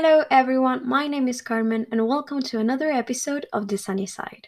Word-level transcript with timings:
Hello, 0.00 0.22
everyone. 0.30 0.88
My 0.88 1.08
name 1.08 1.26
is 1.26 1.42
Carmen, 1.42 1.84
and 1.90 2.06
welcome 2.06 2.40
to 2.42 2.60
another 2.60 2.88
episode 2.88 3.46
of 3.52 3.66
The 3.66 3.76
Sunny 3.76 4.06
Side. 4.06 4.46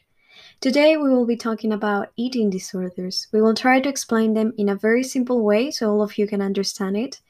Today, 0.60 0.96
we 0.96 1.08
will 1.08 1.26
be 1.26 1.34
talking 1.34 1.72
about 1.72 2.12
eating 2.16 2.50
disorders. 2.50 3.26
We 3.32 3.42
will 3.42 3.54
try 3.54 3.80
to 3.80 3.88
explain 3.88 4.34
them 4.34 4.52
in 4.56 4.68
a 4.68 4.76
very 4.76 5.02
simple 5.02 5.42
way 5.44 5.72
so 5.72 5.90
all 5.90 6.02
of 6.02 6.18
you 6.18 6.28
can 6.28 6.40
understand 6.40 6.96
it, 6.96 7.20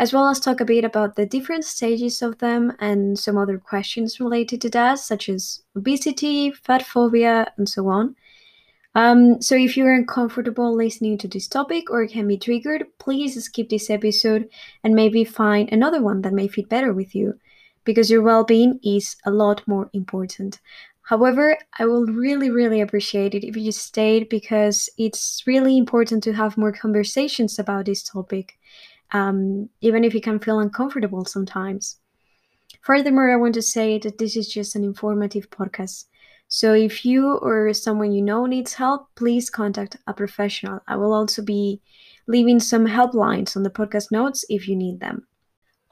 as 0.00 0.12
well 0.12 0.26
as 0.26 0.40
talk 0.40 0.60
a 0.60 0.64
bit 0.64 0.84
about 0.84 1.14
the 1.14 1.26
different 1.26 1.64
stages 1.64 2.22
of 2.22 2.38
them 2.38 2.72
and 2.80 3.16
some 3.16 3.38
other 3.38 3.56
questions 3.56 4.18
related 4.18 4.60
to 4.62 4.70
that, 4.70 4.98
such 4.98 5.28
as 5.28 5.62
obesity, 5.76 6.50
fat 6.50 6.84
phobia, 6.84 7.52
and 7.56 7.68
so 7.68 7.86
on. 7.86 8.16
Um, 8.96 9.40
so, 9.40 9.54
if 9.54 9.76
you're 9.76 9.94
uncomfortable 9.94 10.74
listening 10.74 11.18
to 11.18 11.28
this 11.28 11.46
topic 11.46 11.88
or 11.88 12.02
it 12.02 12.10
can 12.10 12.26
be 12.26 12.36
triggered, 12.36 12.88
please 12.98 13.40
skip 13.44 13.68
this 13.68 13.90
episode 13.90 14.48
and 14.82 14.92
maybe 14.92 15.22
find 15.22 15.70
another 15.70 16.02
one 16.02 16.22
that 16.22 16.32
may 16.32 16.48
fit 16.48 16.68
better 16.68 16.92
with 16.92 17.14
you 17.14 17.38
because 17.90 18.08
your 18.08 18.22
well 18.22 18.44
being 18.44 18.78
is 18.84 19.16
a 19.26 19.32
lot 19.32 19.66
more 19.66 19.90
important. 19.92 20.60
However, 21.02 21.58
I 21.76 21.86
will 21.86 22.06
really, 22.06 22.50
really 22.50 22.80
appreciate 22.80 23.34
it 23.34 23.42
if 23.42 23.56
you 23.56 23.72
stayed 23.72 24.28
because 24.28 24.88
it's 24.96 25.42
really 25.44 25.76
important 25.76 26.22
to 26.22 26.32
have 26.32 26.56
more 26.56 26.70
conversations 26.70 27.58
about 27.58 27.86
this 27.86 28.04
topic, 28.04 28.56
um, 29.10 29.68
even 29.80 30.04
if 30.04 30.14
you 30.14 30.20
can 30.20 30.38
feel 30.38 30.60
uncomfortable 30.60 31.24
sometimes. 31.24 31.98
Furthermore, 32.82 33.32
I 33.32 33.36
want 33.42 33.54
to 33.54 33.62
say 33.62 33.98
that 33.98 34.18
this 34.18 34.36
is 34.36 34.46
just 34.46 34.76
an 34.76 34.84
informative 34.84 35.50
podcast. 35.50 36.04
So 36.46 36.74
if 36.74 37.04
you 37.04 37.38
or 37.38 37.74
someone 37.74 38.12
you 38.12 38.22
know 38.22 38.46
needs 38.46 38.74
help, 38.74 39.08
please 39.16 39.50
contact 39.50 39.96
a 40.06 40.14
professional. 40.14 40.78
I 40.86 40.94
will 40.94 41.12
also 41.12 41.42
be 41.42 41.80
leaving 42.28 42.60
some 42.60 42.86
helplines 42.86 43.56
on 43.56 43.64
the 43.64 43.70
podcast 43.70 44.12
notes 44.12 44.44
if 44.48 44.68
you 44.68 44.76
need 44.76 45.00
them. 45.00 45.26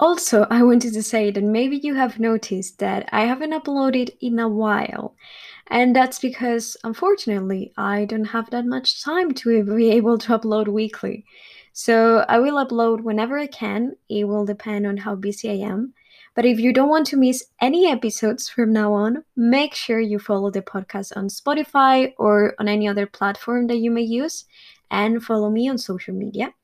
Also, 0.00 0.46
I 0.48 0.62
wanted 0.62 0.92
to 0.92 1.02
say 1.02 1.32
that 1.32 1.42
maybe 1.42 1.78
you 1.78 1.94
have 1.94 2.20
noticed 2.20 2.78
that 2.78 3.08
I 3.10 3.24
haven't 3.24 3.52
uploaded 3.52 4.10
in 4.20 4.38
a 4.38 4.48
while. 4.48 5.16
And 5.66 5.94
that's 5.94 6.20
because, 6.20 6.77
unfortunately, 6.84 7.72
I 7.77 8.04
don't 8.04 8.26
have 8.26 8.48
that 8.50 8.64
much 8.64 9.02
time 9.02 9.34
to 9.34 9.64
be 9.64 9.91
able 9.91 10.16
to 10.19 10.38
upload 10.38 10.69
weekly. 10.69 11.24
So 11.72 12.24
I 12.28 12.38
will 12.38 12.64
upload 12.64 13.02
whenever 13.02 13.38
I 13.38 13.48
can. 13.48 13.96
It 14.08 14.24
will 14.24 14.46
depend 14.46 14.86
on 14.86 14.96
how 14.96 15.16
busy 15.16 15.50
I 15.50 15.66
am. 15.69 15.94
But 16.34 16.46
if 16.46 16.60
you 16.60 16.72
don't 16.72 16.88
want 16.88 17.08
to 17.08 17.16
miss 17.16 17.44
any 17.60 17.91
episodes 17.91 18.48
from 18.48 18.72
now 18.72 18.92
on, 18.92 19.24
make 19.36 19.74
sure 19.74 19.98
you 19.98 20.20
follow 20.20 20.50
the 20.52 20.62
podcast 20.62 21.16
on 21.16 21.26
Spotify 21.26 22.14
or 22.19 22.54
on 22.60 22.69
any 22.69 22.86
other 22.86 23.06
platform 23.06 23.66
that 23.66 23.78
you 23.78 23.91
may 23.91 24.02
use 24.02 24.44
and 24.92 25.22
follow 25.22 25.50
me 25.50 25.69
on 25.69 25.78
social 25.78 26.14
media. 26.14 26.54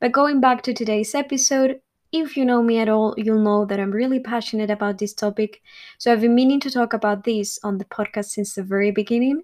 But 0.00 0.12
going 0.12 0.40
back 0.40 0.62
to 0.62 0.74
today's 0.74 1.14
episode, 1.14 1.80
if 2.14 2.36
you 2.36 2.44
know 2.44 2.62
me 2.62 2.78
at 2.78 2.88
all, 2.88 3.12
you'll 3.16 3.42
know 3.42 3.64
that 3.64 3.80
I'm 3.80 3.90
really 3.90 4.20
passionate 4.20 4.70
about 4.70 4.98
this 4.98 5.12
topic. 5.12 5.60
So 5.98 6.12
I've 6.12 6.20
been 6.20 6.36
meaning 6.36 6.60
to 6.60 6.70
talk 6.70 6.92
about 6.92 7.24
this 7.24 7.58
on 7.64 7.78
the 7.78 7.84
podcast 7.86 8.26
since 8.26 8.54
the 8.54 8.62
very 8.62 8.92
beginning. 8.92 9.42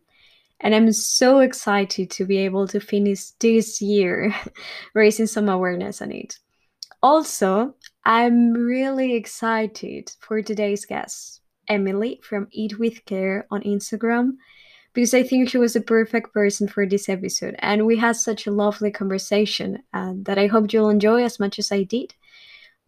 And 0.60 0.72
I'm 0.72 0.92
so 0.92 1.40
excited 1.40 2.10
to 2.12 2.24
be 2.24 2.38
able 2.38 2.68
to 2.68 2.78
finish 2.78 3.30
this 3.40 3.82
year 3.82 4.32
raising 4.94 5.26
some 5.26 5.48
awareness 5.48 6.00
on 6.00 6.12
it. 6.12 6.38
Also, 7.02 7.74
I'm 8.04 8.52
really 8.52 9.14
excited 9.14 10.12
for 10.20 10.40
today's 10.40 10.84
guest, 10.84 11.40
Emily 11.66 12.20
from 12.22 12.46
Eat 12.52 12.78
with 12.78 13.04
Care 13.04 13.46
on 13.50 13.62
Instagram, 13.62 14.34
because 14.92 15.14
I 15.14 15.24
think 15.24 15.48
she 15.48 15.58
was 15.58 15.74
a 15.74 15.80
perfect 15.80 16.32
person 16.32 16.68
for 16.68 16.86
this 16.86 17.08
episode. 17.08 17.56
And 17.58 17.84
we 17.84 17.96
had 17.96 18.16
such 18.16 18.46
a 18.46 18.52
lovely 18.52 18.92
conversation 18.92 19.82
uh, 19.92 20.12
that 20.22 20.38
I 20.38 20.46
hope 20.46 20.72
you'll 20.72 20.90
enjoy 20.90 21.24
as 21.24 21.40
much 21.40 21.58
as 21.58 21.72
I 21.72 21.82
did. 21.82 22.14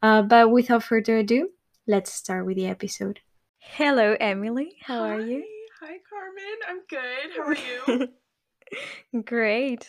Uh, 0.02 0.22
but 0.22 0.50
without 0.50 0.82
further 0.82 1.18
ado, 1.18 1.50
let's 1.86 2.12
start 2.12 2.44
with 2.46 2.56
the 2.56 2.66
episode. 2.66 3.20
Hello, 3.58 4.16
Emily. 4.18 4.76
How 4.82 4.98
Hi. 4.98 5.10
are 5.10 5.20
you? 5.20 5.44
Hi, 5.80 5.98
Carmen. 6.08 6.58
I'm 6.68 6.80
good. 6.88 7.30
How 7.36 7.42
are 7.44 8.08
you? 9.14 9.22
Great. 9.24 9.88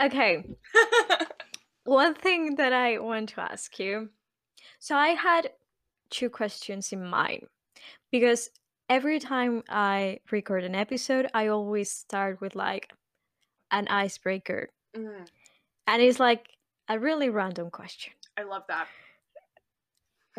Okay, 0.00 0.44
one 1.84 2.14
thing 2.14 2.54
that 2.56 2.72
I 2.72 2.98
want 2.98 3.30
to 3.30 3.40
ask 3.40 3.78
you. 3.80 4.10
So 4.78 4.94
I 4.96 5.08
had 5.08 5.50
two 6.10 6.30
questions 6.30 6.92
in 6.92 7.04
mind 7.04 7.46
because 8.12 8.50
every 8.88 9.18
time 9.18 9.64
I 9.68 10.20
record 10.30 10.62
an 10.64 10.76
episode, 10.76 11.28
I 11.34 11.48
always 11.48 11.90
start 11.90 12.40
with 12.40 12.54
like 12.54 12.92
an 13.72 13.88
icebreaker. 13.88 14.68
Mm, 14.96 15.26
And 15.88 16.02
it's 16.02 16.20
like 16.20 16.46
a 16.88 16.98
really 16.98 17.28
random 17.28 17.70
question. 17.70 18.12
I 18.38 18.44
love 18.44 18.62
that. 18.68 18.86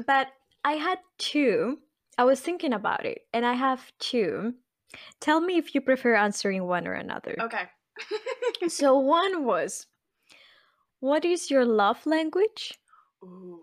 But 0.07 0.27
I 0.63 0.73
had 0.73 0.99
two. 1.17 1.79
I 2.17 2.23
was 2.23 2.39
thinking 2.39 2.73
about 2.73 3.05
it, 3.05 3.23
and 3.33 3.45
I 3.45 3.53
have 3.53 3.91
two. 3.99 4.53
Tell 5.19 5.41
me 5.41 5.57
if 5.57 5.75
you 5.75 5.81
prefer 5.81 6.15
answering 6.15 6.63
one 6.65 6.87
or 6.87 6.93
another. 6.93 7.35
Okay. 7.39 7.63
So, 8.69 8.97
one 8.97 9.43
was, 9.45 9.87
What 10.99 11.23
is 11.25 11.49
your 11.51 11.65
love 11.65 12.05
language? 12.05 12.79
Ooh. 13.23 13.61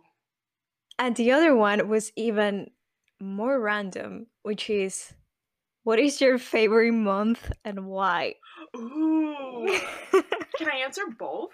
And 0.98 1.16
the 1.16 1.32
other 1.32 1.54
one 1.54 1.88
was 1.88 2.12
even 2.16 2.70
more 3.20 3.60
random, 3.60 4.26
which 4.42 4.68
is, 4.70 5.12
What 5.84 5.98
is 5.98 6.20
your 6.20 6.38
favorite 6.38 6.92
month 6.92 7.52
and 7.64 7.86
why? 7.86 8.34
Ooh. 8.76 9.66
Can 10.58 10.70
I 10.70 10.76
answer 10.84 11.02
both? 11.18 11.52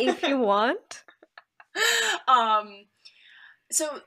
if 0.00 0.22
you 0.22 0.38
want. 0.52 1.04
um 2.28 2.84
so 3.70 4.00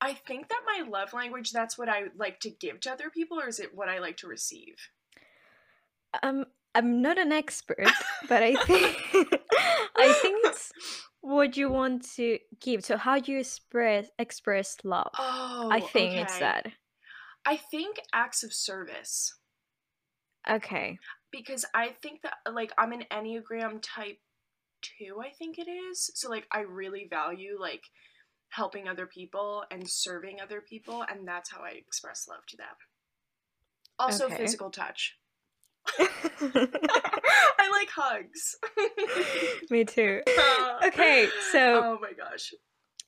I 0.00 0.14
think 0.14 0.48
that 0.48 0.60
my 0.66 0.88
love 0.88 1.12
language 1.12 1.52
that's 1.52 1.76
what 1.78 1.88
I 1.88 2.04
like 2.16 2.40
to 2.40 2.50
give 2.50 2.80
to 2.80 2.92
other 2.92 3.10
people 3.10 3.40
or 3.40 3.48
is 3.48 3.60
it 3.60 3.74
what 3.74 3.88
I 3.88 3.98
like 3.98 4.16
to 4.18 4.28
receive? 4.28 4.76
Um, 6.22 6.46
I'm 6.74 7.02
not 7.02 7.18
an 7.18 7.32
expert, 7.32 7.88
but 8.28 8.42
I 8.42 8.54
think 8.64 8.96
I 9.96 10.12
think 10.22 10.46
it's 10.46 10.72
what 11.20 11.56
you 11.56 11.70
want 11.70 12.08
to 12.14 12.38
give. 12.60 12.84
So 12.84 12.96
how 12.96 13.18
do 13.18 13.32
you 13.32 13.40
express 13.40 14.08
express 14.18 14.76
love. 14.84 15.10
Oh, 15.18 15.68
I 15.70 15.80
think 15.80 16.14
it's 16.14 16.34
okay. 16.34 16.44
that. 16.44 16.66
I 17.44 17.56
think 17.56 18.00
acts 18.12 18.42
of 18.42 18.52
service 18.52 19.34
Okay. 20.48 20.98
because 21.30 21.64
I 21.74 21.94
think 22.02 22.22
that 22.22 22.34
like 22.52 22.72
I'm 22.78 22.92
an 22.92 23.04
Enneagram 23.10 23.80
type 23.82 24.18
2, 24.82 25.20
I 25.20 25.30
think 25.30 25.58
it 25.58 25.68
is. 25.68 26.10
So 26.14 26.28
like 26.28 26.46
I 26.52 26.60
really 26.60 27.06
value 27.08 27.56
like 27.60 27.82
helping 28.50 28.88
other 28.88 29.06
people 29.06 29.64
and 29.70 29.88
serving 29.88 30.40
other 30.40 30.60
people 30.60 31.04
and 31.08 31.26
that's 31.28 31.50
how 31.50 31.60
I 31.62 31.70
express 31.70 32.26
love 32.28 32.46
to 32.48 32.56
them. 32.56 32.66
Also 33.98 34.26
Okay. 34.26 34.36
physical 34.36 34.70
touch. 34.70 35.16
I 35.98 37.70
like 37.72 37.90
hugs. 37.94 38.56
Me 39.70 39.84
too. 39.84 40.22
Uh, 40.26 40.86
Okay, 40.86 41.28
so 41.52 41.82
Oh 41.84 41.98
my 42.00 42.12
gosh. 42.12 42.54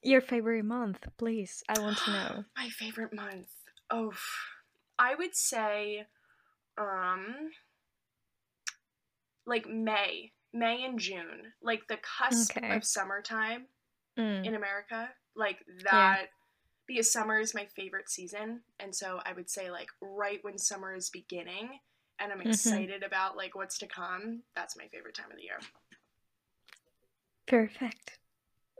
your 0.02 0.20
favorite 0.20 0.64
month, 0.64 1.06
please. 1.16 1.62
I 1.69 1.78
want 1.78 1.98
to 1.98 2.10
know. 2.10 2.44
My 2.56 2.69
favorite 2.69 3.14
month. 3.14 3.48
Oh, 3.91 4.12
I 4.98 5.14
would 5.14 5.34
say, 5.34 6.06
um, 6.78 7.50
like 9.47 9.66
May, 9.69 10.32
May 10.53 10.84
and 10.84 10.99
June, 10.99 11.53
like 11.62 11.87
the 11.88 11.99
cusp 11.99 12.56
Okay. 12.59 12.77
of 12.77 12.84
summertime 12.84 13.66
Mm, 14.19 14.44
in 14.47 14.55
America, 14.55 15.08
like 15.37 15.58
that. 15.85 16.26
Because 16.87 17.12
summer 17.12 17.38
is 17.38 17.55
my 17.55 17.67
favorite 17.76 18.11
season, 18.11 18.62
and 18.81 18.93
so 18.94 19.20
I 19.25 19.32
would 19.32 19.49
say 19.49 19.70
like 19.70 19.88
right 20.00 20.41
when 20.43 20.58
summer 20.58 20.93
is 20.94 21.08
beginning, 21.08 21.79
and 22.19 22.32
I'm 22.32 22.41
Mhm. 22.41 22.49
excited 22.49 23.05
about 23.05 23.37
like 23.37 23.55
what's 23.55 23.79
to 23.79 23.87
come. 23.87 24.43
That's 24.56 24.76
my 24.76 24.88
favorite 24.88 25.14
time 25.14 25.31
of 25.31 25.37
the 25.37 25.44
year. 25.44 25.61
Perfect. 27.47 28.19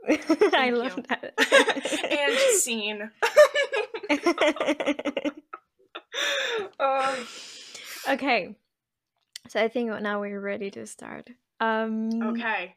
I 0.53 0.71
love 0.71 0.97
you. 0.97 1.03
that. 1.09 1.33
and 2.11 2.37
scene. 2.59 3.11
um, 6.79 7.27
okay. 8.09 8.55
So 9.47 9.61
I 9.61 9.67
think 9.67 9.89
now 10.01 10.19
we're 10.21 10.39
ready 10.39 10.69
to 10.71 10.85
start. 10.85 11.29
Um 11.61 12.31
okay, 12.31 12.75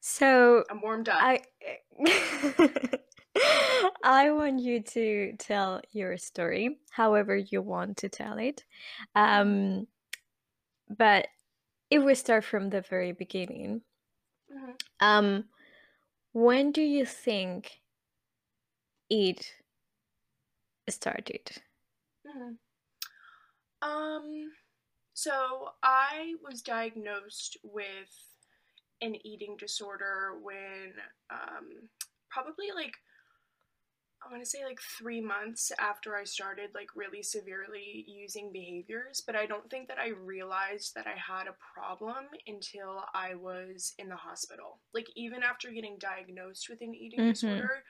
so 0.00 0.64
I'm 0.70 0.80
warmed 0.80 1.08
up. 1.08 1.18
I 1.20 1.42
I 4.04 4.30
want 4.30 4.60
you 4.60 4.82
to 4.82 5.34
tell 5.38 5.82
your 5.92 6.16
story 6.16 6.78
however 6.90 7.36
you 7.36 7.62
want 7.62 7.98
to 7.98 8.08
tell 8.08 8.38
it. 8.38 8.64
Um 9.14 9.88
but 10.88 11.28
if 11.90 12.02
we 12.04 12.14
start 12.14 12.44
from 12.44 12.70
the 12.70 12.80
very 12.82 13.12
beginning, 13.12 13.82
Mhm. 14.50 14.76
um 15.00 15.48
when 16.32 16.72
do 16.72 16.82
you 16.82 17.06
think 17.06 17.82
it 19.10 19.54
started? 20.88 21.62
Mhm. 22.24 22.58
Um, 23.82 24.52
so 25.16 25.70
I 25.82 26.34
was 26.44 26.60
diagnosed 26.60 27.56
with 27.62 28.12
an 29.00 29.16
eating 29.24 29.56
disorder 29.58 30.34
when 30.42 30.92
um, 31.30 31.88
probably 32.28 32.66
like 32.74 32.92
I 34.22 34.30
want 34.30 34.42
to 34.44 34.48
say 34.50 34.62
like 34.62 34.78
three 34.98 35.22
months 35.22 35.72
after 35.78 36.16
I 36.16 36.24
started 36.24 36.70
like 36.74 36.88
really 36.94 37.22
severely 37.22 38.04
using 38.06 38.52
behaviors, 38.52 39.22
but 39.26 39.34
I 39.34 39.46
don't 39.46 39.70
think 39.70 39.88
that 39.88 39.98
I 39.98 40.08
realized 40.08 40.94
that 40.96 41.06
I 41.06 41.14
had 41.16 41.46
a 41.46 41.56
problem 41.74 42.26
until 42.46 43.04
I 43.14 43.36
was 43.36 43.94
in 43.98 44.10
the 44.10 44.16
hospital. 44.16 44.80
Like 44.92 45.06
even 45.16 45.42
after 45.42 45.70
getting 45.70 45.96
diagnosed 45.98 46.68
with 46.68 46.82
an 46.82 46.94
eating 46.94 47.20
Mhm. 47.20 47.30
disorder, 47.30 47.84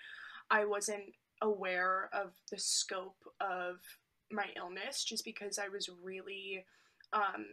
I 0.49 0.65
wasn't 0.65 1.13
aware 1.43 2.09
of 2.13 2.35
the 2.53 2.59
scope 2.59 3.19
of 3.41 3.81
my 4.31 4.53
illness 4.57 5.03
just 5.03 5.25
because 5.25 5.59
I 5.59 5.67
was 5.69 5.89
really 5.89 6.65
um 7.17 7.45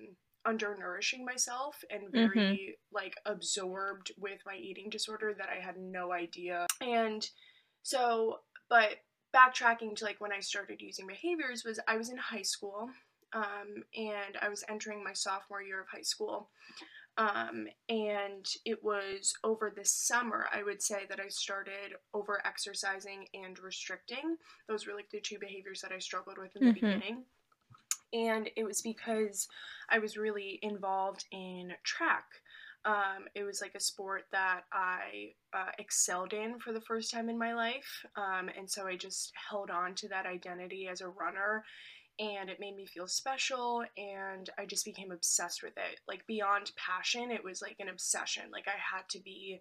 undernourishing 0.46 1.24
myself 1.26 1.84
and 1.90 2.12
Mhm. 2.12 2.12
very 2.12 2.78
like 2.92 3.16
absorbed 3.26 4.12
with 4.18 4.40
my 4.46 4.56
eating 4.56 4.90
disorder 4.90 5.34
that 5.38 5.50
I 5.50 5.62
had 5.62 5.78
no 5.78 6.12
idea. 6.12 6.68
And 6.82 7.26
so, 7.82 8.40
but 8.70 8.98
backtracking 9.34 9.96
to 9.96 10.06
like 10.06 10.20
when 10.22 10.34
I 10.34 10.42
started 10.42 10.82
using 10.82 11.08
behaviors 11.08 11.64
was 11.64 11.80
I 11.88 11.98
was 11.98 12.10
in 12.10 12.18
high 12.18 12.42
school 12.44 12.90
um, 13.34 13.84
and 13.96 14.38
I 14.42 14.50
was 14.50 14.64
entering 14.70 15.04
my 15.04 15.14
sophomore 15.14 15.64
year 15.64 15.82
of 15.82 15.88
high 15.88 16.04
school. 16.04 16.50
Um, 17.18 17.68
and 17.90 18.46
it 18.66 18.84
was 18.84 19.34
over 19.44 19.72
the 19.76 19.86
summer, 19.86 20.48
I 20.52 20.64
would 20.64 20.82
say, 20.82 21.06
that 21.10 21.20
I 21.20 21.28
started 21.30 21.94
over 22.14 22.42
exercising 22.46 23.28
and 23.36 23.58
restricting. 23.60 24.38
Those 24.68 24.88
were 24.88 24.96
like 24.96 25.10
the 25.12 25.22
two 25.22 25.38
behaviors 25.40 25.82
that 25.82 25.92
I 25.92 26.00
struggled 26.00 26.38
with 26.40 26.56
in 26.56 26.64
the 26.64 26.72
Mhm. 26.72 26.74
beginning. 26.74 27.26
And 28.14 28.50
it 28.56 28.64
was 28.64 28.82
because 28.82 29.48
I 29.90 30.00
was 30.00 30.18
really 30.18 30.60
involved 30.62 31.26
in 31.32 31.74
track. 31.84 32.26
Um, 32.86 33.26
it 33.34 33.44
was 33.44 33.62
like 33.62 33.76
a 33.76 33.80
sport 33.80 34.24
that 34.32 34.62
I 34.72 35.32
uh, 35.54 35.72
excelled 35.80 36.34
in 36.34 36.60
for 36.60 36.74
the 36.74 36.82
first 36.82 37.12
time 37.12 37.30
in 37.30 37.38
my 37.38 37.54
life. 37.54 38.06
Um, 38.16 38.50
and 38.58 38.70
so 38.70 38.86
I 38.86 38.98
just 38.98 39.32
held 39.50 39.70
on 39.70 39.96
to 39.96 40.10
that 40.10 40.26
identity 40.26 40.88
as 40.92 41.02
a 41.02 41.08
runner 41.08 41.64
and 42.20 42.50
it 42.50 42.60
made 42.60 42.76
me 42.76 42.86
feel 42.86 43.08
special 43.08 43.84
and 43.98 44.50
I 44.58 44.66
just 44.66 44.86
became 44.86 45.12
obsessed 45.12 45.64
with 45.64 45.74
it. 45.78 46.00
Like 46.08 46.28
beyond 46.28 46.72
passion, 46.78 47.32
it 47.32 47.44
was 47.44 47.62
like 47.62 47.78
an 47.80 47.90
obsession. 47.90 48.44
Like 48.52 48.68
I 48.68 48.96
had 48.96 49.10
to 49.10 49.20
be 49.20 49.60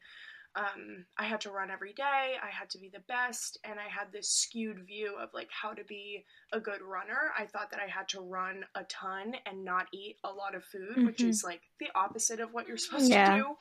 um, 0.54 1.06
I 1.16 1.24
had 1.24 1.40
to 1.42 1.50
run 1.50 1.70
every 1.70 1.94
day, 1.94 2.36
I 2.42 2.50
had 2.50 2.68
to 2.70 2.78
be 2.78 2.90
the 2.92 3.00
best, 3.08 3.58
and 3.64 3.80
I 3.80 3.88
had 3.88 4.12
this 4.12 4.28
skewed 4.30 4.86
view 4.86 5.16
of 5.18 5.30
like 5.32 5.48
how 5.50 5.72
to 5.72 5.84
be 5.84 6.24
a 6.52 6.60
good 6.60 6.82
runner. 6.82 7.32
I 7.38 7.46
thought 7.46 7.70
that 7.70 7.80
I 7.80 7.88
had 7.88 8.08
to 8.10 8.20
run 8.20 8.64
a 8.74 8.84
ton 8.84 9.34
and 9.46 9.64
not 9.64 9.86
eat 9.94 10.16
a 10.24 10.30
lot 10.30 10.54
of 10.54 10.64
food, 10.64 11.04
which 11.06 11.22
Mhm. 11.22 11.30
is 11.30 11.42
like 11.42 11.62
the 11.80 11.88
opposite 11.94 12.40
of 12.40 12.52
what 12.52 12.68
you're 12.68 12.76
supposed 12.76 13.10
Yeah. 13.10 13.24
to 13.26 13.32
do. 13.32 13.56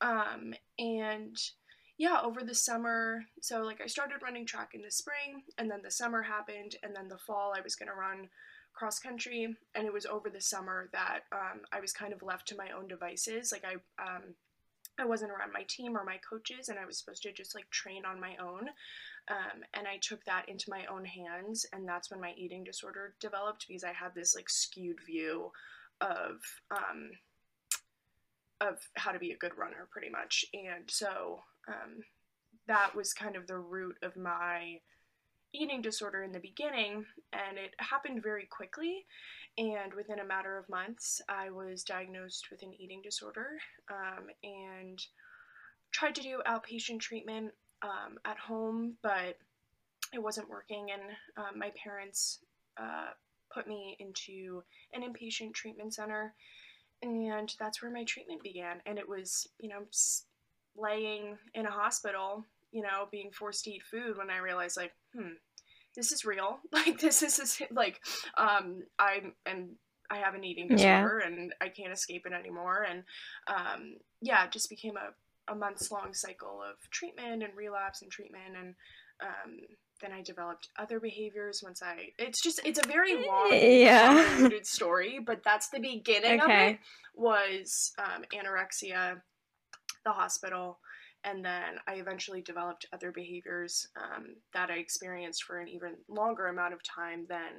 Um, 0.00 0.54
and 0.78 1.36
yeah, 1.98 2.20
over 2.22 2.42
the 2.42 2.54
summer, 2.54 3.26
so 3.42 3.62
like 3.62 3.80
I 3.80 3.86
started 3.86 4.22
running 4.22 4.46
track 4.46 4.70
in 4.74 4.82
the 4.82 4.90
spring, 4.90 5.44
and 5.58 5.70
then 5.70 5.82
the 5.82 5.90
summer 5.90 6.22
happened, 6.22 6.76
and 6.82 6.94
then 6.94 7.08
the 7.08 7.18
fall 7.18 7.52
I 7.56 7.60
was 7.60 7.74
gonna 7.76 7.94
run 7.94 8.30
cross 8.72 8.98
country, 9.00 9.56
and 9.74 9.86
it 9.86 9.92
was 9.92 10.06
over 10.06 10.30
the 10.30 10.40
summer 10.40 10.88
that 10.92 11.24
um, 11.32 11.62
I 11.72 11.80
was 11.80 11.92
kind 11.92 12.12
of 12.12 12.22
left 12.22 12.46
to 12.48 12.56
my 12.56 12.70
own 12.70 12.86
devices. 12.88 13.52
Like 13.52 13.64
I 13.64 13.74
um, 14.02 14.36
I 15.00 15.06
wasn't 15.06 15.32
around 15.32 15.52
my 15.52 15.64
team 15.68 15.96
or 15.96 16.04
my 16.04 16.18
coaches, 16.18 16.68
and 16.68 16.78
I 16.78 16.84
was 16.84 16.98
supposed 16.98 17.22
to 17.22 17.32
just 17.32 17.54
like 17.54 17.68
train 17.70 18.04
on 18.04 18.20
my 18.20 18.36
own. 18.36 18.68
Um, 19.28 19.62
and 19.74 19.86
I 19.86 19.98
took 20.00 20.24
that 20.24 20.48
into 20.48 20.70
my 20.70 20.84
own 20.86 21.04
hands, 21.04 21.64
and 21.72 21.88
that's 21.88 22.10
when 22.10 22.20
my 22.20 22.32
eating 22.36 22.64
disorder 22.64 23.14
developed 23.20 23.66
because 23.68 23.84
I 23.84 23.92
had 23.92 24.14
this 24.14 24.34
like 24.34 24.50
skewed 24.50 24.98
view 25.06 25.50
of 26.00 26.40
um, 26.70 27.10
of 28.60 28.78
how 28.94 29.12
to 29.12 29.18
be 29.18 29.32
a 29.32 29.38
good 29.38 29.56
runner, 29.56 29.88
pretty 29.90 30.10
much. 30.10 30.44
And 30.52 30.84
so 30.88 31.40
um, 31.68 32.02
that 32.66 32.94
was 32.94 33.12
kind 33.12 33.36
of 33.36 33.46
the 33.46 33.58
root 33.58 33.96
of 34.02 34.16
my 34.16 34.80
eating 35.52 35.82
disorder 35.82 36.22
in 36.22 36.32
the 36.32 36.38
beginning, 36.38 37.04
and 37.32 37.58
it 37.58 37.74
happened 37.78 38.22
very 38.22 38.46
quickly. 38.46 39.06
And 39.58 39.92
within 39.94 40.20
a 40.20 40.24
matter 40.24 40.56
of 40.56 40.68
months, 40.68 41.20
I 41.28 41.50
was 41.50 41.82
diagnosed 41.82 42.48
with 42.50 42.62
an 42.62 42.72
eating 42.78 43.02
disorder 43.02 43.58
um, 43.90 44.26
and 44.44 44.98
tried 45.92 46.14
to 46.14 46.22
do 46.22 46.40
outpatient 46.46 47.00
treatment 47.00 47.52
um, 47.82 48.18
at 48.24 48.38
home, 48.38 48.96
but 49.02 49.36
it 50.14 50.22
wasn't 50.22 50.48
working. 50.48 50.88
And 50.92 51.02
um, 51.36 51.58
my 51.58 51.72
parents 51.82 52.38
uh, 52.80 53.08
put 53.52 53.66
me 53.66 53.96
into 53.98 54.62
an 54.94 55.02
inpatient 55.02 55.52
treatment 55.52 55.94
center, 55.94 56.32
and 57.02 57.52
that's 57.58 57.82
where 57.82 57.90
my 57.90 58.04
treatment 58.04 58.42
began. 58.42 58.80
And 58.86 58.98
it 58.98 59.08
was, 59.08 59.48
you 59.58 59.68
know, 59.68 59.82
laying 60.76 61.36
in 61.54 61.66
a 61.66 61.70
hospital, 61.70 62.44
you 62.70 62.82
know, 62.82 63.08
being 63.10 63.30
forced 63.32 63.64
to 63.64 63.70
eat 63.70 63.82
food 63.82 64.16
when 64.16 64.30
I 64.30 64.38
realized, 64.38 64.76
like, 64.76 64.92
hmm, 65.14 65.34
this 65.96 66.12
is 66.12 66.24
real. 66.24 66.58
Like, 66.72 67.00
this 67.00 67.22
is, 67.22 67.38
is 67.38 67.60
like, 67.70 68.00
um, 68.36 68.82
I 68.98 69.20
am. 69.22 69.34
And 69.46 69.70
I 70.10 70.16
have 70.16 70.34
an 70.34 70.44
eating 70.44 70.68
Yeah. 70.68 70.76
disorder 70.76 71.18
and 71.18 71.54
I 71.60 71.68
can't 71.68 71.92
escape 71.92 72.26
it 72.26 72.32
anymore. 72.32 72.84
And 72.88 73.04
um, 73.46 73.94
yeah, 74.20 74.44
it 74.44 74.50
just 74.50 74.68
became 74.68 74.94
a, 74.96 75.52
a 75.52 75.54
months 75.54 75.90
long 75.90 76.12
cycle 76.12 76.60
of 76.68 76.76
treatment 76.90 77.42
and 77.44 77.56
relapse 77.56 78.02
and 78.02 78.10
treatment. 78.10 78.56
And 78.58 78.74
um, 79.22 79.60
then 80.02 80.12
I 80.12 80.22
developed 80.22 80.68
other 80.78 80.98
behaviors 80.98 81.60
once 81.62 81.80
I. 81.82 82.08
It's 82.18 82.42
just, 82.42 82.60
it's 82.64 82.80
a 82.84 82.88
very 82.88 83.14
long, 83.14 83.50
Yeah. 83.52 84.48
story, 84.62 85.20
but 85.24 85.42
that's 85.44 85.68
the 85.68 85.78
beginning 85.78 86.40
of 86.40 86.48
it 86.48 86.52
Okay. 86.52 86.78
was 87.14 87.92
um, 87.98 88.24
anorexia, 88.34 89.20
the 90.04 90.10
hospital, 90.10 90.78
and 91.24 91.44
then 91.44 91.78
I 91.86 91.94
eventually 91.94 92.42
developed 92.42 92.86
other 92.92 93.12
behaviors 93.12 93.86
um, 93.96 94.36
that 94.54 94.70
I 94.70 94.76
experienced 94.76 95.44
for 95.44 95.58
an 95.58 95.68
even 95.68 95.96
longer 96.08 96.46
amount 96.48 96.74
of 96.74 96.82
time 96.82 97.26
than 97.28 97.52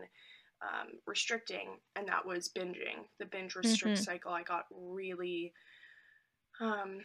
um, 0.62 0.90
restricting, 1.08 1.80
and 1.96 2.08
that 2.08 2.26
was 2.26 2.50
binging. 2.50 3.08
The 3.20 3.26
binge 3.26 3.56
restrict 3.56 3.98
Mhm. 3.98 4.04
cycle 4.04 4.32
I 4.32 4.44
got 4.44 4.66
really 4.72 5.54
um, 6.60 7.02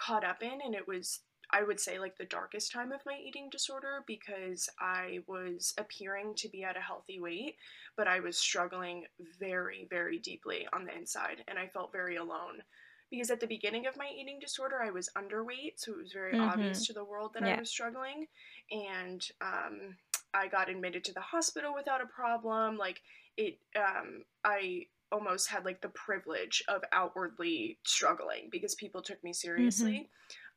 caught 0.00 0.24
up 0.24 0.42
in, 0.42 0.60
and 0.64 0.74
it 0.74 0.86
was. 0.86 1.20
I 1.52 1.64
would 1.64 1.80
say 1.80 1.98
like 1.98 2.16
the 2.16 2.26
darkest 2.26 2.70
time 2.70 2.92
of 2.92 3.00
my 3.04 3.18
eating 3.18 3.50
disorder 3.50 4.04
because 4.06 4.68
I 4.78 5.18
was 5.26 5.74
appearing 5.78 6.34
to 6.36 6.48
be 6.48 6.62
at 6.62 6.76
a 6.76 6.80
healthy 6.80 7.18
weight, 7.18 7.56
but 7.96 8.06
I 8.06 8.20
was 8.20 8.38
struggling 8.38 9.06
very, 9.40 9.88
very 9.90 10.20
deeply 10.20 10.68
on 10.72 10.84
the 10.84 10.94
inside, 10.96 11.42
and 11.48 11.58
I 11.58 11.66
felt 11.66 11.90
very 11.90 12.14
alone. 12.16 12.62
Because 13.10 13.30
at 13.30 13.40
the 13.40 13.46
beginning 13.46 13.86
of 13.86 13.96
my 13.96 14.08
eating 14.08 14.38
disorder, 14.38 14.80
I 14.82 14.90
was 14.90 15.08
underweight, 15.16 15.74
so 15.78 15.92
it 15.92 15.98
was 15.98 16.12
very 16.12 16.38
obvious 16.38 16.82
Mhm. 16.82 16.86
to 16.86 16.92
the 16.92 17.04
world 17.04 17.34
that 17.34 17.42
Yeah. 17.42 17.56
I 17.56 17.58
was 17.58 17.70
struggling. 17.70 18.28
And 18.70 19.28
um, 19.40 19.96
I 20.32 20.46
got 20.46 20.68
admitted 20.68 21.04
to 21.04 21.12
the 21.12 21.20
hospital 21.20 21.74
without 21.74 22.00
a 22.00 22.06
problem. 22.06 22.76
Like, 22.76 23.02
it, 23.36 23.58
um, 23.74 24.24
I 24.44 24.88
almost 25.10 25.48
had 25.48 25.64
like 25.64 25.80
the 25.80 25.88
privilege 25.88 26.62
of 26.68 26.84
outwardly 26.92 27.78
struggling 27.84 28.48
because 28.48 28.76
people 28.76 29.02
took 29.02 29.22
me 29.24 29.32
seriously. 29.32 30.08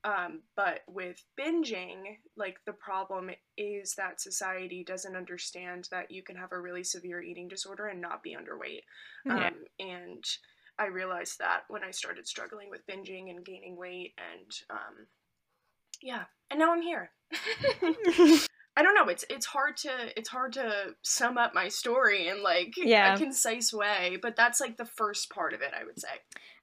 Um, 0.04 0.44
but 0.56 0.82
with 0.86 1.24
binging, 1.40 2.20
like 2.36 2.60
the 2.66 2.74
problem 2.74 3.32
is 3.58 3.96
that 3.96 4.20
society 4.20 4.84
doesn't 4.84 5.16
understand 5.16 5.88
that 5.92 6.12
you 6.12 6.22
can 6.22 6.36
have 6.36 6.52
a 6.52 6.60
really 6.60 6.84
severe 6.84 7.22
eating 7.22 7.48
disorder 7.48 7.88
and 7.88 8.02
not 8.02 8.22
be 8.22 8.36
underweight. 8.36 8.84
Yeah. 9.26 9.48
Um, 9.48 9.66
and 9.80 10.24
I 10.80 10.88
realized 10.88 11.40
that 11.40 11.62
when 11.68 11.84
I 11.84 11.92
started 11.92 12.28
struggling 12.28 12.70
with 12.70 12.86
binging 12.88 13.30
and 13.30 13.46
gaining 13.46 13.78
weight, 13.78 14.14
and 14.18 14.52
um, 14.70 15.08
yeah, 16.02 16.24
and 16.50 16.60
now 16.60 16.74
I'm 16.74 16.82
here. 16.82 17.12
I 18.76 18.82
don't 18.82 18.96
know. 18.96 19.08
It's 19.08 19.24
it's 19.30 19.46
hard 19.46 19.78
to 19.78 19.90
it's 20.18 20.30
hard 20.30 20.54
to 20.54 20.96
sum 21.04 21.38
up 21.38 21.54
my 21.54 21.68
story 21.68 22.28
in 22.28 22.42
like 22.42 22.74
Yeah. 22.78 23.14
a 23.14 23.18
concise 23.18 23.72
way, 23.72 24.18
but 24.22 24.36
that's 24.36 24.60
like 24.60 24.78
the 24.78 24.86
first 24.86 25.30
part 25.30 25.54
of 25.54 25.62
it. 25.62 25.74
I 25.80 25.84
would 25.84 26.00
say. 26.00 26.22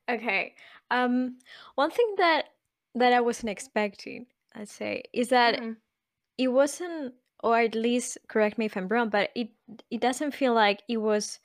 Okay. 0.08 0.54
Um, 0.90 1.38
one 1.76 1.90
thing 1.92 2.14
that 2.18 2.46
that 2.96 3.12
I 3.12 3.20
wasn't 3.20 3.50
expecting, 3.50 4.26
I'd 4.54 4.68
say, 4.68 5.04
is 5.12 5.28
that 5.28 5.60
Mhm. 5.60 5.76
it 6.36 6.48
wasn't, 6.48 7.14
or 7.44 7.60
at 7.60 7.76
least 7.76 8.18
correct 8.26 8.58
me 8.58 8.66
if 8.66 8.76
I'm 8.76 8.88
wrong, 8.88 9.08
but 9.08 9.30
it 9.36 9.50
it 9.90 10.00
doesn't 10.00 10.32
feel 10.34 10.52
like 10.54 10.82
it 10.88 10.96
was 10.96 11.38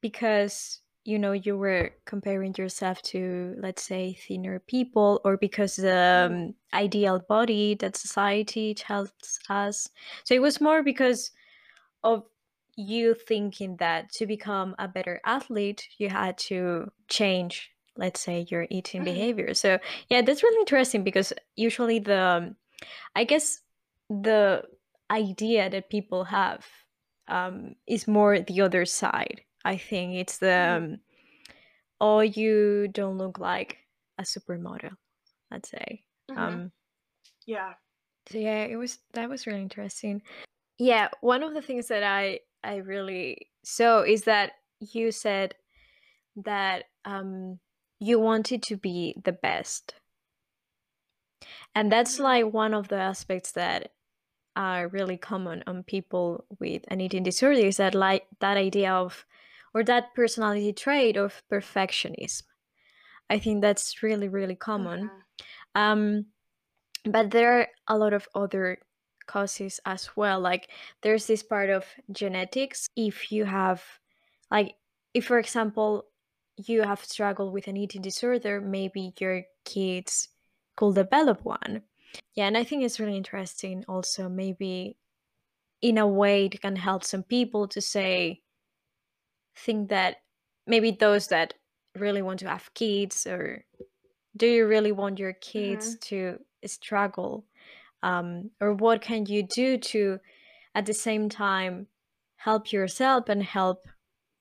because 0.00 0.80
you 1.04 1.18
know 1.18 1.32
you 1.32 1.56
were 1.56 1.90
comparing 2.04 2.54
yourself 2.56 3.02
to 3.02 3.54
let's 3.58 3.82
say 3.82 4.14
thinner 4.14 4.58
people 4.60 5.20
or 5.24 5.36
because 5.36 5.76
the 5.76 5.88
Mhm. 6.30 6.48
um, 6.48 6.54
ideal 6.74 7.20
body 7.28 7.74
that 7.74 7.96
society 7.96 8.74
tells 8.74 9.12
us 9.48 9.88
so 10.24 10.34
it 10.34 10.42
was 10.42 10.60
more 10.60 10.82
because 10.82 11.32
of 12.04 12.24
you 12.76 13.14
thinking 13.14 13.76
that 13.76 14.10
to 14.12 14.26
become 14.26 14.74
a 14.78 14.88
better 14.88 15.20
athlete 15.24 15.88
you 15.98 16.08
had 16.08 16.38
to 16.38 16.90
change 17.08 17.70
let's 17.96 18.20
say 18.20 18.46
your 18.48 18.66
eating 18.70 19.02
Mhm. 19.02 19.04
behavior 19.04 19.54
so 19.54 19.78
yeah 20.08 20.22
that's 20.22 20.42
really 20.42 20.60
interesting 20.60 21.04
because 21.04 21.32
usually 21.56 21.98
the 21.98 22.18
um, 22.18 22.56
i 23.14 23.24
guess 23.24 23.60
the 24.08 24.62
idea 25.10 25.68
that 25.70 25.90
people 25.90 26.24
have 26.24 26.66
um, 27.28 27.74
is 27.86 28.08
more 28.08 28.40
the 28.40 28.60
other 28.60 28.84
side 28.86 29.42
i 29.64 29.76
think 29.76 30.14
it's 30.14 30.38
the 30.38 30.46
Mhm. 30.46 30.76
um, 30.76 31.00
oh 32.00 32.20
you 32.20 32.88
don't 32.88 33.18
look 33.18 33.38
like 33.38 33.78
a 34.18 34.22
supermodel 34.22 34.96
let's 35.50 35.70
say 35.70 36.04
Mhm. 36.30 36.36
um 36.38 36.72
Yeah. 37.46 37.74
So 38.30 38.38
yeah, 38.38 38.64
it 38.64 38.76
was 38.76 39.00
that 39.14 39.28
was 39.28 39.46
really 39.46 39.62
interesting. 39.62 40.22
Yeah, 40.78 41.08
one 41.20 41.42
of 41.42 41.54
the 41.54 41.62
things 41.62 41.88
that 41.88 42.02
I 42.04 42.40
I 42.62 42.76
really 42.76 43.50
saw 43.64 44.02
is 44.02 44.22
that 44.24 44.52
you 44.78 45.10
said 45.10 45.54
that 46.36 46.84
um 47.04 47.58
you 47.98 48.20
wanted 48.20 48.62
to 48.64 48.76
be 48.76 49.14
the 49.24 49.32
best. 49.32 49.94
And 51.74 51.90
that's 51.90 52.18
Mhm. 52.18 52.22
like 52.22 52.52
one 52.54 52.74
of 52.74 52.88
the 52.88 52.96
aspects 52.96 53.52
that 53.52 53.92
are 54.54 54.86
really 54.88 55.16
common 55.16 55.64
on 55.66 55.82
people 55.82 56.44
with 56.60 56.84
an 56.88 57.00
eating 57.00 57.22
disorder 57.24 57.60
is 57.66 57.78
that 57.78 57.94
like 57.94 58.26
that 58.40 58.56
idea 58.56 58.92
of 58.92 59.26
or 59.74 59.84
that 59.84 60.14
personality 60.14 60.72
trait 60.72 61.16
of 61.16 61.42
perfectionism. 61.50 62.42
I 63.30 63.38
think 63.38 63.62
that's 63.62 64.02
really 64.02 64.28
really 64.28 64.56
common. 64.56 65.10
Mhm. 65.10 65.22
Um 65.74 66.26
but 67.04 67.30
there 67.30 67.52
are 67.60 67.68
a 67.88 67.98
lot 67.98 68.12
of 68.12 68.28
other 68.34 68.78
causes 69.26 69.80
as 69.86 70.16
well 70.16 70.40
like 70.40 70.70
there's 71.02 71.26
this 71.26 71.42
part 71.42 71.70
of 71.70 71.86
genetics 72.12 72.88
if 72.96 73.30
you 73.32 73.44
have 73.44 73.84
like 74.50 74.76
if 75.14 75.26
for 75.26 75.38
example 75.38 76.04
you 76.56 76.82
have 76.82 77.04
struggled 77.04 77.52
with 77.52 77.68
an 77.68 77.76
eating 77.76 78.02
disorder 78.02 78.60
maybe 78.60 79.12
your 79.20 79.44
kids 79.64 80.28
could 80.76 80.94
develop 80.96 81.44
one 81.44 81.84
yeah 82.34 82.46
and 82.46 82.58
i 82.58 82.64
think 82.64 82.82
it's 82.82 83.00
really 83.00 83.16
interesting 83.16 83.84
also 83.88 84.28
maybe 84.28 84.98
in 85.80 85.98
a 85.98 86.06
way 86.06 86.46
it 86.46 86.60
can 86.60 86.76
help 86.76 87.04
some 87.04 87.22
people 87.22 87.68
to 87.68 87.80
say 87.80 88.42
think 89.54 89.88
that 89.90 90.18
maybe 90.66 90.90
those 90.90 91.28
that 91.28 91.54
really 91.96 92.22
want 92.22 92.40
to 92.40 92.48
have 92.48 92.72
kids 92.74 93.26
or 93.26 93.66
do 94.36 94.46
you 94.46 94.66
really 94.66 94.92
want 94.92 95.18
your 95.18 95.32
kids 95.32 95.96
Mhm. 95.96 96.00
to 96.00 96.44
struggle 96.66 97.46
um, 98.02 98.50
or 98.60 98.74
what 98.74 99.02
can 99.02 99.26
you 99.26 99.42
do 99.42 99.78
to 99.78 100.20
at 100.74 100.86
the 100.86 100.94
same 100.94 101.28
time 101.28 101.88
help 102.36 102.72
yourself 102.72 103.28
and 103.28 103.42
help 103.44 103.88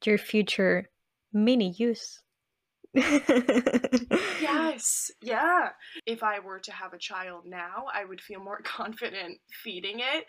your 0.05 0.17
future 0.17 0.89
mini 1.33 1.71
use 1.71 2.21
Yes, 4.41 5.11
yeah. 5.21 5.69
If 6.05 6.23
I 6.23 6.39
were 6.39 6.59
to 6.59 6.71
have 6.71 6.93
a 6.93 6.97
child 6.97 7.45
now, 7.45 7.85
I 7.93 8.05
would 8.05 8.21
feel 8.21 8.39
more 8.39 8.61
confident 8.63 9.39
feeding 9.63 9.99
it 9.99 10.25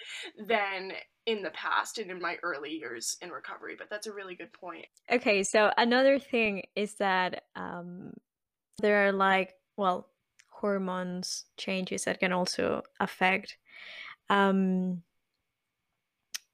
than 0.47 0.93
in 1.27 1.43
the 1.43 1.51
past 1.51 1.99
and 1.99 2.11
in 2.11 2.21
my 2.21 2.37
early 2.43 2.71
years 2.71 3.17
in 3.23 3.31
recovery. 3.31 3.75
But 3.79 3.89
that's 3.91 4.07
a 4.07 4.13
really 4.13 4.35
good 4.35 4.53
point. 4.53 4.87
okay 5.11 5.43
so 5.43 5.71
another 5.77 6.19
thing 6.19 6.63
is 6.77 6.95
that 6.95 7.45
um, 7.57 8.13
there 8.81 9.07
are 9.07 9.13
like 9.13 9.55
well 9.77 10.09
hormones 10.51 11.45
changes 11.57 12.05
that 12.05 12.21
can 12.21 12.33
also 12.33 12.83
affect 13.01 13.57
um, 14.31 15.03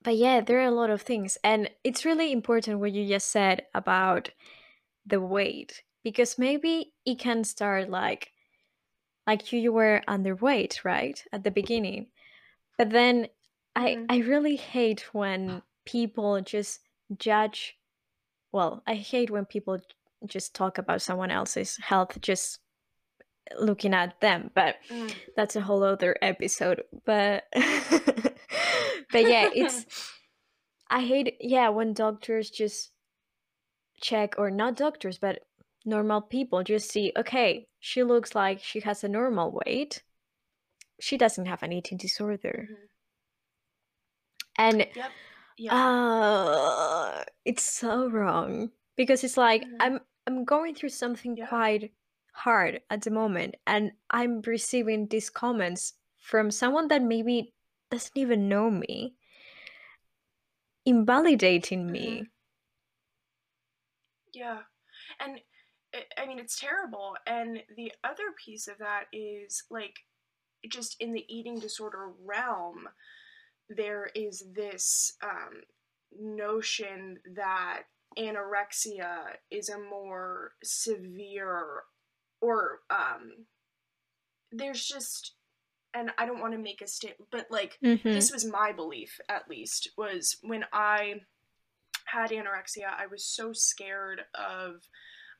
but 0.02 0.16
yeah 0.16 0.40
there 0.40 0.58
are 0.60 0.64
a 0.66 0.70
lot 0.70 0.90
of 0.90 1.02
things 1.02 1.38
and 1.44 1.70
it's 1.84 2.04
really 2.04 2.32
important 2.32 2.80
what 2.80 2.92
you 2.92 3.06
just 3.06 3.30
said 3.30 3.66
about 3.74 4.30
the 5.06 5.20
weight 5.20 5.82
because 6.10 6.38
maybe 6.38 6.92
it 7.04 7.18
can 7.18 7.44
start 7.44 7.90
like 7.90 8.32
like 9.26 9.52
you, 9.52 9.72
were 9.72 10.00
underweight 10.08 10.84
right 10.84 11.22
at 11.32 11.44
the 11.44 11.50
beginning 11.50 12.06
but 12.78 12.88
then 12.90 13.28
i 13.76 13.86
Mhm. 13.96 14.06
i 14.08 14.16
really 14.32 14.56
hate 14.56 15.02
when 15.12 15.62
people 15.84 16.40
just 16.40 16.80
judge 17.18 17.76
well 18.52 18.82
i 18.86 18.94
hate 18.94 19.30
when 19.30 19.44
people 19.44 19.76
just 20.26 20.54
talk 20.54 20.78
about 20.78 21.02
someone 21.02 21.30
else's 21.30 21.76
health 21.90 22.18
just 22.20 22.60
looking 23.58 23.94
at 23.94 24.20
them 24.20 24.50
but 24.54 24.76
Mm. 24.90 25.12
that's 25.36 25.56
a 25.56 25.60
whole 25.60 25.82
other 25.84 26.16
episode 26.22 26.82
but 27.04 27.44
but 29.12 29.24
yeah 29.32 29.48
it's 29.52 29.84
i 30.90 31.00
hate 31.04 31.36
yeah 31.40 31.68
when 31.68 31.92
doctors 31.92 32.48
just 32.50 32.92
check 34.00 34.34
or 34.38 34.50
not 34.50 34.76
doctors 34.76 35.18
but 35.18 35.40
normal 35.84 36.20
people 36.20 36.62
just 36.62 36.90
see 36.90 37.12
okay 37.16 37.66
she 37.80 38.02
looks 38.02 38.34
like 38.34 38.60
she 38.62 38.80
has 38.80 39.04
a 39.04 39.08
normal 39.08 39.50
weight 39.52 40.02
she 41.00 41.16
doesn't 41.16 41.46
have 41.46 41.62
an 41.62 41.72
eating 41.72 41.98
disorder 41.98 42.68
Mhm. 42.70 42.88
and 44.56 44.86
Yep. 44.94 45.12
Yeah. 45.58 45.74
uh 45.74 47.24
it's 47.44 47.64
so 47.64 48.08
wrong 48.10 48.70
because 48.96 49.24
it's 49.24 49.36
like 49.36 49.62
Mhm. 49.64 49.76
i'm 49.80 50.00
i'm 50.26 50.44
going 50.44 50.74
through 50.74 50.90
something 50.90 51.36
Yeah. 51.36 51.46
quite 51.48 51.92
hard 52.32 52.80
at 52.90 53.02
the 53.02 53.10
moment 53.10 53.56
and 53.66 53.92
i'm 54.10 54.40
receiving 54.42 55.08
these 55.08 55.30
comments 55.30 55.94
from 56.18 56.50
someone 56.50 56.88
that 56.88 57.02
maybe 57.02 57.52
doesn't 57.90 58.16
even 58.16 58.48
know 58.48 58.70
me 58.70 59.14
invalidating 60.84 61.90
me 61.90 62.20
Mhm. 62.22 62.26
Yeah. 64.32 64.62
And 65.20 65.40
I- 66.16 66.26
mean, 66.26 66.38
it's 66.38 66.58
terrible. 66.58 67.16
And 67.26 67.62
the 67.76 67.92
other 68.04 68.32
piece 68.44 68.68
of 68.68 68.78
that 68.78 69.04
is 69.12 69.62
like, 69.70 69.94
just 70.68 70.96
in 71.00 71.12
the 71.12 71.24
eating 71.28 71.58
disorder 71.58 72.10
realm, 72.24 72.88
there 73.68 74.10
is 74.14 74.44
this 74.54 75.12
um, 75.22 75.62
notion 76.18 77.18
that 77.34 77.82
anorexia 78.18 79.36
is 79.50 79.68
a 79.68 79.78
more 79.78 80.52
severe, 80.64 81.82
or 82.40 82.80
um, 82.90 83.46
there's 84.50 84.84
just, 84.84 85.34
and 85.94 86.10
I 86.18 86.26
don't 86.26 86.40
want 86.40 86.52
to 86.52 86.58
make 86.58 86.80
a 86.80 86.86
statement, 86.88 87.30
but 87.30 87.46
like, 87.50 87.78
Mhm. 87.82 88.02
this 88.02 88.32
was 88.32 88.44
my 88.44 88.72
belief 88.72 89.20
at 89.28 89.48
least, 89.48 89.90
was 89.96 90.38
when 90.42 90.64
I 90.72 91.20
had 92.06 92.30
anorexia, 92.30 92.88
I 92.96 93.06
was 93.06 93.24
so 93.24 93.52
scared 93.52 94.22
of 94.34 94.88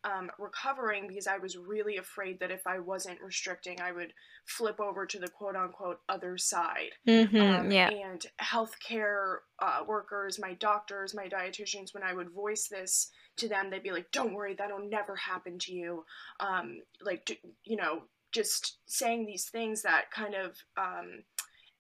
um, 0.04 0.30
recovering 0.38 1.08
because 1.08 1.26
I 1.26 1.38
was 1.38 1.56
really 1.56 1.96
afraid 1.96 2.40
that 2.40 2.50
if 2.50 2.66
I 2.66 2.78
wasn't 2.78 3.20
restricting, 3.20 3.80
I 3.80 3.92
would 3.92 4.12
flip 4.46 4.80
over 4.80 5.06
to 5.06 5.18
the 5.18 5.28
quote 5.28 5.56
unquote 5.56 6.00
other 6.08 6.38
side. 6.38 6.90
Mhm, 7.06 7.40
Um, 7.40 7.70
yeah. 7.70 7.90
And 7.90 8.24
healthcare 8.40 9.38
uh, 9.58 9.84
workers, 9.86 10.38
my 10.38 10.54
doctors, 10.54 11.14
my 11.14 11.28
dietitians, 11.28 11.92
when 11.92 12.02
I 12.02 12.12
would 12.12 12.30
voice 12.30 12.68
this 12.68 13.10
to 13.36 13.48
them, 13.48 13.70
they'd 13.70 13.82
be 13.82 13.92
like, 13.92 14.10
"Don't 14.12 14.34
worry, 14.34 14.54
that'll 14.54 14.88
never 14.88 15.16
happen 15.16 15.58
to 15.60 15.72
you." 15.72 16.04
Um, 16.40 16.82
like, 17.00 17.40
you 17.64 17.76
know, 17.76 18.02
just 18.32 18.78
saying 18.86 19.26
these 19.26 19.48
things 19.48 19.82
that 19.82 20.10
kind 20.10 20.34
of 20.34 20.56
um, 20.76 21.24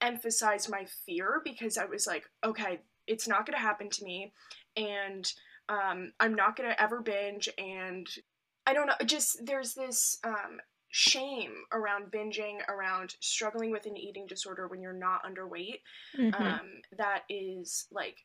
emphasized 0.00 0.70
my 0.70 0.86
fear 1.06 1.40
because 1.44 1.76
I 1.78 1.84
was 1.84 2.06
like, 2.06 2.24
"Okay, 2.44 2.80
it's 3.06 3.28
not 3.28 3.46
going 3.46 3.56
to 3.56 3.62
happen 3.62 3.90
to 3.90 4.04
me," 4.04 4.32
and 4.76 5.32
um, 5.68 6.12
I'm 6.20 6.34
not 6.34 6.56
going 6.56 6.68
to 6.68 6.82
ever 6.82 7.00
binge. 7.00 7.48
And 7.58 8.06
I 8.66 8.72
don't 8.74 8.86
know, 8.86 8.94
just 9.04 9.44
there's 9.44 9.74
this 9.74 10.18
um, 10.24 10.60
shame 10.90 11.52
around 11.72 12.10
binging, 12.10 12.58
around 12.68 13.14
struggling 13.20 13.70
with 13.70 13.86
an 13.86 13.96
eating 13.96 14.26
disorder 14.26 14.68
when 14.68 14.80
you're 14.80 14.92
not 14.92 15.24
underweight. 15.24 15.80
Mhm. 16.16 16.40
Um, 16.40 16.68
that 16.96 17.22
is 17.28 17.86
like 17.90 18.24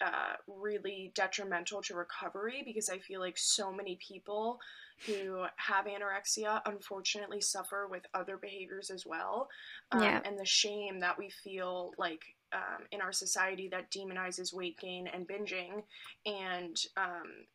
uh, 0.00 0.34
really 0.46 1.12
detrimental 1.14 1.80
to 1.82 1.94
recovery 1.94 2.62
because 2.64 2.88
I 2.88 2.98
feel 2.98 3.20
like 3.20 3.38
so 3.38 3.72
many 3.72 3.96
people 4.06 4.60
who 5.06 5.44
have 5.56 5.86
anorexia 5.86 6.60
unfortunately 6.66 7.40
suffer 7.40 7.88
with 7.90 8.02
other 8.12 8.36
behaviors 8.36 8.90
as 8.90 9.06
well. 9.06 9.48
Um, 9.92 10.02
Yeah. 10.02 10.20
And 10.24 10.38
the 10.38 10.44
shame 10.44 11.00
that 11.00 11.18
we 11.18 11.30
feel 11.30 11.94
like 11.96 12.22
um, 12.54 12.84
in 12.92 13.00
our 13.00 13.12
society 13.12 13.68
that 13.68 13.90
demonizes 13.90 14.54
weight 14.54 14.78
gain 14.78 15.08
and 15.08 15.28
binging 15.28 15.82
and, 16.24 16.76
um, 16.96 17.46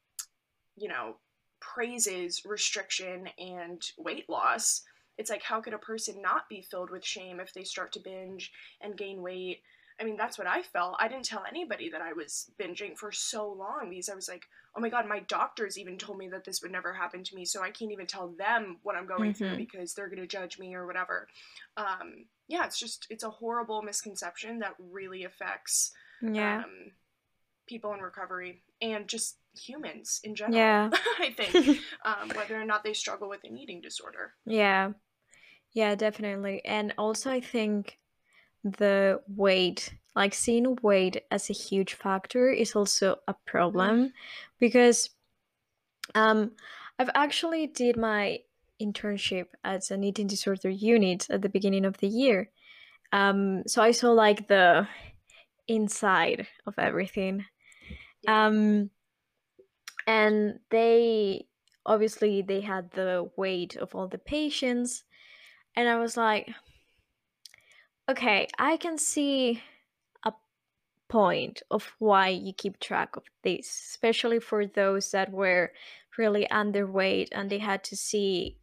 you 0.76 0.88
know, 0.88 1.16
praises 1.60 2.44
restriction 2.46 3.28
and 3.40 3.82
weight 3.98 4.30
loss. 4.30 4.84
It's 5.18 5.30
like, 5.30 5.44
how 5.44 5.60
could 5.62 5.74
a 5.74 5.80
person 5.80 6.22
not 6.22 6.48
be 6.50 6.62
filled 6.62 6.92
with 6.92 7.04
shame 7.04 7.40
if 7.40 7.54
they 7.54 7.64
start 7.64 7.92
to 7.94 8.00
binge 8.00 8.52
and 8.82 8.98
gain 8.98 9.22
weight? 9.22 9.62
I 10.00 10.06
mean, 10.06 10.16
that's 10.16 10.38
what 10.38 10.48
I 10.48 10.62
felt. 10.62 10.96
I 10.98 11.10
didn't 11.10 11.26
tell 11.26 11.44
anybody 11.48 11.90
that 11.90 12.02
I 12.02 12.14
was 12.14 12.50
binging 12.58 12.98
for 12.98 13.12
so 13.12 13.52
long 13.52 13.90
because 13.90 14.08
I 14.08 14.16
was 14.16 14.30
like, 14.30 14.46
oh 14.76 14.80
my 14.80 14.88
God, 14.88 15.06
my 15.08 15.20
doctors 15.20 15.78
even 15.78 15.98
told 15.98 16.18
me 16.18 16.30
that 16.30 16.46
this 16.46 16.62
would 16.62 16.72
never 16.72 16.94
happen 16.94 17.22
to 17.24 17.36
me. 17.36 17.44
So 17.44 17.62
I 17.62 17.72
can't 17.72 17.92
even 17.92 18.08
tell 18.08 18.30
them 18.30 18.78
what 18.84 18.96
I'm 18.96 19.08
going 19.08 19.34
through 19.34 19.56
Mhm. 19.56 19.58
because 19.58 19.94
they're 19.94 20.08
going 20.08 20.22
to 20.22 20.28
judge 20.28 20.58
me 20.58 20.74
or 20.74 20.86
whatever. 20.88 21.28
Um, 21.76 22.28
yeah, 22.50 22.66
it's 22.66 22.78
just, 22.78 23.08
it's 23.10 23.24
a 23.24 23.30
horrible 23.30 23.82
misconception 23.82 24.60
that 24.60 24.74
really 24.78 25.24
affects 25.24 25.92
Yeah. 26.22 26.64
um, 26.66 26.92
people 27.68 27.94
in 27.94 28.02
recovery 28.02 28.64
and 28.82 29.08
just 29.08 29.38
humans 29.56 30.20
in 30.24 30.36
general. 30.36 30.58
Yeah. 30.60 30.90
I 31.20 31.32
think, 31.32 31.56
um, 32.04 32.30
whether 32.36 32.60
or 32.60 32.66
not 32.66 32.84
they 32.84 32.94
struggle 32.94 33.30
with 33.30 33.44
an 33.46 33.58
eating 33.58 33.80
disorder. 33.82 34.34
Yeah. 34.46 34.94
Yeah, 35.74 35.96
definitely. 35.96 36.66
And 36.66 36.94
also 36.98 37.30
I 37.32 37.40
think 37.40 38.00
the 38.64 39.22
weight, 39.28 39.94
like 40.16 40.34
seeing 40.34 40.76
weight 40.82 41.24
as 41.30 41.50
a 41.50 41.54
huge 41.54 41.94
factor 41.94 42.50
is 42.50 42.76
also 42.76 43.18
a 43.28 43.36
problem 43.46 44.12
because 44.60 45.12
um 46.16 46.52
I've 46.98 47.12
actually 47.14 47.68
did 47.68 47.96
my 47.96 48.40
internship 48.82 49.48
at 49.64 49.92
an 49.92 50.04
eating 50.04 50.28
disorder 50.28 50.70
unit 50.70 51.28
at 51.30 51.42
the 51.42 51.50
beginning 51.50 51.86
of 51.86 51.98
the 51.98 52.08
year. 52.08 52.50
Um, 53.12 53.64
so 53.68 53.82
I 53.82 53.92
saw 53.92 54.12
like 54.12 54.48
the 54.48 54.88
inside 55.68 56.48
of 56.66 56.76
everything. 56.78 57.46
Um, 58.28 58.90
and 60.08 60.60
they 60.70 61.48
obviously 61.86 62.42
they 62.42 62.62
had 62.62 62.92
the 62.92 63.30
weight 63.36 63.76
of 63.78 63.96
all 63.96 64.08
the 64.08 64.18
patients, 64.18 65.04
and 65.76 65.88
I 65.88 65.98
was 65.98 66.18
like, 66.18 66.50
okay, 68.10 68.48
I 68.58 68.78
can 68.78 68.98
see 68.98 69.62
a 70.24 70.34
point 71.08 71.62
of 71.72 71.94
why 72.00 72.30
you 72.30 72.54
keep 72.54 72.80
track 72.80 73.16
of 73.16 73.24
this, 73.44 73.68
especially 73.68 74.40
for 74.40 74.66
those 74.66 75.12
that 75.12 75.32
were 75.32 75.72
really 76.18 76.48
underweight 76.52 77.30
and 77.32 77.50
they 77.50 77.60
had 77.60 77.84
to 77.86 77.96
see 77.96 78.59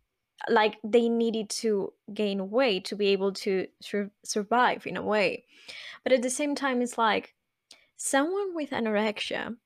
like 0.49 0.77
they 0.85 1.09
needed 1.09 1.51
to 1.51 1.93
gain 2.13 2.51
weight 2.51 2.85
to 2.87 2.97
be 2.97 3.09
able 3.09 3.33
to 3.33 3.69
sur- 3.81 4.11
survive 4.25 4.87
in 4.87 4.97
a 4.97 5.03
way. 5.03 5.45
But 6.03 6.13
at 6.13 6.23
the 6.23 6.31
same 6.31 6.55
time, 6.55 6.83
it's 6.83 6.99
like 6.99 7.35
someone 7.97 8.55
with 8.55 8.71
anorexia 8.71 9.57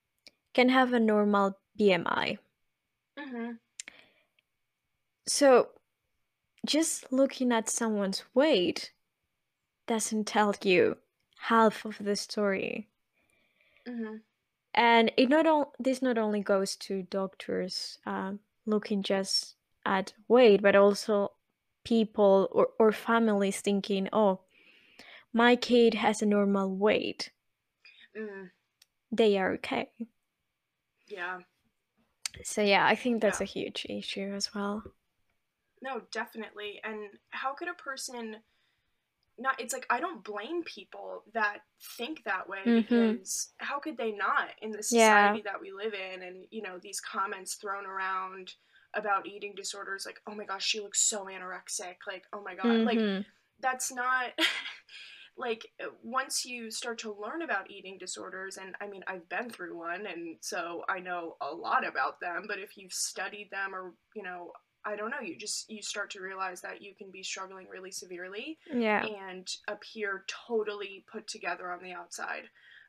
can 0.54 0.68
have 0.70 0.92
a 0.92 1.00
normal 1.00 1.58
BMI. 1.78 2.38
hmm 3.18 3.52
So 5.26 5.70
just 6.66 7.12
looking 7.12 7.52
at 7.52 7.68
someone's 7.68 8.24
weight 8.34 8.92
doesn't 9.86 10.26
tell 10.26 10.54
you 10.62 10.98
half 11.38 11.84
of 11.84 11.98
the 11.98 12.16
story. 12.16 12.88
hmm 13.86 14.16
And 14.74 15.12
it 15.16 15.28
not 15.28 15.46
all 15.46 15.74
this 15.78 16.02
not 16.02 16.18
only 16.18 16.42
goes 16.42 16.76
to 16.76 17.02
doctors 17.02 17.98
um, 18.06 18.40
looking 18.66 19.02
just 19.02 19.56
at 19.84 20.14
weight, 20.28 20.62
but 20.62 20.76
also 20.76 21.32
people 21.84 22.48
or, 22.52 22.68
or 22.78 22.92
families 22.92 23.60
thinking, 23.60 24.08
oh, 24.12 24.40
my 25.32 25.56
kid 25.56 25.94
has 25.94 26.22
a 26.22 26.26
normal 26.26 26.74
weight. 26.76 27.30
Mm, 28.16 28.50
They 29.12 29.38
are 29.38 29.52
okay. 29.54 29.90
yeah. 31.08 31.40
So 32.42 32.62
yeah, 32.62 32.86
I 32.86 32.94
think 32.94 33.20
that's 33.22 33.40
Yeah. 33.40 33.44
a 33.44 33.46
huge 33.46 33.86
issue 33.88 34.32
as 34.34 34.54
well. 34.54 34.82
No, 35.82 36.02
definitely. 36.12 36.80
And 36.84 37.18
how 37.30 37.54
could 37.54 37.68
a 37.68 37.74
person 37.74 38.36
not 39.38 39.58
it's 39.58 39.72
like 39.72 39.86
I 39.88 40.00
don't 40.00 40.22
blame 40.22 40.62
people 40.64 41.24
that 41.32 41.60
think 41.96 42.24
that 42.24 42.48
way 42.48 42.60
Mhm. 42.66 43.12
because 43.18 43.54
how 43.58 43.78
could 43.80 43.96
they 43.96 44.12
not 44.12 44.50
in 44.60 44.70
the 44.70 44.82
Yeah. 44.90 45.28
society 45.28 45.42
that 45.42 45.60
we 45.60 45.72
live 45.72 45.94
in 45.94 46.22
and 46.22 46.46
you 46.50 46.60
know 46.62 46.78
these 46.78 47.00
comments 47.00 47.54
thrown 47.54 47.86
around 47.86 48.52
about 48.94 49.26
eating 49.26 49.54
disorders 49.56 50.04
like 50.06 50.20
oh 50.28 50.34
my 50.34 50.44
gosh 50.44 50.64
she 50.64 50.80
looks 50.80 51.00
so 51.00 51.26
anorexic 51.26 51.96
like 52.06 52.24
oh 52.32 52.42
my 52.42 52.54
god 52.54 52.80
like 52.80 52.98
Mhm. 52.98 53.24
that's 53.60 53.92
not 53.92 54.30
like 55.36 55.66
once 56.02 56.44
you 56.44 56.70
start 56.70 56.98
to 56.98 57.14
learn 57.14 57.42
about 57.42 57.70
eating 57.70 57.96
disorders 57.98 58.56
and 58.58 58.74
i 58.80 58.86
mean 58.86 59.02
i've 59.06 59.28
been 59.28 59.48
through 59.48 59.76
one 59.78 60.06
and 60.06 60.36
so 60.40 60.82
i 60.88 60.98
know 60.98 61.36
a 61.40 61.54
lot 61.54 61.86
about 61.86 62.20
them 62.20 62.44
but 62.48 62.58
if 62.58 62.76
you've 62.76 62.92
studied 62.92 63.48
them 63.50 63.74
or 63.74 63.94
you 64.14 64.22
know 64.22 64.50
i 64.84 64.96
don't 64.96 65.10
know 65.10 65.20
you 65.20 65.38
just 65.38 65.70
you 65.70 65.82
start 65.82 66.10
to 66.10 66.20
realize 66.20 66.60
that 66.60 66.82
you 66.82 66.94
can 66.96 67.10
be 67.10 67.22
struggling 67.22 67.68
really 67.68 67.90
severely 67.92 68.58
yeah. 68.74 69.04
and 69.06 69.48
appear 69.68 70.24
totally 70.48 71.04
put 71.10 71.26
together 71.28 71.70
on 71.70 71.82
the 71.82 71.92
outside 71.92 72.44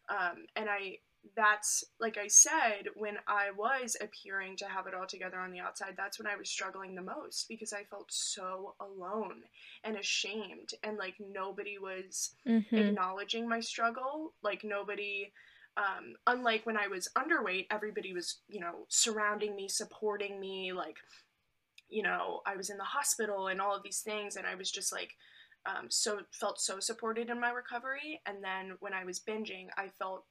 um, 0.09 0.45
and 0.55 0.69
i 0.69 0.97
that's 1.35 1.83
like 1.99 2.17
i 2.17 2.27
said 2.27 2.87
when 2.95 3.15
i 3.27 3.51
was 3.55 3.95
appearing 4.01 4.55
to 4.57 4.65
have 4.65 4.87
it 4.87 4.93
all 4.93 5.05
together 5.05 5.39
on 5.39 5.51
the 5.51 5.59
outside 5.59 5.93
that's 5.95 6.19
when 6.19 6.27
i 6.27 6.35
was 6.35 6.49
struggling 6.49 6.95
the 6.95 7.01
most 7.01 7.47
because 7.47 7.73
i 7.73 7.83
felt 7.83 8.11
so 8.11 8.73
alone 8.79 9.43
and 9.83 9.97
ashamed 9.97 10.69
and 10.83 10.97
like 10.97 11.15
nobody 11.19 11.77
was 11.77 12.33
Mhm. 12.47 12.89
acknowledging 12.89 13.47
my 13.47 13.59
struggle 13.59 14.33
like 14.41 14.63
nobody 14.63 15.31
um, 15.77 16.15
unlike 16.27 16.65
when 16.65 16.77
i 16.77 16.87
was 16.87 17.07
underweight 17.17 17.67
everybody 17.69 18.13
was 18.13 18.39
you 18.47 18.59
know 18.59 18.85
surrounding 18.89 19.55
me 19.55 19.67
supporting 19.67 20.39
me 20.39 20.73
like 20.73 20.97
you 21.89 22.03
know 22.03 22.41
i 22.45 22.55
was 22.55 22.69
in 22.69 22.77
the 22.77 22.83
hospital 22.83 23.47
and 23.47 23.61
all 23.61 23.75
of 23.75 23.83
these 23.83 24.01
things 24.01 24.35
and 24.35 24.47
i 24.47 24.55
was 24.55 24.71
just 24.71 24.91
like 24.91 25.11
um, 25.67 25.85
so 25.91 26.21
felt 26.31 26.59
so 26.59 26.79
supported 26.79 27.29
in 27.29 27.39
my 27.39 27.51
recovery 27.51 28.19
and 28.25 28.43
then 28.43 28.73
when 28.79 28.93
i 28.93 29.03
was 29.05 29.19
binging 29.19 29.67
i 29.77 29.87
felt 29.99 30.25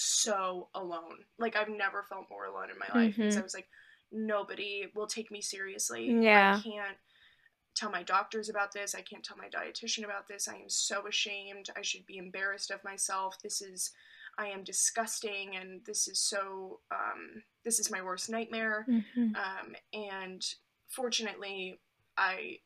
so 0.00 0.68
alone 0.76 1.18
like 1.38 1.56
i've 1.56 1.68
never 1.68 2.04
felt 2.04 2.26
more 2.30 2.46
alone 2.46 2.70
in 2.70 2.78
my 2.78 2.86
life 2.94 3.16
because 3.16 3.34
Mhm. 3.34 3.40
i 3.40 3.42
was 3.42 3.52
like 3.54 3.68
nobody 4.12 4.86
will 4.94 5.08
take 5.08 5.28
me 5.32 5.40
seriously 5.42 6.12
Yeah. 6.12 6.56
i 6.56 6.62
can't 6.62 6.96
tell 7.74 7.90
my 7.90 8.02
doctors 8.02 8.48
about 8.48 8.72
this. 8.72 8.92
I 8.92 9.02
can't 9.02 9.22
tell 9.24 9.36
my 9.36 9.48
dietitian 9.48 10.02
about 10.04 10.26
this. 10.26 10.48
I 10.48 10.56
am 10.56 10.68
so 10.68 11.06
ashamed. 11.06 11.70
I 11.76 11.82
should 11.82 12.04
be 12.06 12.16
embarrassed 12.18 12.72
of 12.72 12.82
myself. 12.82 13.40
This 13.40 13.62
is, 13.62 13.92
I 14.36 14.48
am 14.48 14.64
disgusting, 14.64 15.54
and 15.54 15.84
this 15.84 16.08
is 16.08 16.18
so, 16.18 16.80
um, 16.90 17.44
this 17.64 17.78
is 17.78 17.88
my 17.88 18.02
worst 18.02 18.30
nightmare. 18.30 18.84
Mhm. 18.88 19.36
Um, 19.36 19.76
and 19.92 20.44
fortunately, 20.88 21.80
I 22.16 22.58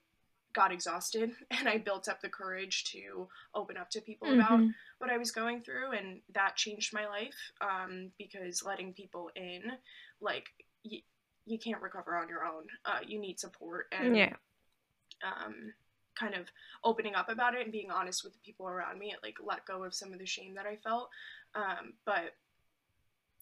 got 0.55 0.73
exhausted 0.73 1.35
and 1.51 1.69
I 1.69 1.77
built 1.77 2.09
up 2.09 2.23
the 2.23 2.31
courage 2.31 2.85
to 2.93 3.29
open 3.55 3.77
up 3.77 3.91
to 3.91 4.01
people 4.01 4.33
about 4.33 4.61
Mhm. 4.61 4.75
What 5.03 5.11
I 5.11 5.19
was 5.19 5.33
going 5.33 5.61
through, 5.63 5.91
and 5.93 6.21
that 6.33 6.55
changed 6.57 6.95
my 6.95 7.07
life 7.07 7.35
um, 7.61 8.11
because 8.19 8.63
letting 8.65 8.93
people 8.93 9.31
in, 9.35 9.63
like, 10.21 10.47
y- 10.85 11.03
you 11.45 11.59
can't 11.59 11.83
recover 11.83 12.17
on 12.17 12.29
your 12.29 12.45
own. 12.45 12.63
Uh, 12.85 13.01
you 13.05 13.19
need 13.19 13.41
support, 13.41 13.87
and 13.91 14.15
Yeah. 14.17 14.33
um, 15.25 15.75
kind 16.15 16.35
of 16.35 16.47
opening 16.85 17.15
up 17.17 17.29
about 17.29 17.55
it 17.55 17.63
and 17.63 17.73
being 17.73 17.91
honest 17.91 18.23
with 18.23 18.33
the 18.33 18.39
people 18.45 18.69
around 18.69 18.99
me. 18.99 19.11
It 19.13 19.19
like 19.25 19.39
let 19.45 19.67
go 19.67 19.83
of 19.83 19.93
some 19.95 20.13
of 20.13 20.21
the 20.21 20.27
shame 20.27 20.55
that 20.55 20.67
I 20.67 20.77
felt. 20.77 21.09
Um, 21.57 21.95
but 22.07 22.37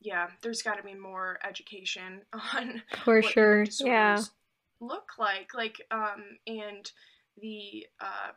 yeah, 0.00 0.28
there's 0.40 0.62
got 0.62 0.76
to 0.76 0.82
be 0.82 0.94
more 0.94 1.38
education 1.46 2.22
on 2.54 2.82
For 3.04 3.20
what 3.20 3.32
sure. 3.32 3.66
Yeah. 3.80 4.22
look 4.80 5.10
like, 5.18 5.52
like, 5.54 5.76
um, 5.90 6.24
and 6.46 6.90
the 7.36 7.86
uh, 8.00 8.30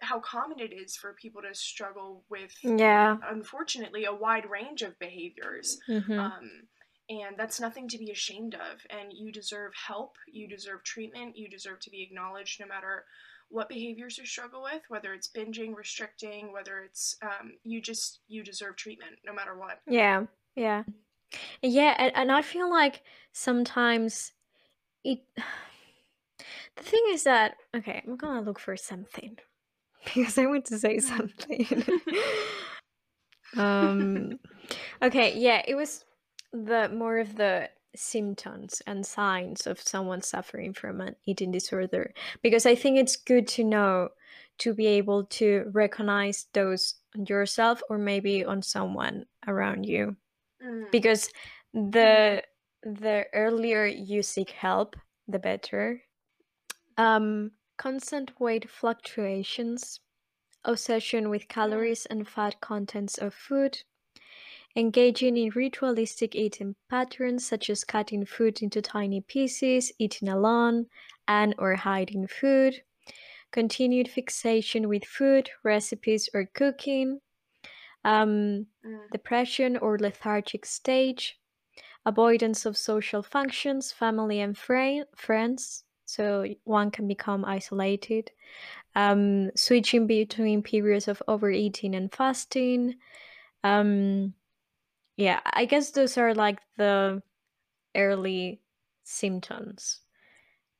how 0.00 0.20
common 0.20 0.60
it 0.60 0.72
is 0.72 0.96
for 0.96 1.14
people 1.14 1.42
to 1.42 1.54
struggle 1.54 2.24
with, 2.28 2.52
Yeah. 2.62 3.18
unfortunately, 3.24 4.04
a 4.04 4.14
wide 4.14 4.48
range 4.50 4.82
of 4.82 4.98
behaviors. 4.98 5.80
Mhm. 5.88 6.18
Um, 6.18 6.68
and 7.08 7.36
that's 7.38 7.60
nothing 7.60 7.88
to 7.88 7.98
be 7.98 8.10
ashamed 8.10 8.54
of. 8.54 8.84
And 8.90 9.12
you 9.12 9.30
deserve 9.32 9.72
help, 9.74 10.16
you 10.26 10.48
deserve 10.48 10.82
treatment, 10.84 11.36
you 11.36 11.48
deserve 11.48 11.80
to 11.80 11.90
be 11.90 12.02
acknowledged 12.02 12.60
no 12.60 12.66
matter 12.66 13.06
what 13.48 13.68
behaviors 13.68 14.18
you 14.18 14.26
struggle 14.26 14.62
with, 14.62 14.82
whether 14.88 15.14
it's 15.14 15.28
binging, 15.28 15.74
restricting, 15.74 16.52
whether 16.52 16.80
it's 16.80 17.16
um, 17.22 17.52
you 17.62 17.80
just 17.80 18.20
you 18.26 18.42
deserve 18.42 18.76
treatment 18.76 19.18
no 19.24 19.32
matter 19.32 19.56
what. 19.56 19.80
Yeah. 19.86 20.26
Yeah. 20.56 20.82
Yeah, 21.62 21.94
and, 21.98 22.12
and 22.16 22.32
I 22.32 22.42
feel 22.42 22.68
like 22.70 23.02
sometimes 23.32 24.32
it 25.04 25.20
the 26.76 26.82
thing 26.82 27.04
is 27.10 27.22
that 27.24 27.56
okay, 27.74 28.02
I'm 28.06 28.16
gonna 28.16 28.40
look 28.42 28.58
for 28.58 28.76
something 28.76 29.38
because 30.14 30.38
I 30.38 30.46
want 30.46 30.64
to 30.66 30.78
say 30.78 30.98
something. 31.12 31.84
um 33.56 34.38
okay, 35.02 35.36
yeah, 35.38 35.62
it 35.66 35.74
was 35.74 36.04
the 36.52 36.88
more 36.88 37.18
of 37.18 37.36
the 37.36 37.68
symptoms 37.94 38.82
and 38.86 39.04
signs 39.04 39.66
of 39.66 39.80
someone 39.80 40.20
suffering 40.20 40.72
from 40.72 41.00
an 41.00 41.16
eating 41.26 41.50
disorder. 41.50 42.12
Because 42.42 42.66
I 42.66 42.74
think 42.74 42.98
it's 42.98 43.16
good 43.16 43.48
to 43.48 43.64
know 43.64 44.10
to 44.58 44.74
be 44.74 44.86
able 44.86 45.24
to 45.24 45.70
recognize 45.72 46.46
those 46.52 46.94
on 47.16 47.26
yourself 47.26 47.82
or 47.90 47.98
maybe 47.98 48.44
on 48.44 48.62
someone 48.62 49.26
around 49.46 49.84
you. 49.84 50.16
Mm, 50.64 50.90
because 50.90 51.28
the 51.74 52.42
the 52.82 53.26
earlier 53.34 53.84
you 53.86 54.22
seek 54.22 54.50
help 54.50 54.96
the 55.28 55.38
better. 55.38 56.02
Um 56.96 57.52
constant 57.76 58.38
weight 58.40 58.68
fluctuations 58.70 60.00
obsession 60.64 61.28
with 61.30 61.48
calories 61.48 62.06
and 62.06 62.28
fat 62.28 62.60
contents 62.60 63.18
of 63.18 63.34
food 63.34 63.82
engaging 64.74 65.36
in 65.36 65.50
ritualistic 65.50 66.34
eating 66.34 66.74
patterns 66.88 67.46
such 67.46 67.70
as 67.70 67.84
cutting 67.84 68.24
food 68.24 68.60
into 68.62 68.82
tiny 68.82 69.20
pieces 69.20 69.92
eating 69.98 70.28
alone 70.28 70.86
and 71.28 71.54
or 71.58 71.74
hiding 71.76 72.26
food 72.26 72.82
continued 73.52 74.08
fixation 74.08 74.88
with 74.88 75.04
food 75.04 75.50
recipes 75.62 76.28
or 76.34 76.46
cooking 76.54 77.20
um, 78.06 78.66
mm, 78.86 79.10
depression 79.10 79.76
or 79.76 79.98
lethargic 79.98 80.64
stage, 80.64 81.38
avoidance 82.06 82.64
of 82.64 82.76
social 82.76 83.22
functions, 83.22 83.90
family 83.92 84.40
and 84.40 84.56
fri- 84.56 85.04
friends, 85.16 85.84
so 86.06 86.46
one 86.64 86.90
can 86.92 87.08
become 87.08 87.44
isolated, 87.44 88.32
um, 88.96 89.50
switching 89.56 90.06
between 90.06 90.62
periods 90.62 91.08
of 91.08 91.22
overeating 91.28 91.94
and 91.96 92.12
fasting. 92.14 92.96
Um, 93.64 94.34
yeah, 95.16 95.40
I 95.44 95.66
guess 95.66 95.90
those 95.92 96.18
are 96.18 96.34
like 96.34 96.60
the 96.76 97.22
early 97.96 98.62
symptoms. 99.04 100.02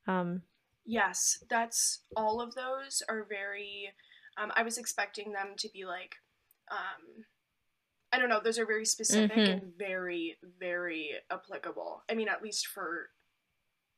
Um, 0.07 0.43
Yes, 0.85 1.43
that's 1.49 2.03
all 2.15 2.41
of 2.41 2.55
those 2.55 3.03
are 3.09 3.25
very 3.25 3.93
Um, 4.39 4.53
I 4.55 4.63
was 4.63 4.77
expecting 4.77 5.33
them 5.33 5.55
to 5.57 5.69
be 5.71 5.87
like, 5.87 6.15
um, 6.71 7.25
I 8.13 8.19
don't 8.19 8.29
know, 8.29 8.41
those 8.41 8.59
are 8.59 8.67
very 8.67 8.87
specific 8.87 9.49
Mhm. 9.49 9.49
and 9.49 9.75
very, 9.79 10.39
very 10.61 11.13
applicable. 11.31 12.05
I 12.11 12.15
mean, 12.15 12.29
at 12.29 12.43
least 12.43 12.67
for 12.69 13.11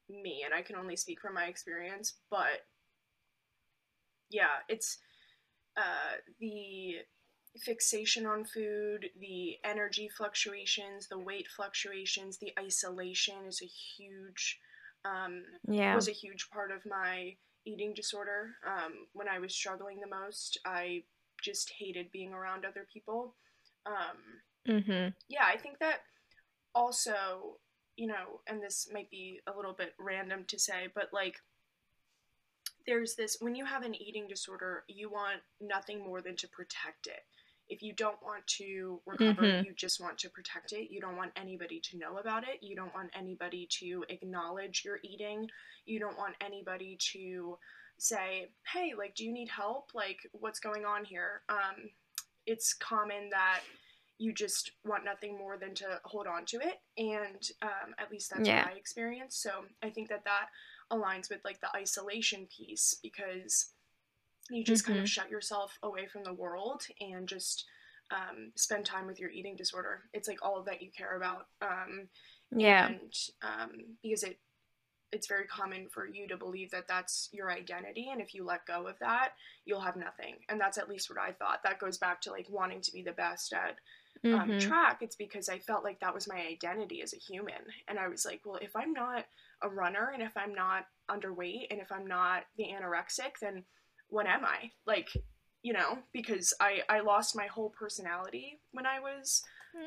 me, 0.09 0.43
and 0.45 0.55
I 0.55 0.63
can 0.63 0.77
only 0.77 0.97
speak 0.97 1.21
from 1.21 1.35
my 1.35 1.45
experience, 1.45 2.15
but 2.31 2.67
yeah, 4.31 4.63
it's 4.69 4.99
uh, 5.77 6.17
the 6.41 6.97
fixation 7.59 8.27
on 8.27 8.45
food, 8.45 9.07
the 9.21 9.57
energy 9.65 10.09
fluctuations, 10.17 11.09
the 11.09 11.19
weight 11.19 11.49
fluctuations, 11.57 12.39
the 12.39 12.53
isolation 12.59 13.47
is 13.47 13.63
a 13.63 13.67
huge 13.67 14.59
um, 15.05 15.45
Yeah. 15.69 15.95
was 15.95 16.09
a 16.09 16.13
huge 16.13 16.51
part 16.51 16.71
of 16.71 16.85
my 16.85 17.37
eating 17.65 17.95
disorder. 17.95 18.57
Um, 18.67 19.07
when 19.13 19.29
I 19.29 19.39
was 19.39 19.55
struggling 19.55 20.01
the 20.01 20.09
most, 20.09 20.59
I 20.65 21.05
just 21.43 21.73
hated 21.79 22.11
being 22.11 22.33
around 22.33 22.65
other 22.65 22.87
people. 22.93 23.37
Um, 23.87 24.19
mm-hmm. 24.69 25.09
yeah, 25.29 25.45
I 25.47 25.57
think 25.57 25.79
that 25.79 26.01
also, 26.75 27.59
you 27.99 28.07
know, 28.07 28.41
and 28.47 28.63
this 28.63 28.89
might 28.93 29.11
be 29.11 29.41
a 29.49 29.57
little 29.57 29.73
bit 29.73 29.93
random 29.99 30.45
to 30.47 30.59
say, 30.59 30.87
but 30.95 31.13
like 31.13 31.43
there's 32.87 33.17
this 33.17 33.37
when 33.41 33.57
you 33.57 33.65
have 33.65 33.83
an 33.83 34.01
eating 34.01 34.29
disorder, 34.29 34.85
you 34.89 35.11
want 35.11 35.41
nothing 35.61 35.99
more 36.03 36.23
than 36.23 36.37
to 36.37 36.49
protect 36.49 37.09
it. 37.09 37.25
If 37.69 37.83
you 37.83 37.93
don't 37.93 38.23
want 38.23 38.47
to 38.59 39.03
recover, 39.05 39.43
Mhm. 39.43 39.65
you 39.65 39.75
just 39.75 40.01
want 40.01 40.17
to 40.21 40.31
protect 40.31 40.73
it. 40.73 40.91
You 40.91 41.01
don't 41.01 41.17
want 41.17 41.33
anybody 41.37 41.81
to 41.81 41.99
know 41.99 42.17
about 42.19 42.49
it. 42.49 42.63
You 42.63 42.77
don't 42.77 42.95
want 42.95 43.11
anybody 43.15 43.67
to 43.81 44.07
acknowledge 44.09 44.85
your 44.85 45.01
eating. 45.03 45.51
You 45.85 45.99
don't 45.99 46.17
want 46.17 46.37
anybody 46.41 46.97
to 47.13 47.59
say, 47.99 48.53
"Hey, 48.73 48.95
like 48.95 49.17
do 49.17 49.25
you 49.25 49.33
need 49.33 49.49
help? 49.49 49.93
Like 49.93 50.21
what's 50.33 50.61
going 50.61 50.87
on 50.87 51.05
here?" 51.05 51.43
Um 51.49 51.91
it's 52.47 52.73
common 52.73 53.29
that 53.31 53.61
you 54.19 54.33
just 54.33 54.73
want 54.85 55.05
nothing 55.05 55.37
more 55.39 55.57
than 55.57 55.75
to 55.75 56.01
hold 56.05 56.27
on 56.27 56.45
to 56.45 56.59
it 56.59 56.81
and 56.97 57.51
um, 57.63 57.95
at 57.99 58.11
least 58.11 58.31
that's 58.31 58.49
Yeah. 58.49 58.65
what 58.65 58.73
i 58.75 58.77
experienced 58.77 59.41
so 59.43 59.65
i 59.83 59.89
think 59.91 60.09
that 60.09 60.25
that 60.25 60.49
aligns 60.93 61.31
with 61.31 61.41
like 61.45 61.61
the 61.61 61.75
isolation 61.77 62.47
piece 62.57 62.97
because 63.03 63.73
you 64.51 64.65
just 64.65 64.85
kind 64.85 64.99
of 64.99 65.05
Mhm. 65.05 65.09
shut 65.09 65.31
yourself 65.31 65.79
away 65.83 66.07
from 66.07 66.25
the 66.25 66.33
world 66.35 66.83
and 67.01 67.29
just 67.29 67.67
um, 68.11 68.53
spend 68.57 68.87
time 68.87 69.07
with 69.07 69.21
your 69.21 69.31
eating 69.31 69.55
disorder 69.57 70.09
it's 70.15 70.29
like 70.29 70.43
all 70.43 70.63
that 70.63 70.81
you 70.83 70.91
care 70.91 71.17
about 71.17 71.47
um, 71.61 72.09
Yeah. 72.51 72.87
and 72.89 73.13
um, 73.43 73.97
because 74.03 74.23
it 74.25 74.41
it's 75.11 75.27
very 75.27 75.47
common 75.47 75.89
for 75.89 76.07
you 76.07 76.29
to 76.29 76.37
believe 76.37 76.71
that 76.71 76.87
that's 76.87 77.31
your 77.33 77.51
identity 77.51 78.11
and 78.11 78.21
if 78.21 78.35
you 78.35 78.45
let 78.45 78.67
go 78.67 78.87
of 78.87 78.99
that 78.99 79.31
you'll 79.65 79.81
have 79.81 79.97
nothing 79.97 80.37
and 80.51 80.61
that's 80.61 80.77
at 80.77 80.89
least 80.89 81.09
what 81.09 81.19
i 81.19 81.33
thought 81.33 81.63
that 81.63 81.79
goes 81.79 81.97
back 81.99 82.21
to 82.21 82.31
like 82.31 82.47
wanting 82.51 82.81
to 82.83 82.93
be 82.93 83.03
the 83.03 83.13
best 83.13 83.53
at 83.55 83.77
um, 84.33 84.49
Mhm. 84.51 84.59
track 84.59 84.99
it's 85.03 85.17
because 85.17 85.49
i 85.49 85.59
felt 85.59 85.85
like 85.85 86.01
that 86.01 86.15
was 86.15 86.29
my 86.29 86.41
identity 86.47 87.03
as 87.03 87.13
a 87.15 87.17
human 87.17 87.63
and 87.89 87.99
i 87.99 88.09
was 88.09 88.25
like 88.25 88.41
well 88.45 88.59
if 88.61 88.75
i'm 88.77 88.93
not 88.93 89.25
a 89.63 89.69
runner 89.69 90.11
and 90.13 90.23
if 90.23 90.37
i'm 90.37 90.55
not 90.55 90.87
underweight 91.11 91.67
and 91.71 91.81
if 91.81 91.91
i'm 91.93 92.07
not 92.07 92.45
the 92.57 92.65
anorexic 92.65 93.33
then 93.41 93.65
what 94.09 94.27
am 94.27 94.45
i 94.45 94.71
like 94.87 95.09
you 95.63 95.73
know 95.73 95.99
because 96.13 96.55
i 96.61 96.81
i 96.89 97.01
lost 97.01 97.37
my 97.37 97.47
whole 97.47 97.71
personality 97.71 98.61
when 98.73 98.87
i 98.87 99.01
was 99.01 99.43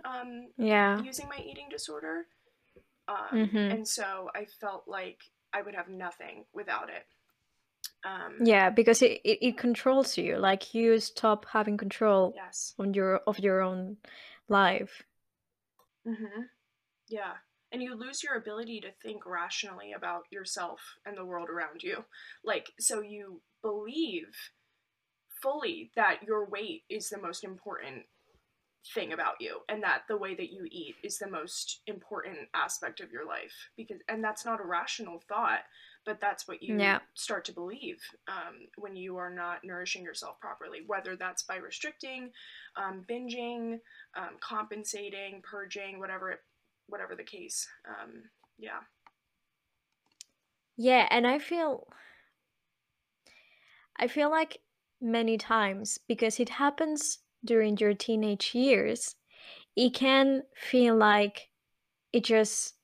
um 0.06 0.48
Yeah. 0.58 1.02
using 1.04 1.28
my 1.30 1.38
eating 1.44 1.68
disorder. 1.70 2.26
Um, 3.08 3.50
Mhm. 3.52 3.72
And 3.72 3.88
so 3.88 4.30
I 4.36 4.46
felt 4.46 4.88
like 4.88 5.20
I 5.54 5.62
would 5.62 5.76
have 5.76 5.90
nothing 5.90 6.46
without 6.54 6.90
it. 6.90 7.06
Um, 8.04 8.46
Yeah, 8.46 8.70
because 8.70 9.02
it, 9.02 9.22
it, 9.24 9.40
it 9.42 9.58
controls 9.58 10.18
you. 10.18 10.38
Like 10.38 10.74
you 10.74 11.00
stop 11.00 11.46
having 11.52 11.78
control 11.78 12.34
Yes. 12.36 12.74
on 12.80 12.94
your 12.94 13.18
of 13.28 13.40
your 13.40 13.62
own 13.62 13.98
life. 14.50 15.04
hmm 16.06 16.42
Yeah. 17.10 17.34
And 17.72 17.82
you 17.82 17.96
lose 17.96 18.24
your 18.24 18.36
ability 18.36 18.82
to 18.82 18.92
think 19.02 19.26
rationally 19.26 19.94
about 19.94 20.24
yourself 20.32 20.82
and 21.06 21.18
the 21.18 21.26
world 21.26 21.50
around 21.50 21.84
you. 21.84 22.04
Like, 22.44 22.72
so 22.80 23.02
you 23.02 23.42
believe 23.62 24.28
fully 25.42 25.92
that 25.96 26.20
your 26.26 26.46
weight 26.50 26.84
is 26.90 27.10
the 27.10 27.22
most 27.22 27.44
important 27.44 28.04
thing 28.94 29.14
about 29.14 29.36
you 29.40 29.60
and 29.70 29.84
that 29.84 30.04
the 30.08 30.18
way 30.18 30.36
that 30.36 30.52
you 30.52 30.66
eat 30.72 30.96
is 31.04 31.18
the 31.18 31.30
most 31.30 31.82
important 31.88 32.38
aspect 32.56 33.00
of 33.00 33.12
your 33.12 33.26
life 33.28 33.54
because 33.78 33.98
and 34.08 34.24
that's 34.24 34.46
not 34.46 34.60
a 34.60 34.66
rational 34.68 35.22
thought 35.28 35.60
but 36.06 36.20
that's 36.20 36.48
what 36.48 36.64
you 36.64 36.78
Yeah. 36.78 37.00
start 37.14 37.46
to 37.46 37.54
believe 37.54 38.00
um, 38.28 38.68
when 38.78 38.96
you 38.96 39.18
are 39.18 39.34
not 39.34 39.64
nourishing 39.64 40.04
yourself 40.04 40.40
properly 40.40 40.80
whether 40.88 41.16
that's 41.16 41.44
by 41.44 41.58
restricting 41.58 42.32
um, 42.76 43.04
binging 43.10 43.80
um, 44.18 44.38
compensating 44.40 45.42
purging 45.44 46.00
whatever 46.00 46.32
it, 46.32 46.40
whatever 46.88 47.16
the 47.16 47.24
case 47.24 47.68
um, 47.88 48.24
yeah 48.58 48.80
Yeah, 50.76 51.08
and 51.10 51.26
I 51.26 51.40
feel 51.40 51.88
I 53.96 54.08
feel 54.08 54.30
like 54.30 54.62
many 55.00 55.38
times 55.38 55.98
because 56.08 56.40
it 56.42 56.50
happens 56.50 57.20
during 57.46 57.78
your 57.78 57.94
teenage 57.94 58.54
years, 58.54 59.16
it 59.76 59.94
can 59.94 60.44
feel 60.56 60.96
like 60.96 61.50
it 62.14 62.24
just, 62.26 62.76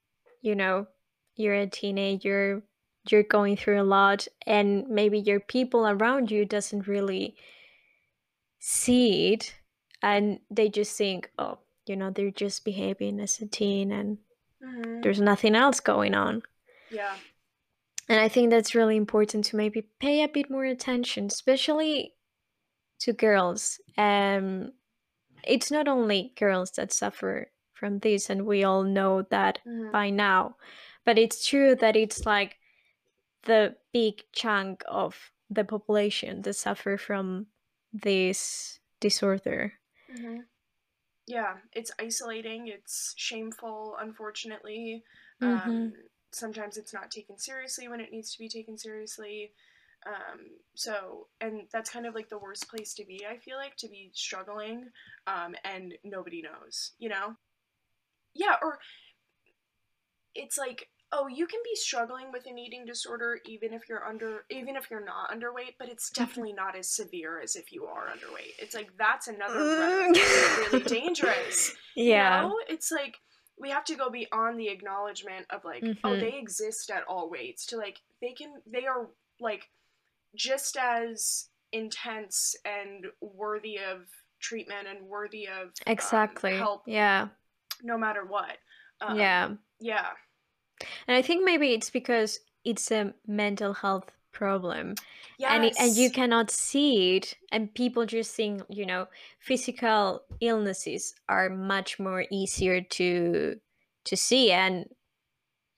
you 0.42 0.56
know, 0.56 0.88
you're 1.36 1.56
a 1.56 1.68
teenager, 1.68 2.64
you're 3.12 3.24
going 3.24 3.58
through 3.58 3.82
a 3.82 3.84
lot 3.84 4.28
and 4.46 4.88
maybe 4.88 5.20
your 5.20 5.40
people 5.40 5.88
around 5.88 6.32
you 6.32 6.46
doesn't 6.46 6.88
really 6.88 7.36
see 8.60 9.34
it 9.34 9.54
and 10.02 10.40
they 10.50 10.70
just 10.70 10.98
think, 10.98 11.32
oh, 11.40 11.60
you 11.86 11.96
know, 11.96 12.12
they're 12.12 12.32
just 12.32 12.64
behaving 12.66 13.20
as 13.20 13.40
a 13.40 13.48
teen 13.48 13.92
and 13.92 14.18
hmm 14.62 15.02
there's 15.02 15.22
nothing 15.22 15.56
else 15.56 15.80
going 15.80 16.16
on. 16.16 16.42
yeah 16.92 17.16
And 18.10 18.20
I 18.20 18.28
think 18.30 18.50
that's 18.50 18.74
really 18.76 18.96
important 18.96 19.46
to 19.46 19.56
maybe 19.58 19.82
pay 20.00 20.24
a 20.24 20.28
bit 20.28 20.50
more 20.50 20.66
attention, 20.66 21.26
especially 21.26 22.14
to 23.00 23.14
girls. 23.14 23.80
Um, 23.98 24.72
it's 25.44 25.72
not 25.72 25.88
only 25.88 26.34
girls 26.38 26.72
that 26.72 26.92
suffer 26.92 27.52
from 27.74 28.00
this, 28.00 28.30
and 28.30 28.46
we 28.46 28.64
all 28.64 28.84
know 28.84 29.22
that 29.24 29.60
Mhm. 29.66 29.92
by 29.92 30.10
now, 30.10 30.56
but 31.06 31.18
it's 31.18 31.46
true 31.46 31.76
that 31.76 31.96
it's 31.96 32.26
like 32.26 32.58
the 33.48 33.76
big 33.94 34.24
chunk 34.34 34.84
of 34.88 35.32
the 35.50 35.64
population 35.64 36.44
that 36.44 36.54
suffer 36.54 36.98
from 36.98 37.48
this 37.92 38.80
disorder. 39.00 39.74
hmm 40.14 40.42
Yeah, 41.26 41.56
it's 41.74 41.92
isolating. 42.00 42.68
It's 42.68 43.14
shameful, 43.18 43.98
unfortunately. 44.00 45.04
Mm-hmm. 45.42 45.70
Um, 45.70 45.94
sometimes 46.32 46.78
it's 46.78 46.94
not 46.94 47.12
taken 47.12 47.38
seriously 47.38 47.88
when 47.88 48.00
it 48.00 48.12
needs 48.12 48.32
to 48.34 48.40
be 48.40 48.50
taken 48.50 48.78
seriously. 48.78 49.52
Um, 50.06 50.40
so, 50.76 51.28
and 51.42 51.64
that's 51.74 51.90
kind 51.90 52.06
of 52.06 52.16
like 52.16 52.30
the 52.30 52.38
worst 52.38 52.70
place 52.70 52.94
to 52.96 53.06
be, 53.06 53.26
I 53.30 53.38
feel 53.38 53.58
like, 53.58 53.76
to 53.78 53.90
be 53.90 54.12
struggling 54.14 54.90
um, 55.26 55.56
and 55.66 55.96
nobody 56.04 56.42
knows, 56.42 56.92
you 57.00 57.10
know? 57.10 57.36
Yeah, 58.34 58.56
or 58.62 58.80
it's 60.36 60.58
like, 60.58 60.88
oh, 61.14 61.28
you 61.28 61.48
can 61.48 61.60
be 61.64 61.74
struggling 61.76 62.32
with 62.34 62.46
an 62.48 62.58
eating 62.58 62.86
disorder 62.86 63.40
even 63.46 63.74
if 63.74 63.88
you're 63.88 64.06
under, 64.06 64.44
even 64.50 64.76
if 64.76 64.92
you're 64.92 65.04
not 65.06 65.32
underweight, 65.32 65.76
but 65.80 65.88
it's 65.88 66.10
definitely 66.10 66.52
not 66.54 66.76
as 66.78 66.90
severe 66.90 67.40
as 67.40 67.56
if 67.56 67.72
you 67.72 67.86
are 67.86 68.08
underweight. 68.08 68.54
It's 68.60 68.76
like, 68.76 68.90
that's 68.98 69.28
another 69.28 69.58
Mm. 69.60 70.14
really 70.72 70.84
dangerous. 70.86 71.74
You 71.96 72.06
yeah. 72.12 72.42
know? 72.42 72.60
It's 72.68 72.92
like 72.92 73.16
we 73.58 73.70
have 73.70 73.86
to 73.86 73.96
go 73.96 74.10
beyond 74.10 74.60
the 74.60 74.68
acknowledgement 74.68 75.46
of 75.50 75.64
like, 75.64 75.82
oh, 76.04 76.10
Mhm. 76.10 76.20
they 76.20 76.38
exist 76.38 76.90
at 76.92 77.04
all 77.08 77.30
weights 77.30 77.66
to 77.68 77.78
like 77.78 78.02
they 78.22 78.34
can 78.34 78.62
they 78.66 78.86
are 78.86 79.08
like 79.40 79.70
just 80.36 80.76
as 80.78 81.48
intense 81.72 82.56
and 82.66 83.06
worthy 83.22 83.80
of 83.80 84.08
treatment 84.40 84.88
and 84.88 85.08
worthy 85.08 85.48
of 85.48 85.68
um, 85.68 85.72
Exactly. 85.88 86.56
help 86.58 86.84
Yeah. 86.86 87.30
no 87.82 87.98
matter 87.98 88.26
what. 88.26 88.58
Um, 89.02 89.18
yeah. 89.18 89.50
Yeah. 89.80 90.08
And 91.08 91.18
I 91.18 91.22
think 91.22 91.44
maybe 91.44 91.74
it's 91.74 91.90
because 91.90 92.40
it's 92.64 92.92
a 92.92 93.14
mental 93.26 93.74
health 93.74 94.12
problem. 94.32 94.96
Yes. 95.40 95.52
And, 95.52 95.66
it, 95.66 95.76
and 95.80 95.96
you 95.96 96.12
cannot 96.12 96.52
see 96.52 97.18
it, 97.18 97.36
and 97.52 97.74
people 97.74 98.06
just 98.06 98.36
think, 98.36 98.62
you 98.70 98.86
know, 98.86 99.08
physical 99.40 100.22
illnesses 100.42 101.14
are 101.28 101.50
much 101.50 102.00
more 102.00 102.26
easier 102.32 102.82
to 102.82 103.56
to 104.06 104.18
see. 104.18 104.52
And 104.52 104.86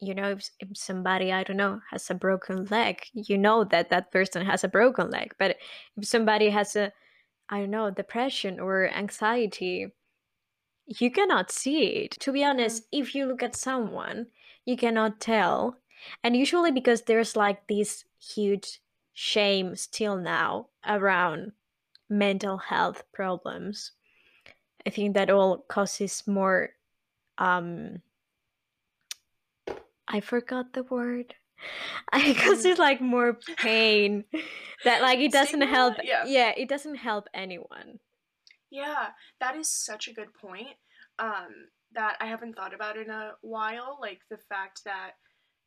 you 0.01 0.15
know, 0.15 0.31
if, 0.31 0.49
if 0.59 0.77
somebody 0.77 1.31
I 1.33 1.43
don't 1.43 1.57
know 1.57 1.81
has 1.91 2.09
a 2.09 2.15
broken 2.15 2.65
leg, 2.65 3.03
you 3.13 3.37
know 3.37 3.65
that 3.65 3.89
that 3.89 4.11
person 4.11 4.45
has 4.45 4.63
a 4.63 4.69
broken 4.69 5.09
leg. 5.09 5.33
But 5.37 5.57
if 5.97 6.05
somebody 6.05 6.49
has 6.49 6.75
a 6.75 6.91
I 7.49 7.59
don't 7.59 7.71
know 7.71 7.91
depression 7.91 8.59
or 8.59 8.89
anxiety, 8.89 9.87
you 10.85 11.11
cannot 11.11 11.51
see 11.51 11.81
it. 12.03 12.11
To 12.21 12.31
be 12.31 12.43
honest, 12.43 12.83
mm-hmm. 12.83 13.01
if 13.01 13.15
you 13.15 13.25
look 13.25 13.43
at 13.43 13.55
someone, 13.55 14.27
you 14.65 14.77
cannot 14.77 15.19
tell. 15.19 15.77
And 16.23 16.35
usually 16.35 16.71
because 16.71 17.03
there's 17.03 17.35
like 17.35 17.67
this 17.67 18.05
huge 18.19 18.81
shame 19.13 19.75
still 19.75 20.17
now 20.17 20.67
around 20.87 21.51
mental 22.09 22.57
health 22.57 23.03
problems. 23.13 23.91
I 24.85 24.89
think 24.89 25.13
that 25.13 25.29
all 25.29 25.57
causes 25.67 26.23
more 26.25 26.71
um 27.37 28.01
I 30.07 30.21
forgot 30.21 30.73
the 30.73 30.83
word. 30.83 31.35
I 32.13 32.33
causes 32.33 32.79
like 32.79 33.01
more 33.01 33.37
pain 33.57 34.23
that 34.85 35.01
like 35.01 35.19
it 35.19 35.31
doesn't 35.31 35.59
Stigma? 35.59 35.75
help 35.75 35.95
Yeah. 36.03 36.23
yeah, 36.25 36.53
it 36.55 36.69
doesn't 36.69 36.95
help 36.95 37.27
anyone. 37.33 37.99
Yeah, 38.71 39.09
that 39.39 39.55
is 39.55 39.69
such 39.69 40.07
a 40.07 40.13
good 40.13 40.33
point. 40.33 40.77
Um, 41.17 41.69
that 41.93 42.17
I 42.19 42.27
haven't 42.27 42.53
thought 42.55 42.73
about 42.73 42.97
in 42.97 43.09
a 43.09 43.33
while, 43.41 43.97
like 44.01 44.21
the 44.29 44.37
fact 44.37 44.83
that 44.85 45.11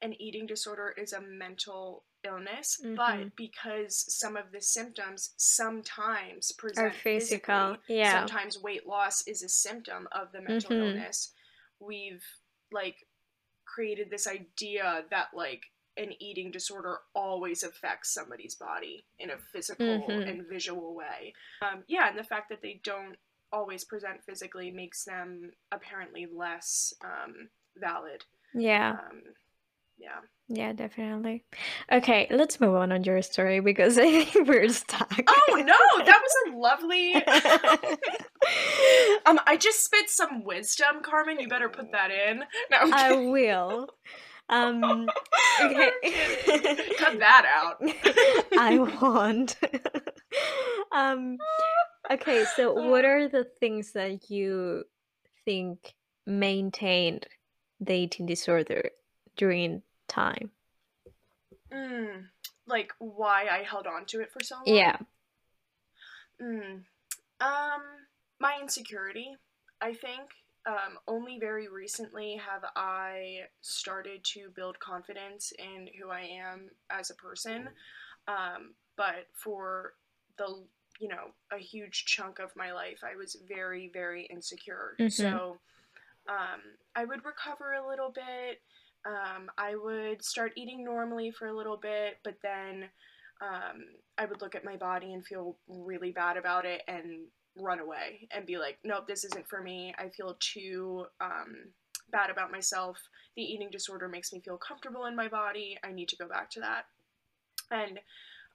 an 0.02 0.20
eating 0.20 0.46
disorder 0.46 0.94
is 0.96 1.12
a 1.12 1.20
mental 1.20 2.04
illness, 2.24 2.80
Mhm. 2.82 2.96
but 2.96 3.36
because 3.36 4.04
some 4.16 4.36
of 4.36 4.52
the 4.52 4.60
symptoms 4.60 5.34
sometimes 5.36 6.52
present 6.52 6.86
Or 6.86 6.90
physical. 6.92 7.76
Yeah. 7.88 8.20
sometimes 8.20 8.58
weight 8.58 8.86
loss 8.86 9.26
is 9.26 9.42
a 9.42 9.48
symptom 9.48 10.08
of 10.12 10.30
the 10.32 10.40
mental 10.40 10.70
Mhm. 10.70 10.78
illness. 10.96 11.32
We've 11.78 12.24
like 12.70 13.06
created 13.64 14.10
this 14.10 14.26
idea 14.26 15.06
that 15.10 15.34
like 15.34 15.64
an 15.96 16.12
eating 16.22 16.50
disorder 16.50 17.00
always 17.14 17.62
affects 17.62 18.12
somebody's 18.14 18.54
body 18.54 19.06
in 19.18 19.30
a 19.30 19.38
physical 19.38 20.06
Mhm. 20.08 20.28
and 20.28 20.46
visual 20.48 20.94
way. 20.94 21.34
Um, 21.60 21.84
yeah, 21.86 22.08
and 22.08 22.18
the 22.18 22.24
fact 22.24 22.48
that 22.48 22.62
they 22.62 22.74
don't 22.74 23.18
always 23.52 23.84
present 23.84 24.24
physically 24.24 24.70
makes 24.70 25.04
them 25.04 25.50
apparently 25.70 26.26
less 26.32 26.94
um, 27.04 27.50
valid. 27.76 28.24
Yeah. 28.54 28.92
Um, 28.92 29.22
yeah. 29.98 30.20
Yeah, 30.48 30.72
definitely. 30.72 31.44
Okay, 31.90 32.26
let's 32.30 32.60
move 32.60 32.74
on 32.74 32.92
on 32.92 33.04
your 33.04 33.22
story 33.22 33.60
because 33.60 33.96
I 33.98 34.24
think 34.24 34.48
we're 34.48 34.68
stuck. 34.68 35.10
Oh 35.26 35.56
no, 35.56 36.04
that 36.04 36.20
was 36.20 36.34
a 36.46 36.50
lovely. 36.56 37.14
um, 39.26 39.40
I 39.46 39.56
just 39.56 39.84
spit 39.84 40.10
some 40.10 40.44
wisdom, 40.44 41.02
Carmen. 41.02 41.40
You 41.40 41.48
better 41.48 41.68
put 41.68 41.92
that 41.92 42.10
in. 42.10 42.44
No, 42.70 42.78
I 42.80 43.12
will. 43.12 43.88
Um 44.48 45.08
okay. 45.62 45.92
Cut 46.98 47.18
that 47.20 47.46
out. 47.46 47.80
I 48.58 48.78
won't. 49.00 49.56
um 50.92 51.38
okay, 52.12 52.44
so 52.56 52.72
what 52.90 53.04
are 53.04 53.28
the 53.28 53.44
things 53.60 53.92
that 53.92 54.30
you 54.30 54.84
think 55.44 55.94
maintained 56.26 57.26
the 57.80 57.94
eating 57.94 58.26
disorder 58.26 58.90
during 59.36 59.82
time? 60.08 60.50
Mm, 61.72 62.26
like 62.66 62.92
why 62.98 63.46
I 63.50 63.62
held 63.62 63.86
on 63.86 64.04
to 64.06 64.20
it 64.20 64.30
for 64.32 64.42
so 64.42 64.56
long. 64.56 64.76
Yeah. 64.76 64.96
Mm. 66.40 66.82
Um, 67.40 67.82
my 68.40 68.58
insecurity, 68.60 69.36
I 69.80 69.94
think. 69.94 70.30
Um, 70.64 70.98
only 71.08 71.40
very 71.40 71.66
recently 71.66 72.36
have 72.36 72.62
I 72.76 73.40
started 73.62 74.22
to 74.34 74.50
build 74.54 74.78
confidence 74.78 75.52
in 75.58 75.88
who 76.00 76.10
I 76.10 76.20
am 76.20 76.70
as 76.88 77.10
a 77.10 77.16
person. 77.16 77.68
Um, 78.28 78.74
but 78.96 79.26
for 79.32 79.94
the, 80.38 80.64
you 80.98 81.08
know, 81.08 81.32
a 81.50 81.58
huge 81.58 82.04
chunk 82.06 82.38
of 82.38 82.54
my 82.56 82.72
life, 82.72 83.00
I 83.02 83.16
was 83.16 83.36
very, 83.48 83.88
very 83.88 84.24
insecure. 84.26 84.96
Mhm. 84.98 85.12
So, 85.12 85.58
um, 86.28 86.60
I 86.94 87.04
would 87.04 87.24
recover 87.24 87.74
a 87.74 87.86
little 87.86 88.10
bit. 88.10 88.62
Um, 89.04 89.50
I 89.58 89.74
would 89.74 90.24
start 90.24 90.52
eating 90.56 90.84
normally 90.84 91.30
for 91.32 91.48
a 91.48 91.52
little 91.52 91.76
bit, 91.76 92.18
but 92.22 92.40
then 92.42 92.88
um, 93.40 93.84
I 94.18 94.26
would 94.26 94.40
look 94.40 94.54
at 94.54 94.64
my 94.64 94.76
body 94.76 95.12
and 95.12 95.26
feel 95.26 95.56
really 95.66 96.12
bad 96.12 96.36
about 96.36 96.64
it 96.64 96.82
and 96.86 97.26
run 97.56 97.80
away 97.80 98.28
and 98.30 98.46
be 98.46 98.56
like, 98.56 98.78
nope, 98.84 99.06
this 99.08 99.24
isn't 99.24 99.48
for 99.48 99.60
me. 99.60 99.92
I 99.98 100.08
feel 100.10 100.36
too 100.38 101.06
um, 101.20 101.72
bad 102.10 102.30
about 102.30 102.52
myself. 102.52 102.98
The 103.36 103.42
eating 103.42 103.70
disorder 103.70 104.08
makes 104.08 104.32
me 104.32 104.40
feel 104.40 104.58
comfortable 104.58 105.06
in 105.06 105.16
my 105.16 105.28
body. 105.28 105.76
I 105.82 105.90
need 105.90 106.08
to 106.10 106.16
go 106.16 106.28
back 106.28 106.50
to 106.50 106.60
that. 106.60 106.86
And 107.70 107.98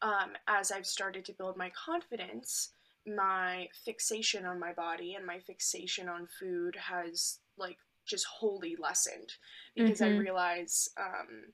um, 0.02 0.32
as 0.48 0.72
I've 0.72 0.86
started 0.86 1.26
to 1.26 1.34
build 1.34 1.58
my 1.58 1.72
confidence, 1.72 2.70
my 3.06 3.70
fixation 3.86 4.46
on 4.46 4.60
my 4.60 4.74
body 4.74 5.16
and 5.16 5.26
my 5.26 5.40
fixation 5.40 6.10
on 6.10 6.28
food 6.40 6.76
has 6.76 7.40
like 7.58 7.78
just 8.06 8.26
wholly 8.26 8.76
lessened 8.78 9.34
because 9.76 10.02
I 10.02 10.10
Mhm. 10.10 10.18
realize 10.18 10.90
um, 10.98 11.54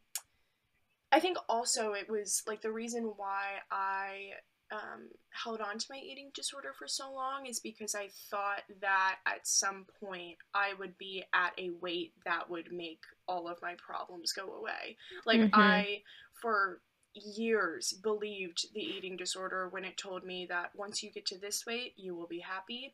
I 1.11 1.19
think 1.19 1.37
also 1.47 1.93
it 1.93 2.09
was 2.09 2.41
like 2.47 2.61
the 2.61 2.71
reason 2.71 3.13
why 3.17 3.59
I 3.71 4.31
um, 4.71 5.09
held 5.29 5.61
on 5.61 5.77
to 5.77 5.85
my 5.91 5.97
eating 5.97 6.31
disorder 6.33 6.73
for 6.77 6.87
so 6.87 7.13
long 7.13 7.45
is 7.45 7.59
because 7.59 7.93
I 7.93 8.09
thought 8.31 8.63
that 8.81 9.17
at 9.27 9.47
some 9.47 9.85
point 9.99 10.37
I 10.55 10.73
would 10.79 10.97
be 10.97 11.23
at 11.33 11.53
a 11.59 11.69
weight 11.81 12.13
that 12.25 12.49
would 12.49 12.71
make 12.71 13.01
all 13.27 13.47
of 13.47 13.61
my 13.61 13.75
problems 13.75 14.31
go 14.33 14.53
away. 14.53 14.97
Like 15.25 15.41
Mhm. 15.41 15.53
I, 15.53 16.01
for 16.41 16.81
years, 17.13 17.93
believed 18.01 18.67
the 18.73 18.81
eating 18.81 19.17
disorder 19.17 19.67
when 19.69 19.85
it 19.85 19.97
told 19.97 20.23
me 20.23 20.45
that 20.49 20.71
once 20.75 21.03
you 21.03 21.11
get 21.11 21.25
to 21.27 21.37
this 21.37 21.63
weight, 21.65 21.93
you 21.95 22.15
will 22.15 22.27
be 22.27 22.39
happy. 22.39 22.93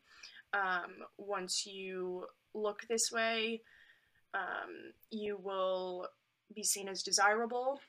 Um, 0.52 1.06
once 1.16 1.64
you 1.66 2.26
look 2.54 2.82
this 2.88 3.10
way, 3.12 3.62
um, 4.34 4.92
you 5.10 5.38
will 5.42 6.08
be 6.54 6.62
seen 6.62 6.88
as 6.88 7.02
desirable 7.02 7.80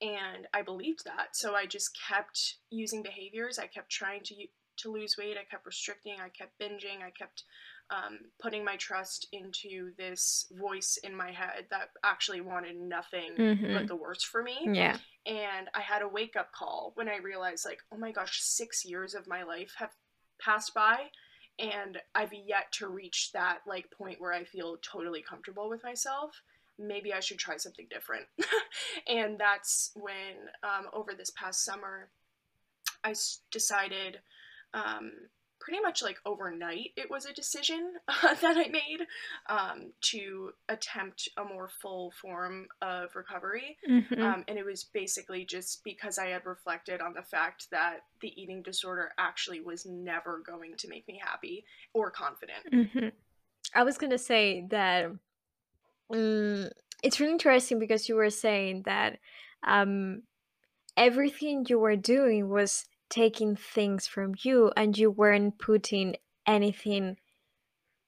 and 0.00 0.46
I 0.52 0.62
believed 0.62 1.04
that. 1.04 1.28
So 1.34 1.54
I 1.54 1.66
just 1.66 1.90
kept 2.08 2.56
using 2.70 3.02
behaviors. 3.02 3.58
I 3.58 3.66
kept 3.66 3.90
trying 3.90 4.22
to 4.24 4.34
to 4.78 4.92
lose 4.92 5.14
weight. 5.18 5.38
I 5.40 5.44
kept 5.50 5.64
restricting. 5.64 6.16
I 6.22 6.28
kept 6.28 6.58
binging. 6.60 7.02
I 7.02 7.10
kept 7.10 7.44
um, 7.90 8.18
putting 8.40 8.64
my 8.64 8.76
trust 8.76 9.28
into 9.32 9.92
this 9.96 10.46
voice 10.52 10.98
in 11.04 11.14
my 11.14 11.30
head 11.30 11.66
that 11.70 11.90
actually 12.04 12.40
wanted 12.40 12.76
nothing 12.76 13.32
but 13.36 13.86
Mhm. 13.86 13.88
the 13.88 13.96
worst 13.96 14.26
for 14.26 14.42
me. 14.42 14.70
Yeah. 14.72 14.98
And 15.26 15.68
I 15.74 15.80
had 15.80 16.02
a 16.02 16.08
wake 16.08 16.36
up 16.36 16.52
call 16.52 16.92
when 16.94 17.08
I 17.08 17.16
realized, 17.18 17.64
like, 17.64 17.80
oh 17.92 17.96
my 17.96 18.12
gosh, 18.12 18.40
six 18.42 18.84
years 18.84 19.14
of 19.14 19.26
my 19.26 19.42
life 19.42 19.74
have 19.78 19.94
passed 20.38 20.74
by, 20.74 21.10
and 21.58 22.00
I've 22.14 22.32
yet 22.32 22.70
to 22.72 22.88
reach 22.88 23.32
that 23.32 23.60
like 23.66 23.90
point 23.90 24.20
where 24.20 24.32
I 24.32 24.44
feel 24.44 24.76
totally 24.78 25.22
comfortable 25.22 25.68
with 25.68 25.82
myself. 25.82 26.42
Maybe 26.78 27.12
I 27.12 27.20
should 27.20 27.38
try 27.38 27.56
something 27.56 27.86
different. 27.88 28.26
and 29.06 29.38
that's 29.38 29.92
when, 29.94 30.50
um, 30.62 30.88
over 30.92 31.14
this 31.14 31.30
past 31.30 31.64
summer, 31.64 32.10
I 33.04 33.10
s- 33.10 33.40
decided, 33.50 34.20
um, 34.74 35.12
pretty 35.66 35.82
much 35.82 36.00
like 36.00 36.16
overnight, 36.24 36.92
it 36.96 37.10
was 37.10 37.26
a 37.26 37.32
decision 37.32 37.94
that 38.22 38.56
I 38.56 38.68
made 38.68 39.00
um, 39.48 39.92
to 40.12 40.52
attempt 40.68 41.28
a 41.36 41.42
more 41.42 41.68
full 41.68 42.12
form 42.12 42.68
of 42.80 43.16
recovery. 43.16 43.76
Mhm. 43.88 44.20
Um, 44.20 44.44
and 44.46 44.58
it 44.58 44.64
was 44.64 44.84
basically 44.84 45.44
just 45.44 45.82
because 45.82 46.18
I 46.18 46.28
had 46.28 46.46
reflected 46.46 47.00
on 47.00 47.14
the 47.14 47.22
fact 47.22 47.66
that 47.72 48.02
the 48.20 48.32
eating 48.40 48.62
disorder 48.62 49.10
actually 49.18 49.60
was 49.60 49.84
never 49.84 50.38
going 50.38 50.76
to 50.76 50.88
make 50.88 51.08
me 51.08 51.20
happy 51.20 51.64
or 51.92 52.12
confident. 52.12 52.64
Mhm. 52.72 53.10
I 53.74 53.82
was 53.82 53.98
gonna 53.98 54.18
say 54.18 54.64
that 54.70 55.10
mm, 56.12 56.70
it's 57.02 57.18
really 57.18 57.32
interesting 57.32 57.80
because 57.80 58.08
you 58.08 58.14
were 58.14 58.30
saying 58.30 58.82
that 58.82 59.18
um, 59.64 60.22
everything 60.96 61.66
you 61.68 61.80
were 61.80 61.96
doing 61.96 62.48
was 62.48 62.84
taking 63.10 63.56
things 63.56 64.06
from 64.06 64.34
you 64.42 64.72
and 64.76 64.96
you 64.98 65.10
weren't 65.10 65.58
putting 65.58 66.16
anything 66.46 67.18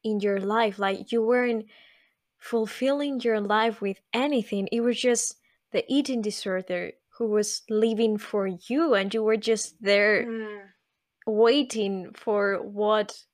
in 0.04 0.20
your 0.20 0.40
life. 0.40 0.78
Like 0.78 1.12
you 1.12 1.22
weren't 1.22 1.66
fulfilling 2.38 3.20
your 3.20 3.40
life 3.40 3.80
with 3.80 4.00
anything. 4.12 4.68
It 4.72 4.80
was 4.82 5.00
just 5.00 5.36
the 5.72 5.84
eating 5.88 6.22
disorder 6.22 6.92
who 7.18 7.28
was 7.28 7.62
living 7.70 8.18
for 8.18 8.46
you 8.46 8.94
and 8.94 9.12
you 9.14 9.22
were 9.22 9.36
just 9.36 9.82
there 9.82 10.28
Mm, 10.28 10.72
waiting 11.26 12.12
for 12.14 12.62
what 12.62 13.24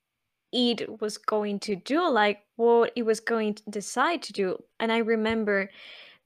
it 0.52 1.00
was 1.00 1.18
going 1.18 1.60
to 1.60 1.76
do, 1.76 2.08
like 2.10 2.44
what 2.56 2.92
it 2.96 3.04
was 3.04 3.20
going 3.20 3.54
to 3.54 3.62
decide 3.70 4.22
to 4.24 4.32
do. 4.32 4.64
And 4.80 4.92
I 4.92 4.98
remember 4.98 5.70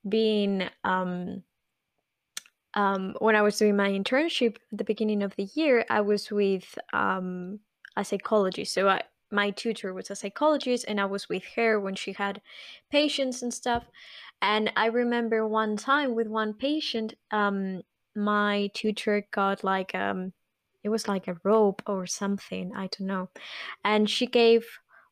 being 0.09 0.69
um 0.85 1.45
um 2.79 3.15
when 3.19 3.37
I 3.37 3.43
was 3.43 3.59
doing 3.59 3.77
my 3.77 3.91
internship 3.91 4.57
at 4.73 4.79
the 4.79 4.85
beginning 4.93 5.23
of 5.23 5.35
the 5.37 5.49
year, 5.55 5.85
I 5.91 6.01
was 6.01 6.31
with 6.31 6.79
um 6.93 7.61
a 7.97 8.05
psychologist. 8.05 8.73
So 8.75 8.89
I 8.89 9.03
my 9.31 9.51
tutor 9.51 9.93
was 9.93 10.11
a 10.11 10.17
psychologist 10.17 10.85
and 10.89 11.01
I 11.01 11.05
was 11.05 11.29
with 11.29 11.45
her 11.57 11.79
when 11.81 11.95
she 11.95 12.13
had 12.13 12.41
patients 12.91 13.43
and 13.43 13.53
stuff. 13.53 13.85
And 14.41 14.73
I 14.77 14.87
remember 14.87 15.47
one 15.47 15.77
time 15.77 16.15
with 16.15 16.29
one 16.29 16.55
patient, 16.55 17.15
um, 17.31 17.83
my 18.15 18.71
tutor 18.75 19.27
got 19.33 19.65
like 19.65 19.95
um 19.95 20.33
it 20.85 20.91
was 20.91 21.09
like 21.09 21.27
a 21.29 21.37
rope 21.45 21.83
or 21.87 22.07
something, 22.07 22.73
I 22.75 22.89
don't 22.93 23.09
know. 23.09 23.31
And 23.85 24.09
she 24.09 24.27
gave 24.27 24.67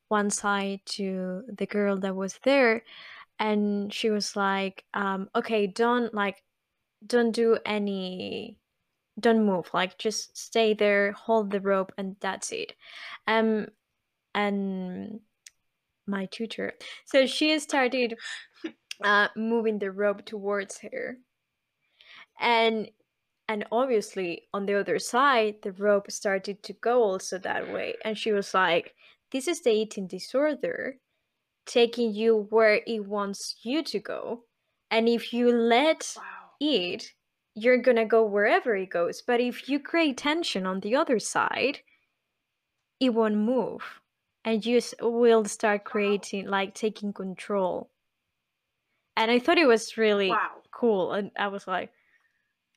one 0.09 0.31
side 0.31 0.81
to 0.96 1.42
the 1.59 1.66
girl 1.66 1.98
that 1.98 2.14
was 2.14 2.38
there 2.44 2.85
and 3.38 3.92
she 3.92 4.11
was 4.11 4.37
like, 4.37 4.85
um, 4.94 5.29
okay, 5.35 5.66
don't 5.66 6.14
like 6.14 6.42
don't 7.04 7.32
do 7.32 7.59
any 7.64 8.59
don't 9.18 9.46
move 9.46 9.68
like 9.72 9.96
just 9.98 10.37
stay 10.37 10.74
there 10.74 11.12
hold 11.12 11.50
the 11.50 11.61
rope 11.61 11.92
and 11.96 12.16
that's 12.20 12.52
it. 12.52 12.74
Um 13.26 13.66
and 14.35 15.20
my 16.06 16.26
tutor 16.26 16.74
so 17.04 17.26
she 17.26 17.59
started 17.59 18.16
uh 19.02 19.28
moving 19.37 19.78
the 19.78 19.90
rope 19.90 20.24
towards 20.24 20.78
her. 20.78 21.18
And 22.38 22.90
and 23.48 23.64
obviously 23.70 24.48
on 24.52 24.66
the 24.66 24.74
other 24.74 24.98
side 24.98 25.56
the 25.62 25.72
rope 25.72 26.11
started 26.11 26.62
to 26.64 26.72
go 26.74 27.02
also 27.02 27.38
that 27.38 27.72
way. 27.72 27.94
And 28.04 28.18
she 28.18 28.32
was 28.32 28.52
like 28.52 28.94
this 29.32 29.48
is 29.48 29.62
the 29.62 29.70
eating 29.70 30.06
disorder 30.06 30.98
taking 31.66 32.14
you 32.14 32.46
where 32.50 32.80
it 32.87 33.04
wants 33.06 33.56
you 33.62 33.82
to 33.82 33.98
go. 33.98 34.44
And 34.90 35.09
if 35.09 35.32
you 35.32 35.50
let 35.50 36.14
Wow. 36.16 36.36
It 36.61 37.12
you're 37.55 37.79
gonna 37.79 38.05
go 38.05 38.25
wherever 38.25 38.75
it 38.77 38.90
goes 38.90 39.23
but 39.23 39.40
if 39.40 39.69
you 39.69 39.79
create 39.81 40.16
tension 40.16 40.66
on 40.66 40.81
the 40.81 40.95
other 40.95 41.19
side 41.19 41.81
it 43.01 43.11
won't 43.11 43.37
move 43.37 44.01
and 44.45 44.64
you 44.64 44.81
will 45.01 45.45
start 45.45 45.85
creating 45.85 46.47
like 46.47 46.75
taking 46.75 47.12
control 47.12 47.90
and 49.16 49.31
i 49.31 49.38
thought 49.38 49.59
it 49.59 49.66
was 49.66 49.97
really 49.97 50.29
Wow. 50.31 50.51
cool 50.73 51.12
and 51.12 51.31
i 51.38 51.49
was 51.49 51.66
like 51.66 51.90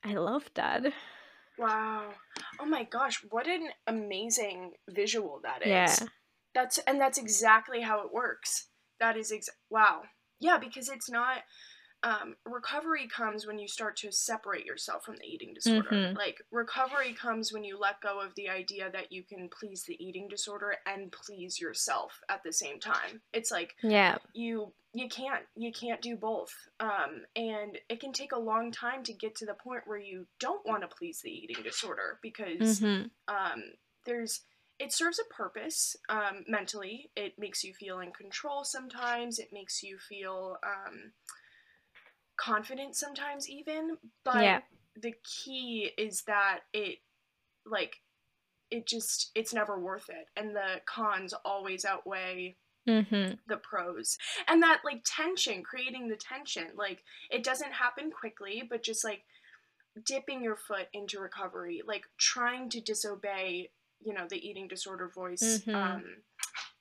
i 0.04 0.14
love 0.14 0.50
that 0.56 0.84
Wow. 1.58 2.12
Oh 2.62 2.66
my 2.66 2.86
gosh, 2.86 3.22
what 3.30 3.46
an 3.48 3.68
amazing 3.86 4.72
visual 4.90 5.42
that 5.44 5.62
is. 5.62 6.00
yeah 6.00 6.08
That's 6.56 6.78
and 6.80 7.02
that's 7.02 7.18
exactly 7.18 7.82
how 7.82 8.00
it 8.06 8.14
works. 8.14 8.68
That 9.02 9.18
is 9.18 9.32
ex- 9.32 9.50
wow. 9.70 10.04
Yeah, 10.40 10.58
because 10.58 10.88
it's 10.88 11.10
not 11.10 11.40
um, 12.04 12.36
recovery 12.46 13.08
comes 13.08 13.46
when 13.46 13.60
you 13.60 13.68
start 13.68 13.98
to 13.98 14.12
separate 14.12 14.66
yourself 14.66 15.04
from 15.04 15.16
the 15.18 15.26
eating 15.26 15.54
disorder. 15.54 15.90
Mhm. 15.90 16.18
Like 16.18 16.42
recovery 16.52 17.14
comes 17.14 17.52
when 17.52 17.64
you 17.64 17.78
let 17.78 18.00
go 18.02 18.20
of 18.22 18.36
the 18.36 18.50
idea 18.50 18.90
that 18.92 19.12
you 19.12 19.24
can 19.24 19.50
please 19.50 19.84
the 19.84 20.02
eating 20.04 20.28
disorder 20.30 20.78
and 20.86 21.12
please 21.12 21.60
yourself 21.60 22.22
at 22.30 22.42
the 22.44 22.54
same 22.54 22.80
time. 22.80 23.22
It's 23.34 23.52
like 23.52 23.76
yeah 23.82 24.18
you 24.34 24.74
you 24.94 25.08
can't 25.08 25.46
you 25.56 25.72
can't 25.72 26.02
do 26.02 26.16
both 26.16 26.54
um, 26.80 27.24
and 27.36 27.78
it 27.90 28.00
can 28.00 28.12
take 28.14 28.32
a 28.32 28.40
long 28.40 28.72
time 28.72 29.04
to 29.04 29.14
get 29.14 29.36
to 29.36 29.46
the 29.46 29.54
point 29.54 29.84
where 29.86 30.00
you 30.00 30.26
don't 30.40 30.66
want 30.66 30.82
to 30.82 30.88
please 30.88 31.22
the 31.22 31.30
eating 31.30 31.62
disorder 31.64 32.20
because 32.22 32.80
hmm 32.80 33.04
um, 33.28 33.64
there's 34.06 34.42
it 34.80 34.92
serves 34.92 35.20
a 35.20 35.34
purpose 35.34 35.96
um, 36.10 36.44
mentally 36.48 37.12
it 37.16 37.34
makes 37.38 37.64
you 37.64 37.74
feel 37.74 38.00
in 38.00 38.12
control 38.12 38.64
sometimes 38.64 39.38
it 39.38 39.50
makes 39.54 39.84
you 39.84 39.98
feel 40.00 40.58
um, 40.66 41.12
confident 42.40 42.96
sometimes 42.96 43.50
even 43.50 43.98
but 44.24 44.44
Yeah. 44.44 44.62
the 44.96 45.14
key 45.24 45.92
is 45.98 46.24
that 46.24 46.62
it 46.74 47.00
like 47.66 47.98
it 48.72 48.88
just 48.88 49.32
it's 49.36 49.54
never 49.54 49.80
worth 49.80 50.10
it 50.10 50.28
and 50.36 50.56
the 50.56 50.82
cons 50.86 51.34
always 51.44 51.86
outweigh 51.86 52.56
hmm 52.88 53.34
the 53.48 53.58
pros 53.58 54.18
and 54.48 54.62
that 54.64 54.82
like 54.86 55.02
tension 55.06 55.64
creating 55.64 56.08
the 56.08 56.16
tension 56.16 56.68
like 56.76 57.04
it 57.30 57.44
doesn't 57.44 57.74
happen 57.74 58.12
quickly 58.12 58.64
but 58.70 58.84
just 58.84 59.04
like 59.04 59.24
dipping 60.06 60.44
your 60.44 60.56
foot 60.56 60.88
into 60.94 61.20
recovery 61.20 61.82
like 61.86 62.04
trying 62.18 62.70
to 62.70 62.80
disobey 62.80 63.70
you 64.02 64.14
know 64.14 64.28
the 64.30 64.48
eating 64.48 64.68
disorder 64.68 65.10
voice 65.14 65.64
Mhm. 65.68 65.74
um 65.76 66.04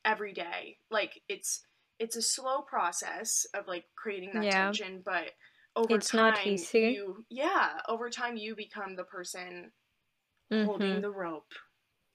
every 0.04 0.32
day 0.32 0.76
like 0.90 1.22
it's 1.28 1.62
it's 1.98 2.16
a 2.16 2.22
slow 2.22 2.60
process 2.62 3.46
of 3.54 3.66
like 3.66 3.84
creating 3.96 4.32
that 4.34 4.44
Yeah. 4.44 4.66
tension 4.66 5.02
but 5.04 5.32
over 5.78 5.96
It's 5.96 6.10
time 6.10 6.34
not 6.34 6.46
easy. 6.46 6.92
you 6.94 7.24
yeah 7.30 7.70
over 7.88 8.10
time 8.10 8.36
you 8.36 8.54
become 8.56 8.96
the 8.96 9.04
person 9.04 9.72
holding 10.64 10.88
Mhm. 10.98 11.02
the 11.02 11.10
rope 11.10 11.52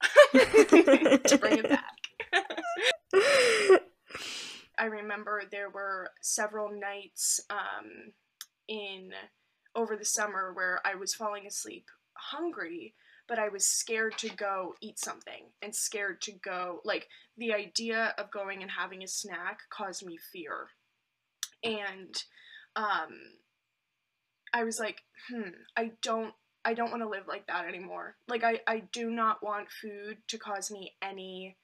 to 0.32 1.38
bring 1.38 1.58
it 1.58 1.68
back 1.68 1.96
I 4.78 4.86
remember 4.86 5.42
there 5.50 5.70
were 5.70 6.10
several 6.20 6.68
nights 6.70 7.40
um, 7.50 8.12
in 8.68 9.12
over 9.76 9.96
the 9.96 10.04
summer 10.04 10.52
where 10.52 10.80
I 10.84 10.94
was 10.96 11.14
falling 11.14 11.46
asleep 11.46 11.86
hungry, 12.16 12.94
but 13.28 13.38
I 13.38 13.48
was 13.48 13.66
scared 13.66 14.18
to 14.18 14.28
go 14.30 14.74
eat 14.80 14.98
something 14.98 15.44
and 15.62 15.74
scared 15.74 16.20
to 16.22 16.32
go 16.32 16.80
like 16.84 17.08
the 17.36 17.52
idea 17.54 18.14
of 18.18 18.30
going 18.32 18.62
and 18.62 18.70
having 18.70 19.02
a 19.02 19.08
snack 19.08 19.60
caused 19.70 20.04
me 20.04 20.16
fear. 20.32 20.68
And 21.62 22.14
um 22.76 23.10
I 24.54 24.64
was 24.64 24.80
like, 24.80 25.02
hmm, 25.30 25.50
I 25.76 25.92
don't 26.02 26.34
I 26.64 26.74
don't 26.74 26.90
want 26.92 27.02
to 27.04 27.10
live 27.10 27.28
like 27.28 27.46
that 27.48 27.66
anymore. 27.66 28.16
Like 28.28 28.44
I 28.44 28.60
I 28.68 28.84
do 28.92 29.10
not 29.10 29.44
want 29.44 29.68
food 29.70 30.18
to 30.28 30.38
cause 30.38 30.70
me 30.72 30.94
any 31.02 31.58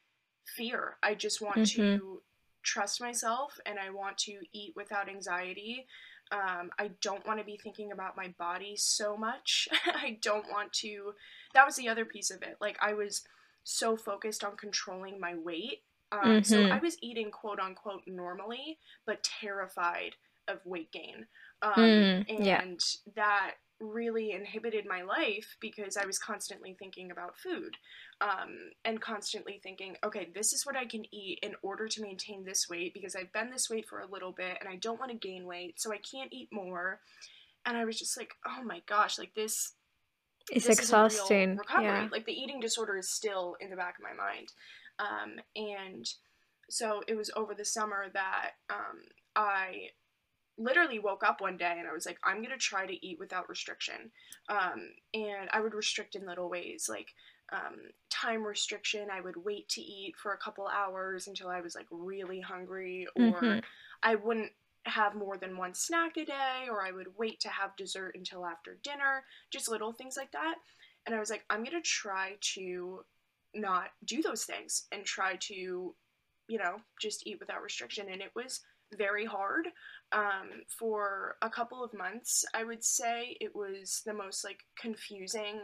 fear. 0.57 0.97
I 1.03 1.15
just 1.15 1.41
want 1.43 1.65
to 1.77 2.23
trust 2.63 3.01
myself 3.01 3.59
and 3.67 3.79
I 3.79 3.91
want 3.91 4.19
to 4.19 4.41
eat 4.53 4.75
without 4.77 5.09
anxiety. 5.09 5.87
Um, 6.33 6.71
I 6.79 6.91
don't 7.03 7.27
want 7.27 7.41
to 7.41 7.45
be 7.45 7.59
thinking 7.63 7.93
about 7.93 8.17
my 8.17 8.29
body 8.39 8.77
so 8.77 9.17
much. 9.17 9.69
I 9.87 10.19
don't 10.23 10.49
want 10.51 10.73
to. 10.75 11.15
That 11.55 11.67
was 11.67 11.77
the 11.77 11.89
other 11.89 12.05
piece 12.05 12.31
of 12.31 12.43
it. 12.43 12.57
Like, 12.61 12.79
I 12.81 12.95
was 12.95 13.23
so 13.65 13.97
focused 13.97 14.45
on 14.45 14.57
controlling 14.57 15.19
my 15.21 15.35
weight. 15.35 15.83
Um, 16.13 16.43
So 16.45 16.63
Mhm. 16.63 16.73
I 16.73 16.79
was 16.81 16.99
eating 17.03 17.31
quote 17.31 17.61
unquote 17.61 18.07
normally, 18.07 18.79
but 19.07 19.23
terrified 19.25 20.17
of 20.49 20.65
weight 20.67 20.93
gain. 20.93 21.27
Um, 21.63 21.75
Mm, 21.75 22.25
yeah. 22.45 22.63
and 22.63 22.81
that 23.17 23.53
really 23.81 24.33
inhibited 24.33 24.85
my 24.87 25.03
life 25.03 25.57
because 25.61 25.97
I 25.97 26.05
was 26.05 26.19
constantly 26.19 26.75
thinking 26.79 27.11
about 27.11 27.39
food 27.39 27.77
um, 28.21 28.71
and 28.85 29.01
constantly 29.01 29.59
thinking, 29.63 29.97
okay, 30.05 30.29
this 30.35 30.53
is 30.53 30.67
what 30.67 30.77
I 30.77 30.85
can 30.85 31.05
eat 31.15 31.39
in 31.43 31.55
order 31.63 31.89
to 31.89 32.03
maintain 32.03 32.45
this 32.45 32.67
weight 32.69 32.93
because 32.93 33.15
I've 33.17 33.33
been 33.33 33.51
this 33.51 33.71
weight 33.71 33.89
for 33.89 34.01
a 34.01 34.07
little 34.11 34.33
bit 34.33 34.59
and 34.61 34.69
I 34.69 34.77
don't 34.77 35.01
want 35.01 35.13
to 35.13 35.17
gain 35.29 35.47
weight, 35.47 35.81
so 35.81 35.93
I 35.93 35.99
can't 35.99 36.33
eat 36.33 36.49
more. 36.53 37.01
And 37.65 37.77
I 37.77 37.85
was 37.87 37.99
just 37.99 38.17
like, 38.19 38.33
oh 38.47 38.63
my 38.65 38.81
gosh, 38.87 39.19
like 39.19 39.35
this, 39.35 39.73
It's 40.51 40.67
this 40.67 40.79
is 40.79 40.91
a 40.93 40.97
real 40.97 41.07
exhausting. 41.07 41.57
recovery. 41.57 41.85
Yeah. 41.87 42.09
Like 42.13 42.27
the 42.27 42.33
eating 42.39 42.61
disorder 42.61 42.99
is 42.99 43.11
still 43.11 43.57
in 43.61 43.71
the 43.71 43.77
back 43.77 43.97
of 43.99 44.03
my 44.03 44.13
mind. 44.15 44.49
Um, 44.99 45.41
and 45.57 46.07
so 46.69 47.03
it 47.09 47.17
was 47.17 47.31
over 47.35 47.55
the 47.55 47.65
summer 47.65 48.07
that 48.13 48.51
um, 48.69 48.99
I 49.35 49.89
literally 50.59 50.99
woke 50.99 51.23
up 51.23 51.41
one 51.41 51.57
day 51.57 51.77
and 51.79 51.89
I 51.89 51.93
was 51.93 52.07
like, 52.07 52.19
I'm 52.23 52.43
gonna 52.43 52.59
try 52.59 52.87
to 52.87 53.07
eat 53.07 53.19
without 53.19 53.49
restriction. 53.49 54.13
Um, 54.49 54.95
and 55.15 55.49
I 55.53 55.61
would 55.61 55.75
restrict 55.75 56.15
in 56.17 56.27
little 56.27 56.49
ways, 56.51 56.89
like 56.89 57.15
um, 57.53 57.91
time 58.11 58.47
restriction. 58.47 59.09
I 59.11 59.21
would 59.21 59.37
wait 59.37 59.69
to 59.71 59.81
eat 59.81 60.17
for 60.17 60.33
a 60.33 60.39
couple 60.39 60.67
hours 60.69 61.27
until 61.27 61.49
I 61.49 61.61
was 61.61 61.75
like 61.75 61.87
really 61.91 62.41
hungry, 62.41 63.07
or 63.15 63.61
Mhm. 63.61 63.65
I 64.03 64.15
wouldn't 64.17 64.53
have 64.87 65.15
more 65.15 65.37
than 65.37 65.57
one 65.57 65.75
snack 65.75 66.17
a 66.17 66.25
day, 66.25 66.67
or 66.69 66.85
I 66.85 66.91
would 66.93 67.19
wait 67.19 67.41
to 67.41 67.49
have 67.49 67.77
dessert 67.77 68.15
until 68.15 68.47
after 68.47 68.77
dinner, 68.83 69.25
just 69.51 69.69
little 69.69 69.93
things 69.93 70.17
like 70.17 70.33
that. 70.33 70.57
And 71.07 71.15
I 71.15 71.21
was 71.21 71.31
like, 71.31 71.45
I'm 71.51 71.65
gonna 71.65 71.81
try 71.83 72.37
to 72.55 73.05
not 73.55 73.91
do 74.05 74.23
those 74.23 74.45
things 74.45 74.87
and 74.93 75.05
try 75.05 75.37
to, 75.37 75.95
you 76.49 76.59
know, 76.59 76.79
just 77.01 77.27
eat 77.27 77.41
without 77.41 77.63
restriction. 77.63 78.09
And 78.09 78.23
it 78.23 78.33
was 78.35 78.61
very 78.97 79.25
hard 79.25 79.69
um, 80.13 80.63
for 80.79 81.37
a 81.43 81.51
couple 81.51 81.85
of 81.85 81.95
months. 81.95 82.45
I 82.55 82.65
would 82.65 82.85
say 82.85 83.37
it 83.41 83.55
was 83.55 84.03
the 84.05 84.15
most 84.15 84.45
like 84.45 84.61
confusing 84.79 85.61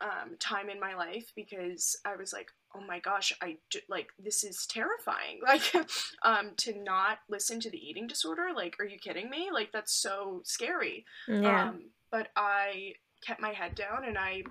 um, 0.00 0.36
time 0.38 0.68
in 0.68 0.78
my 0.78 0.94
life 0.94 1.32
because 1.34 1.96
I 2.04 2.16
was 2.16 2.32
like, 2.32 2.48
oh 2.74 2.80
my 2.86 2.98
gosh, 2.98 3.32
I 3.40 3.56
d- 3.70 3.80
like 3.88 4.08
this 4.18 4.44
is 4.44 4.66
terrifying. 4.66 5.40
Like, 5.46 5.86
um, 6.22 6.52
to 6.58 6.82
not 6.82 7.18
listen 7.28 7.60
to 7.60 7.70
the 7.70 7.78
eating 7.78 8.06
disorder. 8.06 8.48
Like, 8.54 8.76
are 8.80 8.84
you 8.84 8.98
kidding 8.98 9.30
me? 9.30 9.48
Like, 9.52 9.72
that's 9.72 9.92
so 9.92 10.42
scary. 10.44 11.04
Yeah. 11.28 11.68
Um, 11.68 11.90
but 12.10 12.28
I 12.36 12.94
kept 13.26 13.40
my 13.40 13.52
head 13.52 13.74
down 13.74 14.04
and 14.06 14.18
I 14.18 14.42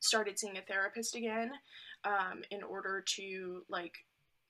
started 0.00 0.38
seeing 0.38 0.56
a 0.56 0.62
therapist 0.62 1.16
again 1.16 1.50
um, 2.04 2.42
in 2.50 2.62
order 2.62 3.02
to 3.16 3.62
like 3.68 3.94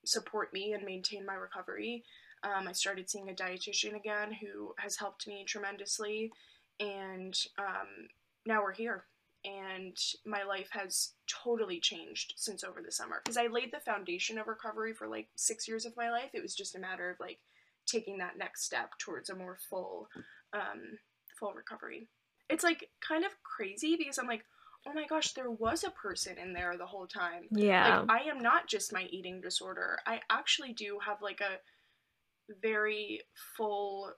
support 0.05 0.53
me 0.53 0.72
and 0.72 0.85
maintain 0.85 1.24
my 1.24 1.35
recovery. 1.35 2.05
Um, 2.45 2.68
I 2.68 2.72
started 2.72 3.09
seeing 3.09 3.30
a 3.30 3.34
dietitian 3.34 3.97
again 3.97 4.32
who 4.32 4.74
has 4.78 4.97
helped 4.97 5.26
me 5.26 5.45
tremendously, 5.47 6.30
and 6.78 7.34
um, 7.59 8.09
now 8.47 8.62
we're 8.62 8.74
here. 8.74 9.05
And 9.45 9.97
my 10.24 10.42
life 10.42 10.68
has 10.70 11.12
totally 11.26 11.78
changed 11.78 12.32
since 12.36 12.64
over 12.64 12.80
the 12.80 12.90
summer 12.90 13.20
because 13.22 13.36
I 13.36 13.49
laid 13.49 13.72
the 13.72 13.80
foundation 13.80 14.38
of 14.38 14.47
recovery 14.47 14.95
for 14.95 15.07
like 15.07 15.28
six 15.36 15.68
years 15.68 15.84
of 15.84 15.97
my 15.99 16.11
life. 16.11 16.30
It 16.32 16.42
was 16.42 16.55
just 16.55 16.76
a 16.76 16.80
matter 16.80 17.11
of 17.11 17.20
like 17.20 17.38
taking 17.86 18.16
that 18.18 18.38
next 18.38 18.64
step 18.64 18.97
towards 18.99 19.28
a 19.28 19.34
more 19.34 19.59
full, 19.68 20.09
um, 20.55 20.99
full 21.38 21.53
recovery. 21.53 22.09
It's 22.49 22.64
like 22.64 22.88
kind 23.07 23.22
of 23.22 23.32
crazy 23.42 23.97
because 23.97 24.18
I'm 24.18 24.26
like, 24.26 24.45
oh 24.86 24.92
my 24.95 25.07
gosh, 25.07 25.32
there 25.32 25.51
was 25.51 25.84
a 25.84 25.90
person 25.90 26.38
in 26.38 26.53
there 26.53 26.76
the 26.76 26.86
whole 26.86 27.07
time. 27.07 27.45
Yeah. 27.51 28.01
Like 28.01 28.11
I 28.11 28.30
am 28.30 28.38
not 28.38 28.66
just 28.66 28.92
my 28.92 29.05
eating 29.11 29.40
disorder. 29.40 29.99
I 30.07 30.20
actually 30.30 30.72
do 30.72 30.99
have 31.05 31.20
like 31.22 31.40
a 31.40 31.59
very 32.62 33.20
full 33.57 34.11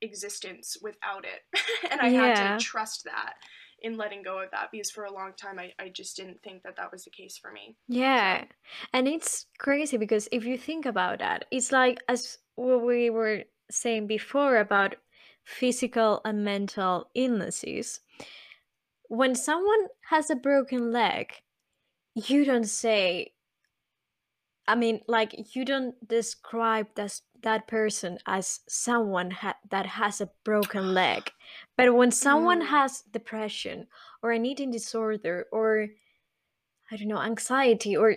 existence 0.00 0.76
without 0.80 1.24
it. 1.24 1.40
and 1.90 2.00
I 2.00 2.08
had 2.08 2.58
to 2.58 2.64
trust 2.64 3.04
that. 3.04 3.34
in 3.80 3.96
letting 3.96 4.24
go 4.24 4.40
of 4.42 4.50
that 4.50 4.70
because 4.72 4.90
for 4.90 5.04
a 5.04 5.12
long 5.12 5.32
time 5.40 5.56
I, 5.58 5.72
I 5.78 5.88
just 5.88 6.16
didn't 6.16 6.42
think 6.42 6.64
that 6.64 6.74
that 6.76 6.90
was 6.90 7.04
the 7.04 7.10
case 7.10 7.38
for 7.38 7.52
me 7.52 7.76
Yeah. 7.86 8.44
And 8.92 9.06
it's 9.06 9.46
crazy 9.58 9.96
because 9.96 10.28
if 10.32 10.44
you 10.44 10.58
think 10.58 10.84
about 10.84 11.20
that, 11.20 11.44
it's 11.52 11.70
like 11.70 12.00
as 12.08 12.38
what 12.56 12.84
we 12.84 13.08
were 13.08 13.44
saying 13.70 14.08
before 14.08 14.56
about 14.56 14.96
physical 15.44 16.20
and 16.24 16.44
mental 16.44 17.08
illnesses. 17.14 18.00
When 19.08 19.34
someone 19.34 19.86
has 20.10 20.28
a 20.30 20.36
broken 20.36 20.92
leg, 20.92 21.32
you 22.14 22.44
don't 22.44 22.68
say, 22.68 23.32
I 24.68 24.76
mean, 24.76 25.02
like, 25.08 25.56
you 25.56 25.64
don't 25.64 25.96
describe 26.06 26.94
this, 26.94 27.22
that 27.42 27.66
person 27.68 28.18
as 28.26 28.60
someone 28.68 29.32
ha- 29.32 29.58
that 29.70 29.86
has 29.86 30.20
a 30.20 30.30
broken 30.44 30.94
leg. 30.94 31.32
But 31.76 31.94
when 31.96 32.12
someone 32.12 32.60
Mm. 32.60 32.68
has 32.68 33.02
depression 33.02 33.88
or 34.22 34.32
an 34.32 34.46
eating 34.46 34.70
disorder 34.70 35.46
or, 35.52 35.88
I 36.90 36.96
don't 36.96 37.08
know, 37.08 37.20
anxiety 37.20 37.96
or 37.96 38.16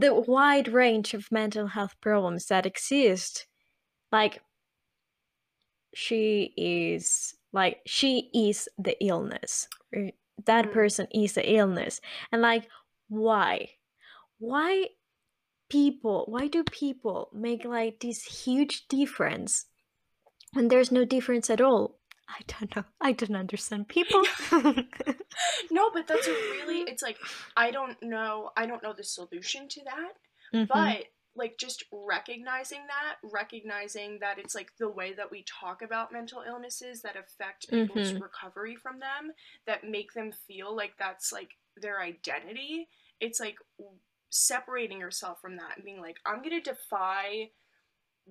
the 0.00 0.14
wide 0.14 0.68
range 0.68 1.12
of 1.14 1.30
mental 1.32 1.66
health 1.68 2.00
problems 2.00 2.46
that 2.46 2.66
exist, 2.66 3.46
like, 4.12 4.42
she 5.94 6.54
is 6.56 7.34
like 7.52 7.80
she 7.86 8.30
is 8.32 8.68
the 8.78 8.96
illness 9.04 9.68
that 10.46 10.70
Mm. 10.70 10.72
person 10.72 11.06
is 11.12 11.34
the 11.34 11.54
illness 11.54 12.00
and 12.30 12.42
like 12.42 12.68
why 13.08 13.68
why 14.40 14.86
people 15.68 16.24
why 16.28 16.48
do 16.48 16.64
people 16.64 17.28
make 17.32 17.64
like 17.64 18.00
this 18.00 18.24
huge 18.44 18.88
difference 18.88 19.66
when 20.52 20.66
there's 20.68 20.90
no 20.90 21.04
difference 21.04 21.48
at 21.48 21.60
all 21.60 22.00
i 22.28 22.40
don't 22.48 22.74
know 22.74 22.84
i 23.00 23.12
don't 23.12 23.36
understand 23.36 23.86
people 23.86 24.22
no 25.70 25.90
but 25.92 26.06
that's 26.08 26.26
a 26.26 26.32
really 26.32 26.80
it's 26.90 27.02
like 27.02 27.18
i 27.56 27.70
don't 27.70 28.02
know 28.02 28.50
i 28.56 28.66
don't 28.66 28.82
know 28.82 28.94
the 28.96 29.04
solution 29.04 29.68
to 29.68 29.80
that 29.84 30.12
Mhm. 30.52 30.66
but 30.66 31.04
like 31.36 31.56
just 31.58 31.84
recognizing 31.92 32.80
that 32.88 33.14
recognizing 33.22 34.18
that 34.18 34.40
it's 34.40 34.56
like 34.56 34.72
the 34.80 34.88
way 34.90 35.12
that 35.12 35.30
we 35.30 35.44
talk 35.44 35.80
about 35.80 36.12
mental 36.12 36.42
illnesses 36.44 37.02
that 37.02 37.14
affect 37.14 37.70
people's 37.70 38.10
Mhm. 38.14 38.20
recovery 38.20 38.74
from 38.74 38.98
them 38.98 39.30
that 39.66 39.84
make 39.84 40.12
them 40.12 40.32
feel 40.32 40.74
like 40.74 40.94
that's 40.98 41.30
like 41.30 41.52
their 41.76 42.00
identity 42.00 42.88
it's 43.20 43.38
like 43.38 43.58
separating 44.30 45.00
yourself 45.00 45.40
from 45.40 45.56
that 45.56 45.76
and 45.76 45.84
being 45.84 46.00
like 46.00 46.16
i'm 46.26 46.42
gonna 46.42 46.60
defy 46.60 47.50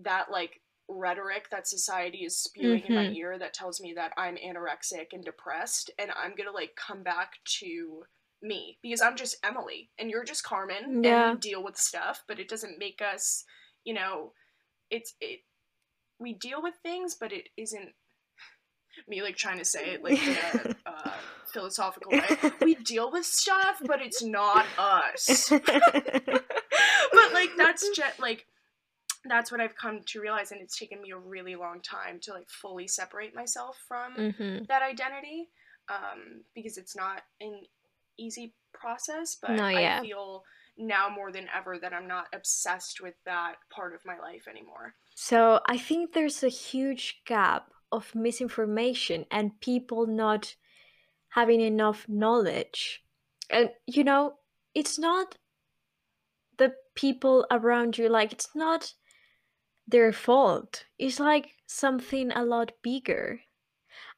that 0.01 0.31
like 0.31 0.61
rhetoric 0.87 1.49
that 1.51 1.67
society 1.67 2.19
is 2.19 2.37
spewing 2.37 2.85
in 2.85 2.93
my 2.95 3.05
Mhm. 3.05 3.15
ear 3.15 3.37
that 3.37 3.53
tells 3.53 3.79
me 3.79 3.93
that 3.93 4.13
i'm 4.17 4.35
anorexic 4.37 5.07
and 5.13 5.23
depressed 5.23 5.91
and 5.99 6.11
i'm 6.11 6.35
gonna 6.35 6.51
like 6.51 6.75
come 6.75 7.03
back 7.03 7.33
to 7.45 8.03
me 8.41 8.77
because 8.81 9.01
I'm 9.01 9.15
just 9.17 9.35
Emily 9.43 9.91
and 9.99 10.09
you're 10.09 10.23
just 10.23 10.43
Carmen 10.43 11.03
Yeah. 11.03 11.29
and 11.29 11.33
we 11.35 11.39
deal 11.41 11.63
with 11.63 11.77
stuff, 11.77 12.23
but 12.27 12.39
it 12.39 12.47
doesn't 12.47 12.79
make 12.79 13.01
us, 13.01 13.43
you 13.83 13.93
know, 13.93 14.33
it's 14.89 15.13
it 15.19 15.41
we 16.19 16.33
deal 16.33 16.61
with 16.61 16.75
things, 16.81 17.15
but 17.19 17.31
it 17.33 17.49
isn't 17.57 17.89
me 19.07 19.21
like 19.21 19.35
trying 19.35 19.57
to 19.57 19.65
say 19.65 19.91
it 19.91 20.03
like 20.03 20.21
in 20.27 20.37
a 20.37 20.89
uh, 20.89 21.17
philosophical 21.53 22.11
way. 22.11 22.51
We 22.61 22.75
deal 22.75 23.11
with 23.11 23.25
stuff, 23.25 23.81
but 23.85 24.01
it's 24.01 24.23
not 24.23 24.65
us. 24.77 25.49
but 27.11 27.33
like 27.33 27.49
that's 27.57 27.89
just 27.95 28.19
like 28.19 28.45
that's 29.25 29.51
what 29.51 29.59
I've 29.59 29.75
come 29.75 30.01
to 30.07 30.21
realize 30.21 30.51
and 30.51 30.61
it's 30.61 30.77
taken 30.77 31.01
me 31.01 31.11
a 31.11 31.17
really 31.17 31.55
long 31.55 31.81
time 31.81 32.19
to 32.21 32.33
like 32.33 32.49
fully 32.49 32.87
separate 32.87 33.35
myself 33.35 33.77
from 33.87 34.15
Mhm. 34.15 34.67
that 34.67 34.81
identity 34.81 35.49
um, 35.89 36.43
because 36.55 36.77
it's 36.77 36.95
not 36.95 37.21
an 37.41 37.61
easy 38.17 38.53
process 38.73 39.35
but 39.41 39.51
No, 39.51 39.67
yeah. 39.67 39.97
i 39.99 40.01
feel 40.01 40.43
now 40.77 41.09
more 41.09 41.31
than 41.31 41.47
ever 41.53 41.77
that 41.79 41.93
i'm 41.93 42.07
not 42.07 42.27
obsessed 42.33 43.01
with 43.01 43.15
that 43.25 43.55
part 43.69 43.93
of 43.95 44.01
my 44.05 44.17
life 44.19 44.47
anymore 44.47 44.93
So 45.15 45.59
I 45.65 45.77
think 45.77 46.13
there's 46.13 46.43
a 46.43 46.49
huge 46.49 47.21
gap 47.25 47.73
of 47.91 48.13
misinformation 48.15 49.25
and 49.31 49.59
people 49.59 50.05
not 50.07 50.55
having 51.29 51.61
enough 51.61 52.07
knowledge. 52.09 53.03
And 53.49 53.71
you 53.87 54.03
know, 54.03 54.39
it's 54.75 54.99
not 54.99 55.37
the 56.57 56.75
people 56.95 57.45
around 57.51 57.97
you, 57.97 58.09
like, 58.09 58.33
it's 58.33 58.53
not 58.55 58.93
their 59.87 60.13
fault. 60.13 60.85
It's 60.99 61.19
like 61.19 61.55
something 61.67 62.31
a 62.31 62.45
lot 62.45 62.73
bigger. 62.83 63.41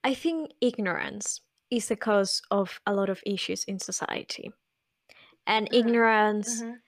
I 0.04 0.14
think 0.14 0.54
ignorance 0.62 1.42
is 1.72 1.90
the 1.90 1.98
cause 1.98 2.42
of 2.52 2.82
a 2.88 2.94
lot 2.94 3.10
of 3.10 3.24
issues 3.26 3.64
in 3.66 3.80
society. 3.80 4.54
And 5.48 5.70
Mhm. 5.70 5.74
ignorance 5.74 6.66
Mhm. 6.66 6.82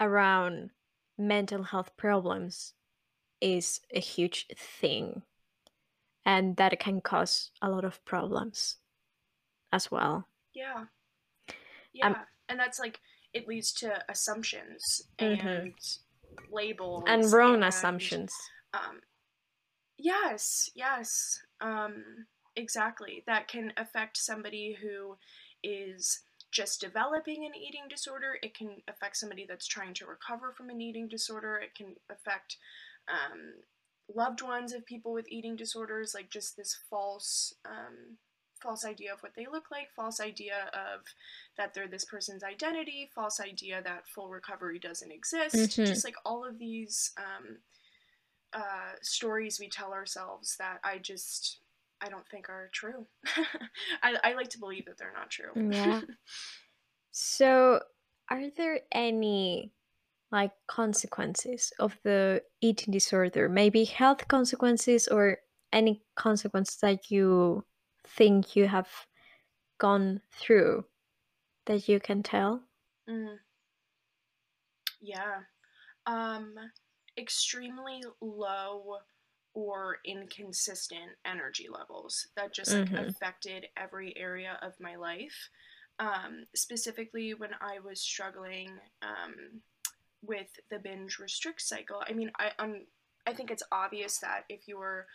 around 0.00 0.72
mental 1.18 1.64
health 1.64 1.96
problems 1.96 2.74
is 3.40 3.80
a 3.92 4.00
huge 4.00 4.46
thing 4.56 5.22
and 6.26 6.56
that 6.56 6.78
can 6.80 7.00
cause 7.00 7.50
a 7.62 7.70
lot 7.70 7.84
of 7.84 8.04
problems 8.04 8.78
as 9.74 9.90
well. 9.90 10.26
Yeah. 10.54 10.84
Yeah 11.92 12.14
and 12.48 12.58
that's 12.58 12.78
like 12.78 13.00
it 13.32 13.48
leads 13.48 13.72
to 13.72 14.02
assumptions 14.08 15.02
Mhm. 15.18 15.46
and 15.46 15.74
labels 16.50 17.04
and 17.06 17.32
wrong 17.32 17.54
and, 17.56 17.64
assumptions. 17.64 18.32
um 18.72 19.00
yes 19.96 20.70
yes 20.74 21.40
um 21.60 22.26
exactly. 22.56 23.24
That 23.26 23.48
can 23.48 23.72
affect 23.76 24.16
somebody 24.16 24.74
who 24.80 25.16
is 25.62 26.20
just 26.52 26.80
developing 26.80 27.44
an 27.44 27.54
eating 27.56 27.88
disorder. 27.88 28.38
It 28.42 28.54
can 28.54 28.80
affect 28.86 29.16
somebody 29.16 29.44
that's 29.44 29.66
trying 29.66 29.94
to 29.94 30.06
recover 30.06 30.52
from 30.52 30.70
an 30.70 30.80
eating 30.80 31.08
disorder. 31.08 31.56
It 31.56 31.74
can 31.74 31.96
affect 32.08 32.58
um, 33.08 33.54
loved 34.14 34.40
ones 34.40 34.72
of 34.72 34.86
people 34.86 35.12
with 35.12 35.26
eating 35.28 35.56
disorders 35.56 36.14
like 36.14 36.30
just 36.30 36.56
this 36.56 36.78
false 36.88 37.54
um, 37.64 38.18
false 38.64 38.84
idea 38.84 39.12
of 39.12 39.20
what 39.22 39.34
they 39.36 39.46
look 39.54 39.70
like 39.70 39.88
false 39.94 40.18
idea 40.20 40.58
of 40.72 41.00
that 41.56 41.74
they're 41.74 41.86
this 41.94 42.04
person's 42.14 42.42
identity 42.42 43.00
false 43.14 43.38
idea 43.40 43.82
that 43.82 44.08
full 44.14 44.28
recovery 44.38 44.78
doesn't 44.78 45.12
exist 45.12 45.54
Mhm. 45.56 45.86
just 45.86 46.04
like 46.04 46.16
all 46.24 46.44
of 46.50 46.58
these 46.58 47.12
um, 47.26 47.46
uh, 48.52 48.92
stories 49.02 49.58
we 49.60 49.68
tell 49.68 49.92
ourselves 49.92 50.56
that 50.58 50.78
I 50.84 50.98
just 50.98 51.60
I 52.00 52.08
don't 52.08 52.28
think 52.28 52.48
are 52.50 52.68
true. 52.72 53.06
I, 54.02 54.16
I 54.22 54.34
like 54.34 54.50
to 54.50 54.58
believe 54.58 54.84
that 54.86 54.96
they're 54.98 55.12
not 55.20 55.30
true. 55.30 55.52
yeah 55.72 56.00
so 57.12 57.80
are 58.30 58.50
there 58.56 58.80
any 58.92 59.72
like 60.32 60.52
consequences 60.66 61.72
of 61.78 61.98
the 62.04 62.42
eating 62.60 62.92
disorder 62.92 63.48
maybe 63.48 63.84
health 63.84 64.26
consequences 64.28 65.06
or 65.08 65.38
any 65.72 66.02
consequence 66.16 66.76
that 66.76 67.10
you 67.10 67.64
think 68.06 68.56
you 68.56 68.68
have 68.68 69.06
gone 69.78 70.22
through 70.32 70.86
that 71.66 71.88
you 71.88 72.00
can 72.00 72.22
tell 72.22 72.64
Mm. 73.08 73.38
Yeah. 75.00 75.40
Um, 76.06 76.54
extremely 77.18 78.02
low 78.20 78.98
or 79.54 79.98
inconsistent 80.04 81.12
energy 81.24 81.68
levels 81.70 82.28
that 82.36 82.54
just 82.54 82.74
like 82.74 82.90
Mhm. 82.90 82.96
affected 82.96 83.66
every 83.76 84.16
area 84.16 84.58
of 84.62 84.74
my 84.80 84.96
life. 84.96 85.50
Um, 85.98 86.46
specifically 86.56 87.34
when 87.34 87.52
I 87.60 87.80
was 87.80 88.00
struggling 88.00 88.80
um, 89.02 89.62
with 90.22 90.48
the 90.70 90.78
binge 90.78 91.18
restrict 91.18 91.62
cycle. 91.62 92.02
I 92.08 92.12
mean, 92.14 92.32
I 92.38 92.52
um, 92.58 92.86
I 93.26 93.34
think 93.34 93.50
it's 93.50 93.62
obvious 93.72 94.18
that 94.20 94.44
if 94.48 94.68
you're 94.68 95.06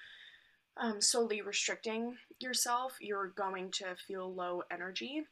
um, 0.79 1.01
solely 1.01 1.41
restricting 1.41 2.17
yourself, 2.39 2.97
you're 3.01 3.27
going 3.29 3.71
to 3.71 3.95
feel 4.07 4.33
low 4.33 4.63
energy. 4.71 5.27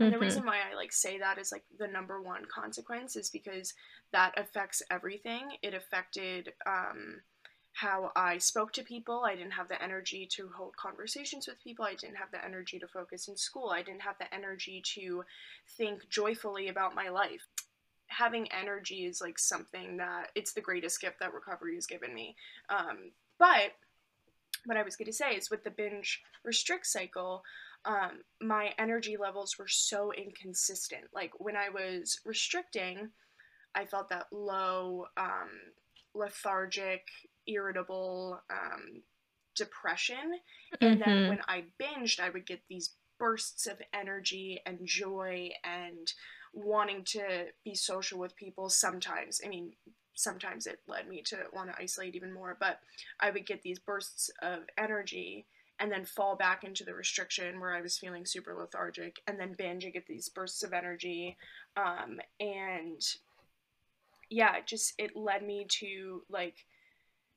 And 0.00 0.12
the 0.12 0.16
Mhm. 0.16 0.20
reason 0.20 0.44
why 0.44 0.58
I 0.70 0.74
like 0.74 0.92
say 0.92 1.18
that 1.18 1.38
is 1.38 1.52
like 1.52 1.64
the 1.78 1.86
number 1.88 2.20
one 2.20 2.44
consequence 2.46 3.16
is 3.16 3.30
because 3.30 3.72
that 4.12 4.38
affects 4.38 4.82
everything. 4.90 5.56
It 5.62 5.74
affected 5.74 6.52
um, 6.66 7.22
how 7.72 8.12
I 8.14 8.38
spoke 8.38 8.72
to 8.74 8.82
people. 8.82 9.24
I 9.24 9.34
didn't 9.34 9.52
have 9.52 9.68
the 9.68 9.82
energy 9.82 10.26
to 10.32 10.48
hold 10.50 10.76
conversations 10.76 11.46
with 11.46 11.62
people. 11.62 11.84
I 11.84 11.94
didn't 11.94 12.16
have 12.16 12.30
the 12.30 12.44
energy 12.44 12.78
to 12.78 12.88
focus 12.88 13.28
in 13.28 13.36
school. 13.36 13.70
I 13.70 13.82
didn't 13.82 14.02
have 14.02 14.18
the 14.18 14.32
energy 14.34 14.82
to 14.96 15.24
think 15.76 16.08
joyfully 16.10 16.68
about 16.68 16.94
my 16.94 17.08
life. 17.08 17.46
Having 18.08 18.52
energy 18.52 19.06
is 19.06 19.20
like 19.20 19.38
something 19.38 19.96
that 19.96 20.30
it's 20.34 20.52
the 20.52 20.60
greatest 20.60 21.00
gift 21.00 21.20
that 21.20 21.34
recovery 21.34 21.74
has 21.74 21.86
given 21.86 22.14
me. 22.14 22.36
Um, 22.68 23.12
but 23.38 23.72
what 24.66 24.76
I 24.76 24.82
was 24.82 24.96
going 24.96 25.06
to 25.06 25.12
say 25.12 25.34
is 25.36 25.50
with 25.50 25.64
the 25.64 25.70
binge 25.70 26.20
restrict 26.44 26.86
cycle, 26.86 27.42
um, 27.84 28.22
my 28.40 28.74
energy 28.78 29.16
levels 29.16 29.56
were 29.58 29.68
so 29.68 30.12
inconsistent. 30.12 31.04
Like 31.14 31.32
when 31.38 31.56
I 31.56 31.68
was 31.70 32.20
restricting, 32.24 33.10
I 33.74 33.84
felt 33.84 34.08
that 34.10 34.26
low, 34.32 35.06
um, 35.16 35.50
lethargic, 36.14 37.06
irritable, 37.46 38.40
um, 38.50 39.02
depression. 39.54 40.40
And 40.80 41.00
then 41.00 41.24
Mhm. 41.24 41.28
when 41.28 41.40
I 41.48 41.64
binged, 41.80 42.20
I 42.20 42.30
would 42.30 42.46
get 42.46 42.62
these 42.68 42.96
bursts 43.18 43.66
of 43.66 43.80
energy 43.94 44.60
and 44.66 44.86
joy 44.86 45.50
and 45.64 46.12
wanting 46.52 47.04
to 47.04 47.52
be 47.64 47.74
social 47.74 48.18
with 48.18 48.36
people 48.36 48.68
sometimes. 48.68 49.40
I 49.44 49.48
mean, 49.48 49.76
sometimes 50.16 50.66
it 50.66 50.80
led 50.88 51.08
me 51.08 51.22
to 51.22 51.36
want 51.52 51.70
to 51.70 51.80
isolate 51.80 52.16
even 52.16 52.32
more, 52.32 52.56
but 52.58 52.80
I 53.20 53.30
would 53.30 53.46
get 53.46 53.62
these 53.62 53.78
bursts 53.78 54.30
of 54.42 54.60
energy 54.76 55.46
and 55.78 55.92
then 55.92 56.04
fall 56.04 56.36
back 56.36 56.64
into 56.64 56.84
the 56.84 56.94
restriction 56.94 57.60
where 57.60 57.74
I 57.74 57.82
was 57.82 57.98
feeling 57.98 58.24
super 58.24 58.54
lethargic 58.54 59.20
and 59.26 59.38
then 59.38 59.54
binge 59.56 59.84
and 59.84 59.92
get 59.92 60.06
these 60.06 60.28
bursts 60.28 60.62
of 60.62 60.72
energy. 60.72 61.36
Um, 61.76 62.18
and 62.40 63.00
yeah, 64.30 64.56
just 64.64 64.94
it 64.98 65.14
led 65.14 65.44
me 65.44 65.66
to 65.80 66.22
like 66.30 66.64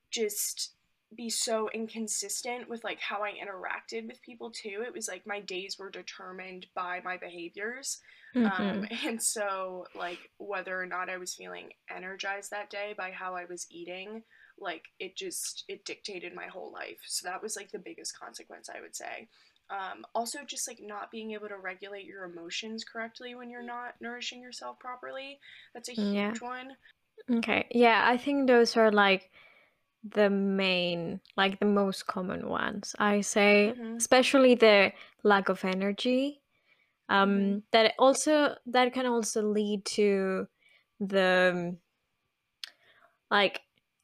just 0.10 0.72
be 1.16 1.30
so 1.30 1.70
inconsistent 1.74 2.70
with 2.70 2.84
like 2.84 3.00
how 3.00 3.24
I 3.24 3.32
interacted 3.32 4.08
with 4.08 4.22
people 4.22 4.52
too. 4.52 4.84
It 4.86 4.94
was 4.94 5.08
like 5.08 5.28
my 5.28 5.40
days 5.42 5.78
were 5.78 5.90
determined 5.90 6.68
by 6.74 7.02
my 7.04 7.18
behaviors. 7.18 8.00
Um, 8.44 8.84
Mhm. 8.84 8.88
and 9.06 9.22
so 9.22 9.86
like 9.96 10.30
whether 10.38 10.80
or 10.80 10.86
not 10.86 11.10
I 11.10 11.18
was 11.18 11.34
feeling 11.36 11.70
energized 11.90 12.52
that 12.52 12.70
day 12.70 12.94
by 12.98 13.12
how 13.12 13.36
I 13.36 13.46
was 13.46 13.68
eating, 13.70 14.24
like 14.60 14.86
it 15.00 15.16
just 15.16 15.64
it 15.68 15.86
dictated 15.86 16.34
my 16.36 16.48
whole 16.48 16.72
life. 16.72 17.00
So 17.06 17.28
that 17.28 17.42
was 17.42 17.56
like 17.56 17.72
the 17.72 17.80
biggest 17.80 18.18
consequence 18.18 18.70
I 18.70 18.82
would 18.82 18.96
say. 18.96 19.28
Um, 19.70 20.06
also 20.16 20.40
just 20.46 20.68
like 20.68 20.80
not 20.82 21.12
being 21.12 21.32
able 21.34 21.48
to 21.50 21.58
regulate 21.58 22.06
your 22.06 22.24
emotions 22.26 22.84
correctly 22.84 23.36
when 23.36 23.50
you're 23.52 23.62
not 23.62 23.96
nourishing 24.02 24.42
yourself 24.42 24.80
properly. 24.80 25.40
That's 25.74 25.90
a 25.90 25.94
Yeah. 25.96 26.38
huge 26.38 26.42
one. 26.42 26.76
Okay. 27.32 27.68
Yeah, 27.72 28.04
I 28.08 28.18
think 28.18 28.48
those 28.48 28.78
are 28.78 28.92
like 28.92 29.32
the 30.04 30.30
main, 30.30 31.22
like 31.38 31.60
the 31.60 31.66
most 31.66 32.08
common 32.08 32.50
ones. 32.50 32.96
I 33.00 33.22
say, 33.22 33.76
Mhm. 33.76 33.98
especially 34.00 34.56
the 34.56 34.94
lack 35.24 35.50
of 35.50 35.66
energy. 35.66 36.42
Um, 37.10 37.30
Mhm. 37.30 37.64
that 37.72 37.94
also 37.98 38.56
that 38.68 38.94
can 38.94 39.06
also 39.06 39.42
lead 39.42 39.84
to 39.98 40.48
the 41.00 41.76
like 43.32 43.62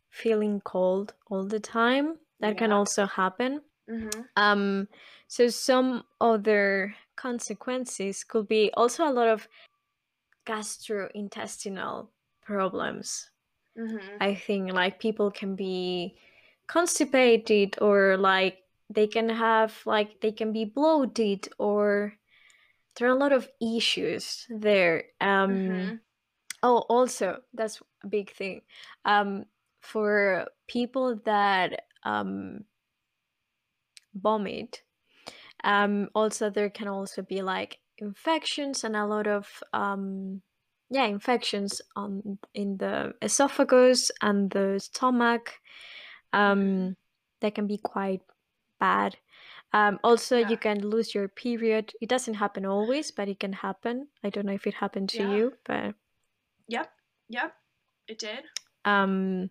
feeling 0.10 0.62
cold 0.62 1.14
all 1.30 1.46
the 1.46 1.60
time. 1.60 2.20
That 2.40 2.58
can 2.58 2.72
also 2.72 3.06
happen. 3.06 3.62
Mhm. 3.88 4.28
Um, 4.36 4.88
so 5.28 5.48
some 5.50 6.04
other 6.20 6.96
consequences 7.16 8.24
could 8.24 8.48
be 8.48 8.72
also 8.74 9.06
a 9.08 9.14
lot 9.14 9.28
of 9.28 9.48
gastrointestinal 10.46 12.10
problems. 12.42 13.32
Mhm. 13.78 14.18
I 14.22 14.36
think 14.36 14.72
like 14.74 15.00
people 15.00 15.32
can 15.32 15.56
be 15.56 16.18
constipated 16.68 17.78
or 17.82 18.18
like 18.18 18.64
they 18.90 19.08
can 19.08 19.30
have 19.30 19.82
like 19.86 20.22
they 20.22 20.32
can 20.32 20.52
be 20.52 20.66
bloated 20.66 21.50
or 21.58 22.14
there 22.96 23.08
are 23.08 23.16
a 23.16 23.20
lot 23.20 23.34
of 23.34 23.50
issues 23.62 24.48
there. 24.50 25.06
Um 25.22 25.68
Mhm. 25.68 26.00
oh 26.64 26.80
also 26.90 27.42
that's 27.54 27.82
a 28.04 28.08
big 28.08 28.32
thing. 28.32 28.62
Um 29.06 29.46
for 29.82 30.48
people 30.68 31.18
that 31.26 31.86
um 32.04 32.66
vomit 34.14 34.82
um 35.64 36.10
also 36.16 36.50
there 36.50 36.70
can 36.70 36.88
also 36.88 37.22
be 37.22 37.42
like 37.42 37.80
infections 37.98 38.84
and 38.84 38.96
a 38.96 39.06
lot 39.06 39.28
of 39.28 39.64
um 39.74 40.42
yeah 40.90 41.06
infections 41.06 41.82
on 41.96 42.38
in 42.54 42.78
the 42.78 43.14
esophagus 43.22 44.12
and 44.22 44.52
the 44.52 44.80
stomach 44.80 45.54
um 46.34 46.96
that 47.42 47.56
can 47.56 47.68
be 47.68 47.78
quite 47.78 48.22
bad 48.80 49.18
um 49.76 50.00
also 50.04 50.38
Yeah. 50.40 50.50
you 50.50 50.58
can 50.58 50.80
lose 50.80 51.14
your 51.14 51.28
period 51.28 51.94
it 52.02 52.10
doesn't 52.10 52.36
happen 52.36 52.66
always 52.66 53.12
but 53.12 53.28
it 53.28 53.40
can 53.40 53.54
happen 53.54 54.08
i 54.24 54.30
don't 54.30 54.46
know 54.48 54.54
if 54.54 54.66
it 54.66 54.74
happened 54.76 55.10
to 55.10 55.22
Yeah. 55.24 55.36
you 55.36 55.54
but 55.66 55.94
Yep. 56.68 56.92
Yep. 57.30 57.54
It 58.08 58.20
did. 58.20 58.44
um 58.86 59.50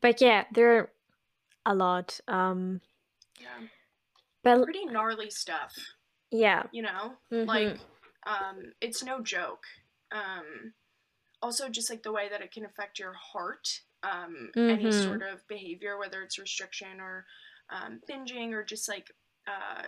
but 0.00 0.20
yeah 0.20 0.44
there 0.52 0.76
are 0.78 0.90
a 1.66 1.74
lot 1.74 2.20
um 2.28 2.80
Yeah. 3.40 3.66
but 4.42 4.64
Pretty 4.64 4.84
gnarly 4.86 5.30
stuff, 5.30 5.74
yeah 6.30 6.64
you 6.72 6.82
know? 6.82 7.14
mhm. 7.32 7.46
Like 7.46 7.78
um 8.26 8.72
it's 8.80 9.02
no 9.02 9.20
joke. 9.22 9.64
Um 10.10 10.74
also 11.40 11.68
just 11.68 11.90
like 11.90 12.02
the 12.02 12.12
way 12.12 12.28
that 12.28 12.40
it 12.42 12.52
can 12.52 12.64
affect 12.64 12.98
your 12.98 13.12
heart. 13.14 13.68
Um 14.02 14.50
any 14.68 14.90
Mhm. 14.90 15.02
sort 15.04 15.22
of 15.22 15.46
behavior 15.48 15.98
whether 15.98 16.22
it's 16.22 16.38
restriction 16.38 17.00
or 17.00 17.26
um 17.70 18.00
binging 18.08 18.52
or 18.52 18.64
just 18.64 18.88
like 18.88 19.10
uh 19.46 19.84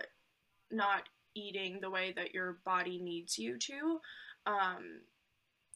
not 0.71 1.03
eating 1.35 1.79
the 1.81 1.89
way 1.89 2.13
that 2.13 2.33
your 2.33 2.59
body 2.65 2.99
needs 3.01 3.37
you 3.37 3.57
to 3.59 3.99
um 4.45 5.01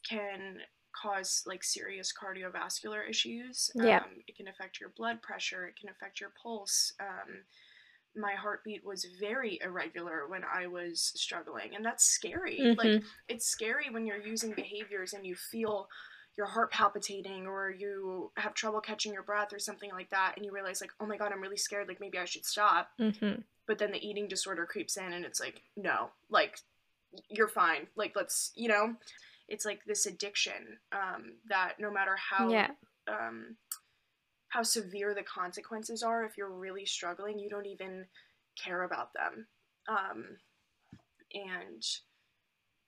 can 0.08 0.58
cause 0.92 1.42
like 1.46 1.62
serious 1.62 2.12
cardiovascular 2.12 3.08
issues. 3.08 3.70
Yeah. 3.74 4.04
Um, 4.04 4.22
it 4.26 4.36
can 4.36 4.48
affect 4.48 4.80
your 4.80 4.90
blood 4.96 5.22
pressure. 5.22 5.66
It 5.66 5.76
can 5.78 5.88
affect 5.90 6.20
your 6.20 6.32
pulse. 6.42 6.92
Um, 7.00 7.44
my 8.16 8.32
heartbeat 8.34 8.84
was 8.84 9.06
very 9.20 9.60
irregular 9.62 10.26
when 10.28 10.42
I 10.44 10.66
was 10.66 11.12
struggling, 11.16 11.76
and 11.76 11.84
that's 11.84 12.04
scary. 12.04 12.72
Like 12.76 12.94
Mhm. 12.94 13.04
it's 13.28 13.46
scary 13.46 13.90
when 13.90 14.06
you're 14.06 14.20
using 14.20 14.52
behaviors 14.54 15.12
and 15.12 15.24
you 15.24 15.36
feel 15.36 15.88
your 16.36 16.46
heart 16.46 16.70
palpitating 16.70 17.46
or 17.46 17.70
you 17.70 18.30
have 18.36 18.54
trouble 18.54 18.80
catching 18.80 19.12
your 19.12 19.22
breath 19.22 19.52
or 19.52 19.58
something 19.58 19.90
like 19.92 20.10
that 20.10 20.34
and 20.36 20.44
you 20.46 20.52
realize 20.52 20.80
like 20.80 20.92
oh 21.00 21.06
my 21.06 21.16
god 21.16 21.32
i'm 21.32 21.40
really 21.42 21.56
scared 21.56 21.88
like 21.88 22.00
maybe 22.00 22.18
i 22.18 22.24
should 22.24 22.46
stop. 22.46 22.90
Mhm. 22.98 23.42
but 23.66 23.78
then 23.78 23.92
the 23.92 24.06
eating 24.08 24.28
disorder 24.28 24.64
creeps 24.66 24.96
in 24.96 25.12
and 25.12 25.24
it's 25.24 25.40
like 25.40 25.62
no 25.76 26.10
like 26.30 26.58
you're 27.28 27.48
fine. 27.48 27.88
Like 27.96 28.12
let's 28.14 28.52
you 28.54 28.68
know? 28.68 28.94
It's 29.48 29.64
like 29.64 29.84
this 29.84 30.06
addiction 30.06 30.78
um, 30.92 31.32
that 31.48 31.74
no 31.80 31.90
matter 31.90 32.14
how 32.16 32.48
Yeah. 32.52 32.70
um, 33.08 33.56
how 34.50 34.62
severe 34.62 35.12
the 35.12 35.24
consequences 35.24 36.04
are 36.04 36.24
if 36.24 36.36
you're 36.38 36.48
really 36.52 36.86
struggling 36.86 37.38
you 37.40 37.50
don't 37.50 37.66
even 37.66 38.06
care 38.56 38.82
about 38.82 39.12
them. 39.12 39.48
Um, 39.88 40.24
and 41.34 41.84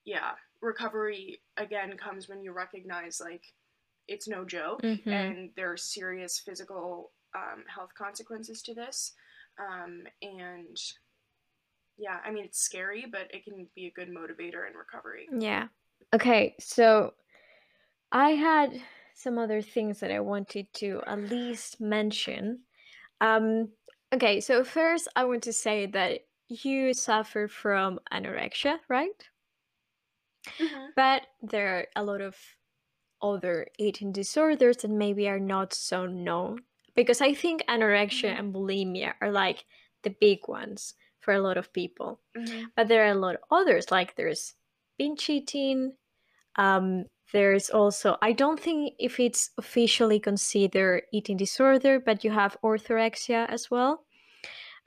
yeah 0.04 0.32
recovery 0.62 1.42
again 1.58 1.96
comes 1.98 2.28
when 2.28 2.40
you 2.42 2.52
recognize 2.52 3.20
like 3.20 3.44
it's 4.08 4.28
no 4.28 4.44
joke 4.44 4.80
Mhm. 4.82 5.06
and 5.12 5.50
there 5.56 5.70
are 5.72 5.76
serious 5.76 6.38
physical 6.38 7.12
um, 7.34 7.64
health 7.66 7.90
consequences 7.94 8.62
to 8.62 8.74
this 8.74 9.12
um, 9.58 10.04
and 10.22 10.76
yeah 11.98 12.20
i 12.24 12.30
mean 12.30 12.44
it's 12.44 12.60
scary 12.60 13.06
but 13.10 13.28
it 13.34 13.44
can 13.44 13.66
be 13.74 13.86
a 13.86 13.90
good 13.90 14.08
motivator 14.08 14.66
in 14.68 14.74
recovery 14.76 15.28
Yeah. 15.30 15.68
Okay, 16.14 16.54
so 16.60 17.14
I 18.10 18.30
had 18.30 18.82
some 19.14 19.38
other 19.38 19.62
things 19.62 20.00
that 20.00 20.10
I 20.10 20.20
wanted 20.20 20.66
to 20.74 21.00
at 21.06 21.18
least 21.18 21.80
mention. 21.80 22.64
Um, 23.22 23.70
okay, 24.12 24.40
so 24.40 24.62
first 24.64 25.08
I 25.16 25.24
want 25.24 25.42
to 25.44 25.52
say 25.54 25.86
that 25.86 26.26
you 26.48 26.92
suffer 26.92 27.48
from 27.48 27.98
anorexia, 28.12 28.78
right? 28.88 29.24
Mm-hmm. 30.58 30.86
But 30.96 31.26
there 31.42 31.68
are 31.78 31.86
a 31.96 32.04
lot 32.04 32.20
of 32.20 32.36
other 33.22 33.68
eating 33.78 34.12
disorders 34.12 34.78
that 34.78 34.90
maybe 34.90 35.28
are 35.28 35.40
not 35.40 35.72
so 35.72 36.06
known. 36.06 36.62
Because 36.94 37.20
I 37.22 37.32
think 37.34 37.62
anorexia 37.68 38.30
Mhm. 38.34 38.38
and 38.38 38.54
bulimia 38.54 39.14
are 39.20 39.30
like 39.32 39.64
the 40.02 40.10
big 40.10 40.40
ones 40.48 40.94
for 41.20 41.32
a 41.32 41.40
lot 41.40 41.56
of 41.56 41.72
people. 41.72 42.20
Mm-hmm. 42.36 42.66
But 42.76 42.88
there 42.88 43.04
are 43.04 43.12
a 43.12 43.14
lot 43.18 43.36
of 43.36 43.42
others, 43.50 43.90
like 43.90 44.16
there's 44.16 44.54
binge 44.98 45.30
eating. 45.30 45.96
Um, 46.56 47.06
there's 47.32 47.70
also, 47.70 48.18
I 48.20 48.32
don't 48.32 48.60
think 48.60 48.94
if 48.98 49.18
it's 49.18 49.50
officially 49.56 50.20
considered 50.20 51.04
eating 51.12 51.38
disorder, 51.38 51.98
but 52.00 52.24
you 52.24 52.30
have 52.32 52.58
orthorexia 52.62 53.48
as 53.48 53.70
well, 53.70 54.04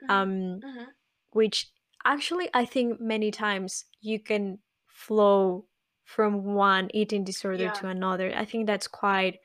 um, 0.08 0.60
Mm-hmm. 0.62 0.84
which 1.32 1.72
actually 2.04 2.48
I 2.54 2.64
think 2.66 3.00
many 3.00 3.30
times 3.30 3.84
you 4.00 4.20
can 4.20 4.58
flow 4.96 5.66
from 6.04 6.42
one 6.44 6.88
eating 6.94 7.24
disorder 7.24 7.64
Yeah. 7.64 7.72
to 7.72 7.88
another. 7.88 8.32
I 8.34 8.44
think 8.44 8.66
that's 8.66 8.88
quite 8.88 9.40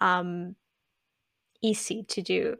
um, 0.00 0.54
easy 1.60 2.04
to 2.04 2.22
do. 2.22 2.56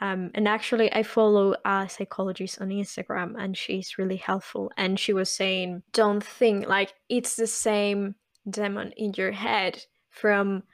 Um, 0.00 0.30
and 0.34 0.48
actually, 0.48 0.92
I 0.92 1.04
follow 1.04 1.54
a 1.64 1.88
psychologist 1.88 2.60
on 2.60 2.70
Instagram, 2.70 3.34
and 3.38 3.56
she's 3.56 3.96
really 3.96 4.16
helpful. 4.16 4.72
And 4.76 4.98
she 4.98 5.12
was 5.12 5.30
saying, 5.30 5.82
don't 5.92 6.24
think 6.24 6.66
like 6.66 6.94
it's 7.08 7.36
the 7.36 7.46
same 7.46 8.16
demon 8.48 8.92
in 8.96 9.14
your 9.16 9.32
head 9.32 9.84
from 10.10 10.64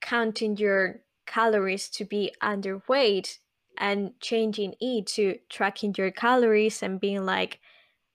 counting 0.00 0.56
your 0.56 1.02
calories 1.26 1.88
to 1.90 2.04
be 2.04 2.34
underweight 2.42 3.38
and 3.78 4.18
changing 4.20 4.74
it 4.80 5.06
to 5.06 5.38
tracking 5.48 5.94
your 5.96 6.10
calories 6.10 6.82
and 6.82 7.00
being 7.00 7.24
like 7.24 7.60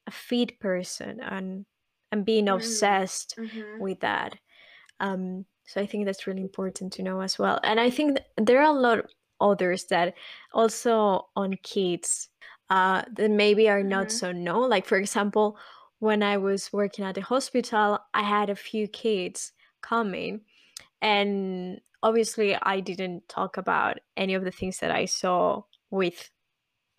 a 0.05 0.11
fit 0.11 0.59
person 0.59 1.19
and 1.21 1.65
and 2.11 2.25
being 2.25 2.49
Mm. 2.49 2.49
obsessed 2.49 3.37
Mm-hmm. 3.37 3.79
with 3.79 3.99
that. 4.01 4.39
Um, 4.99 5.45
so 5.65 5.81
I 5.81 5.85
think 5.85 6.05
that's 6.05 6.27
really 6.27 6.41
important 6.41 6.93
to 6.93 7.03
know 7.03 7.21
as 7.21 7.37
well. 7.37 7.59
And 7.63 7.79
I 7.79 7.89
think 7.89 8.17
th- 8.17 8.27
there 8.37 8.59
are 8.61 8.75
a 8.75 8.79
lot 8.79 8.99
others 9.39 9.85
that 9.87 10.15
also 10.53 11.29
on 11.35 11.57
kids 11.63 12.29
uh, 12.69 13.03
that 13.13 13.31
maybe 13.31 13.69
are 13.69 13.83
not 13.83 14.11
Mhm. 14.11 14.11
so 14.11 14.31
known. 14.31 14.69
Like, 14.69 14.85
for 14.85 14.97
example, 14.97 15.57
when 15.99 16.23
I 16.23 16.37
was 16.37 16.71
working 16.73 17.05
at 17.05 17.15
the 17.15 17.21
hospital, 17.21 17.99
I 18.13 18.23
had 18.23 18.49
a 18.49 18.55
few 18.55 18.87
kids 18.87 19.53
coming, 19.81 20.41
and 21.01 21.81
obviously, 22.03 22.55
I 22.55 22.79
didn't 22.81 23.29
talk 23.29 23.57
about 23.57 23.99
any 24.17 24.33
of 24.35 24.43
the 24.43 24.51
things 24.51 24.79
that 24.79 24.91
I 24.91 25.05
saw 25.05 25.63
with. 25.91 26.31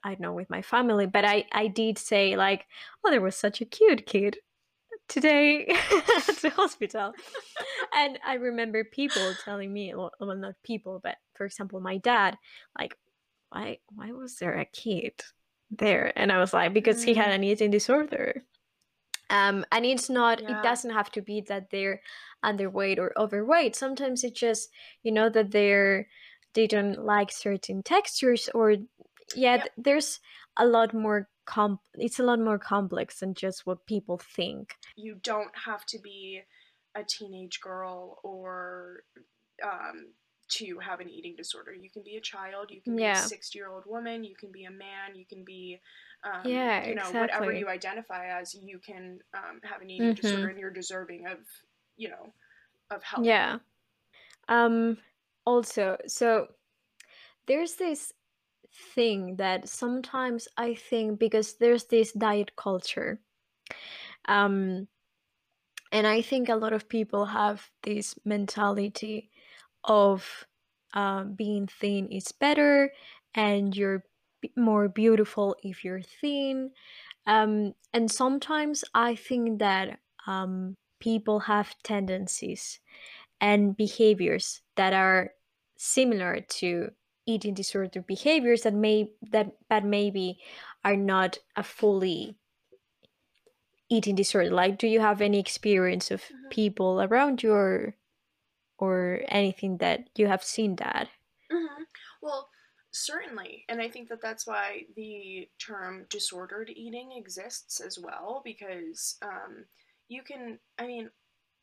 I 0.05 0.11
don't 0.11 0.21
know 0.21 0.33
with 0.33 0.51
my 0.51 0.63
family, 0.63 1.07
but 1.07 1.25
I 1.25 1.47
I 1.53 1.67
did 1.69 1.99
say 1.99 2.37
like, 2.37 2.67
oh, 3.05 3.11
there 3.11 3.21
was 3.21 3.37
such 3.37 3.61
a 3.61 3.65
cute 3.65 4.07
kid 4.07 4.39
today 5.09 5.67
at 6.29 6.37
the 6.43 6.51
hospital, 6.51 7.13
and 7.95 8.19
I 8.27 8.35
remember 8.35 8.85
people 8.85 9.35
telling 9.35 9.73
me, 9.73 9.95
well, 9.95 10.13
not 10.21 10.55
people, 10.63 11.01
but 11.03 11.17
for 11.35 11.47
example, 11.47 11.81
my 11.81 11.99
dad, 11.99 12.37
like, 12.79 12.95
why 13.51 13.79
why 13.95 14.13
was 14.13 14.37
there 14.37 14.55
a 14.59 14.65
kid 14.65 15.13
there? 15.71 16.13
And 16.17 16.31
I 16.33 16.39
was 16.39 16.53
like, 16.53 16.73
because 16.75 17.03
he 17.03 17.15
had 17.15 17.31
Mm. 17.31 17.35
an 17.37 17.45
eating 17.45 17.71
disorder. 17.71 18.45
Um, 19.31 19.65
and 19.71 19.85
it's 19.85 20.09
not, 20.09 20.41
it 20.49 20.63
doesn't 20.63 20.91
have 20.91 21.11
to 21.13 21.21
be 21.23 21.43
that 21.49 21.71
they're 21.71 22.01
underweight 22.43 22.99
or 22.99 23.13
overweight. 23.19 23.77
Sometimes 23.77 24.25
it's 24.25 24.39
just, 24.41 24.71
you 25.03 25.13
know, 25.13 25.29
that 25.29 25.51
they're, 25.51 26.09
they 26.55 26.67
don't 26.67 27.05
like 27.05 27.31
certain 27.31 27.83
textures 27.83 28.49
or, 28.55 28.73
yeah, 29.37 29.57
Yep. 29.57 29.63
th- 29.63 29.73
there's 29.77 30.21
a 30.57 30.65
lot 30.67 30.95
more, 30.95 31.29
com- 31.49 31.81
it's 31.95 32.19
a 32.21 32.23
lot 32.23 32.39
more 32.39 32.59
complex 32.59 33.21
than 33.21 33.33
just 33.35 33.67
what 33.67 33.87
people 33.87 34.19
think. 34.19 34.75
You 34.97 35.17
don't 35.23 35.55
have 35.67 35.87
to 35.87 35.99
be 35.99 36.43
a 36.95 37.03
teenage 37.03 37.61
girl 37.61 38.19
or 38.23 39.05
um, 39.65 40.13
to 40.51 40.79
have 40.79 41.01
an 41.01 41.09
eating 41.09 41.35
disorder. 41.37 41.73
You 41.75 41.91
can 41.91 42.03
be 42.03 42.17
a 42.17 42.21
child, 42.21 42.71
you 42.71 42.81
can 42.83 42.97
be 42.97 43.03
Yeah. 43.03 43.25
a 43.25 43.29
60 43.29 43.59
year 43.59 43.69
old 43.69 43.85
woman, 43.87 44.25
you 44.25 44.37
can 44.37 44.53
be 44.53 44.65
a 44.65 44.71
man, 44.71 45.15
you 45.15 45.25
can 45.27 45.43
be, 45.45 45.81
um, 46.25 46.43
Yeah, 46.45 46.87
you 46.87 46.95
know, 46.95 47.11
whatever 47.13 47.53
you 47.53 47.69
identify 47.69 48.27
as, 48.39 48.55
you 48.55 48.79
can 48.79 49.21
um, 49.35 49.61
have 49.65 49.81
an 49.83 49.91
eating 49.91 50.15
disorder 50.15 50.47
Mhm. 50.47 50.51
and 50.51 50.59
you're 50.59 50.71
deserving 50.71 51.27
of, 51.27 51.39
you 51.97 52.09
know, 52.11 52.33
of 52.91 53.03
help. 53.03 53.25
Yeah. 53.25 53.59
Um, 54.49 54.99
also, 55.47 55.97
so 56.07 56.49
there's 57.47 57.75
this 57.77 58.13
thing 58.95 59.37
that 59.37 59.69
sometimes 59.69 60.49
I 60.57 60.75
think 60.75 61.19
because 61.19 61.57
there's 61.57 61.85
this 61.85 62.13
diet 62.13 62.57
culture. 62.57 63.21
Um, 64.27 64.89
and 65.91 66.07
I 66.07 66.23
think 66.23 66.49
a 66.49 66.57
lot 66.57 66.73
of 66.73 66.89
people 66.89 67.25
have 67.27 67.71
this 67.83 68.15
mentality 68.25 69.31
of 69.85 70.47
um, 70.93 71.35
being 71.35 71.67
thin 71.67 72.09
is 72.09 72.33
better 72.33 72.93
and 73.35 73.75
you're 73.77 74.05
more 74.57 74.89
beautiful 74.89 75.57
if 75.63 75.85
you're 75.85 76.03
thin. 76.03 76.71
Um, 77.27 77.75
and 77.93 78.11
sometimes 78.11 78.85
I 78.95 79.15
think 79.15 79.59
that 79.61 79.99
um, 80.27 80.77
people 81.01 81.41
have 81.41 81.75
tendencies 81.83 82.81
and 83.41 83.77
behaviors 83.77 84.63
that 84.77 84.93
are 84.93 85.31
similar 85.77 86.41
to 86.41 86.91
eating 87.29 87.55
disorder 87.55 88.03
behaviors 88.03 88.63
that 88.63 88.75
may 88.75 89.11
that 89.23 89.53
but 89.69 89.85
maybe 89.85 90.41
are 90.85 90.97
not 90.97 91.39
a 91.57 91.63
fully 91.63 92.37
eating 93.91 94.15
disorder 94.15 94.51
like 94.51 94.79
do 94.79 94.87
you 94.87 95.01
have 95.01 95.21
any 95.21 95.39
experience 95.39 96.11
of 96.11 96.23
Mhm. 96.25 96.51
people 96.51 97.01
around 97.03 97.43
you 97.43 97.53
or 97.53 97.97
or 98.79 99.23
anything 99.29 99.79
that 99.79 100.09
you 100.17 100.27
have 100.29 100.45
seen 100.45 100.77
that 100.77 101.11
hmm 101.51 101.83
Well, 102.23 102.51
certainly. 102.91 103.65
And 103.69 103.81
I 103.81 103.89
think 103.89 104.09
that 104.09 104.21
that's 104.21 104.47
why 104.47 104.87
the 104.97 105.49
term 105.59 106.07
disordered 106.11 106.71
eating 106.71 107.13
exists 107.13 107.81
as 107.81 107.99
well, 107.99 108.43
because 108.45 109.17
um, 109.23 109.67
you 110.09 110.23
can, 110.23 110.59
I 110.79 110.87
mean, 110.87 111.11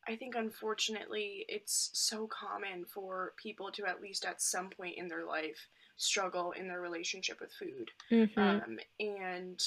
I 0.08 0.16
think 0.16 0.36
unfortunately 0.36 1.46
it's 1.48 1.90
so 1.94 2.28
common 2.28 2.86
for 2.86 3.34
people 3.42 3.72
to, 3.72 3.86
at 3.86 4.02
least 4.02 4.26
at 4.26 4.42
some 4.42 4.70
point 4.70 4.98
in 4.98 5.08
their 5.08 5.26
life, 5.26 5.68
struggle 5.98 6.52
in 6.52 6.68
their 6.68 6.82
relationship 6.82 7.40
with 7.40 7.52
food. 7.54 7.92
mm-hmm. 8.12 8.40
Um, 8.40 8.78
and 9.00 9.60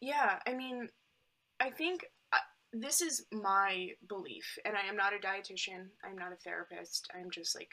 yeah, 0.00 0.38
I 0.46 0.54
mean, 0.54 0.88
I 1.60 1.70
think 1.70 2.06
uh, 2.32 2.38
this 2.72 3.00
is 3.00 3.24
my 3.30 3.90
belief, 4.08 4.58
and 4.64 4.76
I 4.76 4.88
am 4.88 4.96
not 4.96 5.12
a 5.12 5.24
dietitian, 5.24 5.86
I'm 6.04 6.16
not 6.16 6.32
a 6.32 6.36
therapist, 6.36 7.08
I'm 7.14 7.30
just 7.30 7.54
like 7.54 7.70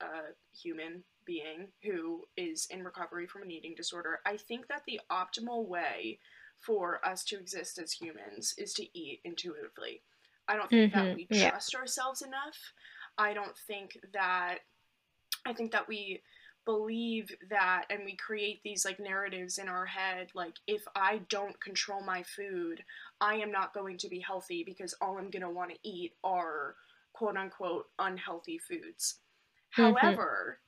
a 0.00 0.34
human 0.54 1.04
being 1.24 1.68
who 1.82 2.24
is 2.36 2.66
in 2.70 2.84
recovery 2.84 3.26
from 3.26 3.42
an 3.42 3.50
eating 3.50 3.74
disorder. 3.74 4.20
I 4.26 4.36
think 4.36 4.68
that 4.68 4.82
the 4.86 5.00
optimal 5.10 5.66
way 5.66 6.18
for 6.58 7.00
us 7.06 7.24
to 7.24 7.38
exist 7.38 7.78
as 7.78 7.92
humans 7.92 8.54
is 8.58 8.72
to 8.74 8.98
eat 8.98 9.20
intuitively. 9.24 10.02
I 10.48 10.56
don't 10.56 10.70
think 10.70 10.92
that 10.92 11.04
Mhm, 11.04 11.14
we 11.14 11.26
yeah. 11.30 11.50
trust 11.50 11.74
ourselves 11.74 12.22
enough. 12.22 12.72
I 13.18 13.32
don't 13.34 13.56
think 13.66 13.98
that 14.12 14.58
I 15.46 15.52
think 15.52 15.72
that 15.72 15.88
we 15.88 16.22
believe 16.64 17.30
that 17.50 17.84
and 17.90 18.04
we 18.04 18.16
create 18.16 18.62
these 18.62 18.84
like 18.86 18.98
narratives 18.98 19.58
in 19.58 19.68
our 19.68 19.84
head 19.84 20.28
like 20.34 20.54
if 20.66 20.82
I 20.96 21.18
don't 21.28 21.60
control 21.60 22.02
my 22.02 22.22
food, 22.22 22.82
I 23.20 23.34
am 23.36 23.52
not 23.52 23.74
going 23.74 23.98
to 23.98 24.08
be 24.08 24.18
healthy 24.20 24.64
because 24.64 24.94
all 25.00 25.18
I'm 25.18 25.30
going 25.30 25.42
to 25.42 25.50
want 25.50 25.70
to 25.72 25.78
eat 25.88 26.14
are 26.24 26.76
quote 27.12 27.36
unquote 27.36 27.86
unhealthy 27.98 28.58
foods. 28.58 29.20
Mhm. 29.76 29.94
However, 29.94 30.60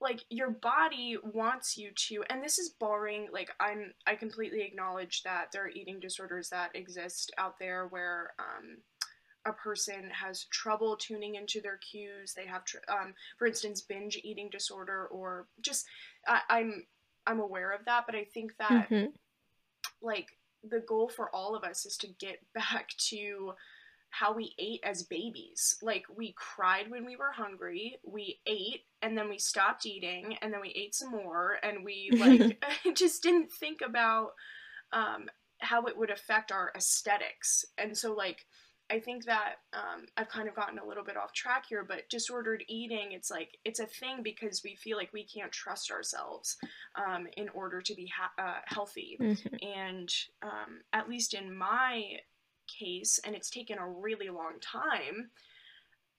like 0.00 0.24
your 0.30 0.50
body 0.50 1.16
wants 1.22 1.76
you 1.78 1.90
to 1.92 2.24
and 2.28 2.42
this 2.42 2.58
is 2.58 2.70
barring 2.70 3.28
like 3.32 3.50
I'm 3.60 3.94
I 4.06 4.16
completely 4.16 4.62
acknowledge 4.62 5.22
that 5.24 5.52
there 5.52 5.64
are 5.64 5.70
eating 5.70 6.00
disorders 6.00 6.48
that 6.50 6.74
exist 6.74 7.32
out 7.38 7.58
there 7.58 7.86
where 7.86 8.32
um 8.38 8.78
a 9.46 9.52
person 9.52 10.10
has 10.10 10.44
trouble 10.44 10.96
tuning 10.96 11.34
into 11.34 11.60
their 11.60 11.78
cues. 11.78 12.34
They 12.34 12.46
have, 12.46 12.64
tr- 12.64 12.78
um, 12.88 13.14
for 13.38 13.46
instance, 13.46 13.80
binge 13.82 14.18
eating 14.22 14.48
disorder, 14.50 15.06
or 15.06 15.46
just 15.60 15.86
I, 16.26 16.40
I'm 16.48 16.86
I'm 17.26 17.40
aware 17.40 17.72
of 17.72 17.84
that. 17.86 18.04
But 18.06 18.14
I 18.16 18.24
think 18.24 18.56
that 18.58 18.88
Mhm. 18.90 19.12
like 20.02 20.36
the 20.62 20.80
goal 20.80 21.08
for 21.08 21.34
all 21.34 21.54
of 21.54 21.64
us 21.64 21.84
is 21.86 21.96
to 21.98 22.08
get 22.08 22.40
back 22.54 22.90
to 23.10 23.54
how 24.10 24.32
we 24.32 24.54
ate 24.58 24.80
as 24.84 25.02
babies. 25.02 25.76
Like 25.82 26.04
we 26.14 26.34
cried 26.36 26.90
when 26.90 27.04
we 27.04 27.16
were 27.16 27.32
hungry, 27.32 27.98
we 28.04 28.40
ate 28.46 28.82
and 29.02 29.18
then 29.18 29.28
we 29.28 29.38
stopped 29.38 29.86
eating 29.86 30.36
and 30.40 30.52
then 30.52 30.60
we 30.60 30.70
ate 30.70 30.94
some 30.94 31.10
more 31.10 31.58
and 31.62 31.84
we 31.84 32.12
like 32.18 32.64
just 32.94 33.22
didn't 33.22 33.52
think 33.52 33.80
about 33.82 34.30
um, 34.92 35.28
how 35.58 35.86
it 35.86 35.96
would 35.96 36.10
affect 36.10 36.52
our 36.52 36.70
aesthetics. 36.76 37.64
And 37.76 37.96
so 37.96 38.14
like 38.14 38.46
I 38.90 39.00
think 39.00 39.24
that 39.24 39.54
um, 39.72 40.06
I've 40.16 40.28
kind 40.28 40.48
of 40.48 40.54
gotten 40.54 40.78
a 40.78 40.84
little 40.86 41.04
bit 41.04 41.16
off 41.16 41.32
track 41.32 41.64
here, 41.68 41.84
but 41.84 42.08
disordered 42.10 42.62
eating, 42.68 43.12
it's 43.12 43.30
like 43.30 43.56
it's 43.64 43.80
a 43.80 43.86
thing 43.86 44.22
because 44.22 44.62
we 44.62 44.74
feel 44.76 44.96
like 44.98 45.12
we 45.12 45.24
can't 45.24 45.50
trust 45.50 45.90
ourselves 45.90 46.56
um, 46.96 47.26
in 47.36 47.48
order 47.50 47.80
to 47.80 47.94
be 47.94 48.06
ha- 48.14 48.32
uh, 48.38 48.60
healthy. 48.66 49.16
Mhm. 49.20 49.76
And 49.76 50.14
um, 50.42 50.80
at 50.92 51.08
least 51.08 51.32
in 51.34 51.54
my 51.56 52.18
case, 52.66 53.18
and 53.24 53.34
it's 53.34 53.50
taken 53.50 53.78
a 53.78 53.88
really 53.88 54.28
long 54.28 54.54
time, 54.60 55.30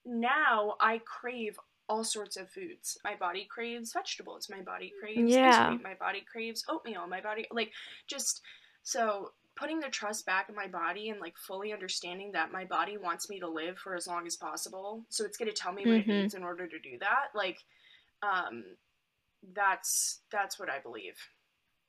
now 0.05 0.75
I 0.79 0.99
crave 1.05 1.59
all 1.87 2.03
sorts 2.03 2.35
of 2.35 2.49
foods. 2.49 2.97
My 3.03 3.15
body 3.15 3.45
craves 3.49 3.93
vegetables. 3.93 4.49
My 4.49 4.61
body 4.61 4.91
craves 4.99 5.31
Yeah. 5.31 5.49
ice 5.49 5.67
cream. 5.67 5.81
My 5.83 5.93
body 5.93 6.21
craves 6.21 6.63
oatmeal. 6.67 7.05
My 7.07 7.21
body, 7.21 7.45
like, 7.51 7.71
just 8.07 8.41
so 8.81 9.33
putting 9.55 9.79
the 9.79 9.89
trust 9.89 10.25
back 10.25 10.49
in 10.49 10.55
my 10.55 10.67
body 10.67 11.09
and 11.09 11.19
like 11.19 11.37
fully 11.37 11.73
understanding 11.73 12.31
that 12.33 12.51
my 12.51 12.65
body 12.65 12.97
wants 12.97 13.29
me 13.29 13.39
to 13.39 13.47
live 13.49 13.77
for 13.77 13.95
as 13.95 14.07
long 14.07 14.27
as 14.27 14.35
possible. 14.35 15.05
So 15.09 15.25
it's 15.25 15.37
going 15.37 15.49
to 15.49 15.55
tell 15.55 15.73
me 15.73 15.87
what 15.87 15.97
it 15.97 16.07
Mhm. 16.07 16.09
needs 16.09 16.33
in 16.33 16.43
order 16.43 16.67
to 16.67 16.79
do 16.79 16.97
that. 16.99 17.27
Like, 17.33 17.59
um, 18.23 18.63
that's 19.53 20.23
that's 20.31 20.59
what 20.59 20.69
I 20.69 20.79
believe. 20.79 21.15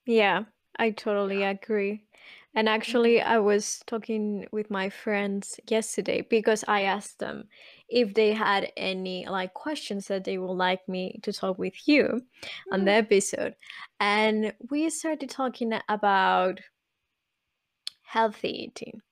Yeah, 0.05 0.45
I 0.79 0.91
totally 0.91 1.43
Yeah. 1.43 1.43
agree. 1.43 2.07
And 2.55 2.69
actually, 2.69 3.21
I 3.21 3.39
was 3.39 3.83
talking 3.87 4.47
with 4.51 4.71
my 4.71 4.89
friends 4.89 5.61
yesterday 5.69 6.23
because 6.23 6.65
I 6.67 6.83
asked 6.83 7.19
them 7.19 7.49
if 7.89 8.15
they 8.15 8.33
had 8.33 8.73
any 8.77 9.27
like 9.29 9.53
questions 9.55 10.09
that 10.09 10.25
they 10.25 10.39
would 10.39 10.55
like 10.55 10.89
me 10.89 11.19
to 11.23 11.33
talk 11.33 11.59
with 11.59 11.87
you 11.87 12.27
on 12.71 12.85
the 12.85 12.93
episode. 12.93 13.57
And 14.01 14.55
we 14.71 14.89
started 14.91 15.29
talking 15.29 15.79
about 15.89 16.61
healthy 18.07 18.49
eating. 18.49 19.03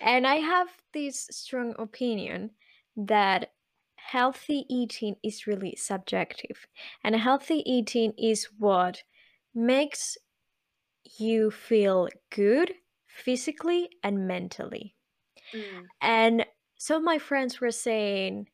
And 0.00 0.26
I 0.26 0.36
have 0.36 0.68
this 0.92 1.26
strong 1.30 1.74
opinion 1.78 2.50
that 2.96 3.52
healthy 3.96 4.66
eating 4.68 5.16
is 5.22 5.46
really 5.46 5.74
subjective. 5.76 6.66
And 7.02 7.16
healthy 7.16 7.62
eating 7.64 8.12
is 8.18 8.48
what 8.58 9.02
makes 9.54 10.16
you 11.18 11.50
feel 11.50 12.08
good 12.30 12.74
physically 13.06 13.88
and 14.02 14.26
mentally. 14.26 14.96
Mm. 15.54 15.84
And 16.00 16.46
some 16.76 16.98
of 16.98 17.04
my 17.04 17.18
friends 17.18 17.60
were 17.60 17.70
saying 17.70 18.48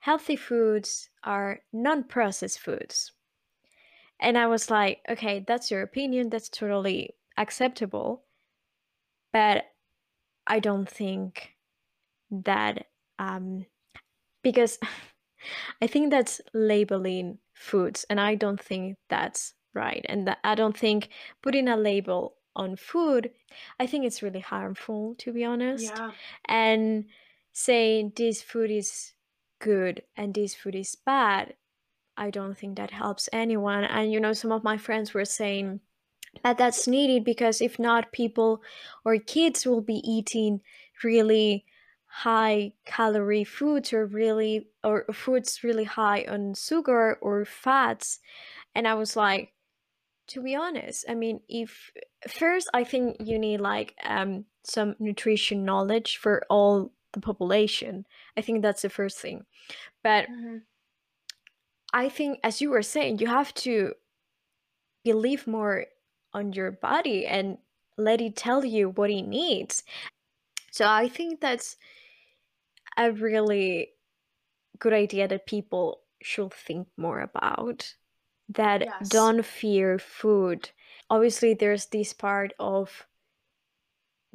healthy 0.00 0.36
foods 0.36 1.10
are 1.24 1.60
non 1.72 2.04
processed 2.04 2.60
foods. 2.60 3.12
And 4.20 4.36
I 4.36 4.46
was 4.46 4.70
like, 4.70 5.00
okay, 5.08 5.44
that's 5.46 5.70
your 5.70 5.82
opinion. 5.82 6.28
That's 6.28 6.48
totally 6.48 7.16
acceptable. 7.36 8.24
But 9.32 9.64
I 10.46 10.58
don't 10.58 10.88
think 10.88 11.54
that, 12.30 12.86
um, 13.18 13.66
because 14.42 14.78
I 15.82 15.86
think 15.86 16.10
that's 16.10 16.40
labeling 16.52 17.38
foods, 17.54 18.04
and 18.10 18.20
I 18.20 18.34
don't 18.34 18.60
think 18.60 18.96
that's 19.08 19.54
right. 19.74 20.04
And 20.08 20.26
that 20.26 20.38
I 20.44 20.54
don't 20.54 20.76
think 20.76 21.08
putting 21.42 21.68
a 21.68 21.76
label 21.76 22.34
on 22.56 22.76
food, 22.76 23.30
I 23.78 23.86
think 23.86 24.04
it's 24.04 24.22
really 24.22 24.40
harmful, 24.40 25.14
to 25.18 25.32
be 25.32 25.44
honest. 25.44 25.84
Yeah. 25.84 26.10
And 26.46 27.06
saying 27.52 28.12
this 28.16 28.42
food 28.42 28.70
is 28.70 29.12
good 29.60 30.02
and 30.16 30.34
this 30.34 30.54
food 30.54 30.74
is 30.74 30.94
bad, 30.94 31.54
I 32.16 32.30
don't 32.30 32.56
think 32.56 32.76
that 32.76 32.90
helps 32.90 33.28
anyone. 33.32 33.84
And 33.84 34.12
you 34.12 34.20
know, 34.20 34.32
some 34.32 34.52
of 34.52 34.64
my 34.64 34.76
friends 34.76 35.14
were 35.14 35.24
saying 35.24 35.80
that 36.42 36.58
that's 36.58 36.86
needed 36.88 37.24
because 37.24 37.60
if 37.60 37.78
not, 37.78 38.12
people 38.12 38.62
or 39.04 39.18
kids 39.18 39.66
will 39.66 39.80
be 39.82 40.00
eating 40.08 40.60
really 41.02 41.64
high 42.06 42.72
calorie 42.86 43.44
foods 43.44 43.92
or 43.92 44.06
really 44.06 44.68
or 44.82 45.04
foods 45.12 45.62
really 45.62 45.84
high 45.84 46.24
on 46.28 46.54
sugar 46.54 47.16
or 47.20 47.44
fats. 47.44 48.18
And 48.74 48.88
i 48.88 48.94
was 48.94 49.16
like 49.16 49.52
to 50.28 50.42
be 50.42 50.54
honest 50.54 51.04
i 51.08 51.14
mean 51.14 51.40
if 51.48 51.90
first 52.28 52.68
i 52.74 52.84
think 52.84 53.16
you 53.20 53.38
need 53.38 53.60
like 53.60 53.94
um 54.04 54.44
some 54.64 54.94
nutrition 54.98 55.64
knowledge 55.64 56.18
for 56.18 56.44
all 56.50 56.92
the 57.12 57.20
population. 57.20 58.06
I 58.36 58.42
think 58.42 58.62
that's 58.62 58.82
the 58.82 58.90
first 58.90 59.18
thing. 59.18 59.44
But 60.02 60.28
Mm-hmm. 60.28 60.58
i 61.92 62.08
think 62.08 62.38
as 62.42 62.60
you 62.60 62.70
were 62.70 62.82
saying 62.82 63.18
you 63.18 63.26
have 63.26 63.52
to 63.54 63.94
believe 65.04 65.46
more 65.46 65.86
on 66.32 66.52
your 66.52 66.70
body 66.72 67.26
and 67.26 67.58
let 67.96 68.20
it 68.20 68.36
tell 68.36 68.64
you 68.64 68.90
what 68.90 69.10
it 69.10 69.22
needs. 69.22 69.82
So 70.70 70.86
i 70.86 71.08
think 71.08 71.40
that's 71.40 71.76
a 72.96 73.12
really 73.12 73.90
good 74.78 74.92
idea 74.92 75.28
that 75.28 75.46
people 75.46 76.00
should 76.22 76.52
think 76.52 76.88
more 76.96 77.20
about 77.20 77.94
that 78.48 78.82
Yes. 78.82 79.08
don't 79.08 79.44
fear 79.44 79.98
food. 79.98 80.70
Obviously 81.08 81.54
there's 81.54 81.86
this 81.86 82.12
part 82.12 82.52
of 82.58 83.06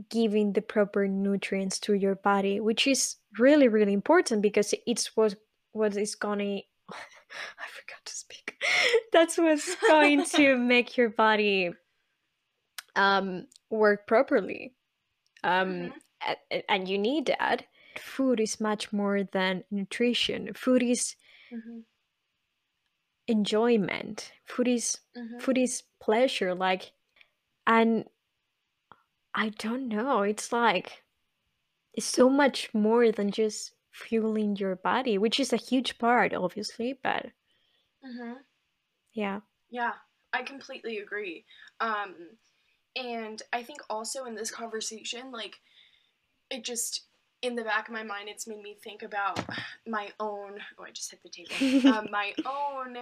giving 0.09 0.53
the 0.53 0.61
proper 0.61 1.07
nutrients 1.07 1.79
to 1.79 1.93
your 1.93 2.15
body 2.15 2.59
which 2.59 2.85
is 2.85 3.15
really 3.39 3.69
really 3.69 3.93
important 3.93 4.41
because 4.41 4.73
it's 4.85 5.15
what 5.15 5.35
what 5.71 5.95
is 5.95 6.15
gonna 6.15 6.59
i 6.91 7.67
forgot 7.71 8.03
to 8.05 8.13
speak. 8.13 8.61
That's 9.13 9.37
what's 9.37 9.75
going 9.87 10.25
to 10.35 10.57
make 10.73 10.97
your 10.97 11.09
body 11.09 11.71
um 12.95 13.47
work 13.69 14.07
properly 14.07 14.73
um 15.43 15.91
Mhm. 15.91 15.93
a- 16.51 16.71
and 16.71 16.87
you 16.89 16.97
need 16.97 17.25
that 17.27 17.65
food 17.99 18.39
is 18.39 18.59
much 18.59 18.91
more 18.93 19.23
than 19.23 19.63
nutrition 19.71 20.53
food 20.53 20.83
is 20.83 21.15
Mm-hmm. 21.51 21.79
enjoyment 23.27 24.31
food 24.45 24.67
is 24.67 24.99
Mm-hmm. 25.17 25.39
food 25.39 25.57
is 25.57 25.83
pleasure 25.99 26.53
like 26.53 26.91
and 27.65 28.05
i 29.33 29.49
don't 29.49 29.87
know 29.87 30.21
it's 30.21 30.51
like 30.51 31.03
it's 31.93 32.05
so 32.07 32.29
much 32.29 32.73
more 32.73 33.11
than 33.11 33.31
just 33.31 33.73
fueling 33.91 34.55
your 34.57 34.75
body 34.75 35.17
which 35.17 35.39
is 35.39 35.53
a 35.53 35.57
huge 35.57 35.97
part 35.97 36.33
obviously 36.33 36.99
but 37.03 37.27
Mm-hmm. 38.05 38.33
yeah 39.13 39.39
Yeah, 39.69 39.93
I 40.33 40.43
completely 40.43 40.99
agree. 40.99 41.45
Um, 41.79 42.37
and 42.95 43.41
I 43.51 43.63
think 43.63 43.81
also 43.89 44.25
in 44.25 44.35
this 44.35 44.51
conversation, 44.51 45.31
like, 45.31 45.57
it 46.49 46.63
just, 46.63 47.01
in 47.41 47.55
the 47.55 47.63
back 47.63 47.87
of 47.87 47.93
my 47.93 48.03
mind, 48.03 48.29
it's 48.29 48.47
made 48.47 48.61
me 48.61 48.77
think 48.83 49.03
about 49.03 49.39
my 49.87 50.09
own, 50.19 50.59
oh, 50.79 50.83
I 50.83 50.91
just 50.91 51.11
hit 51.11 51.21
the 51.23 51.29
table, 51.29 51.89
um, 51.93 52.07
my 52.11 52.33
own 52.45 52.97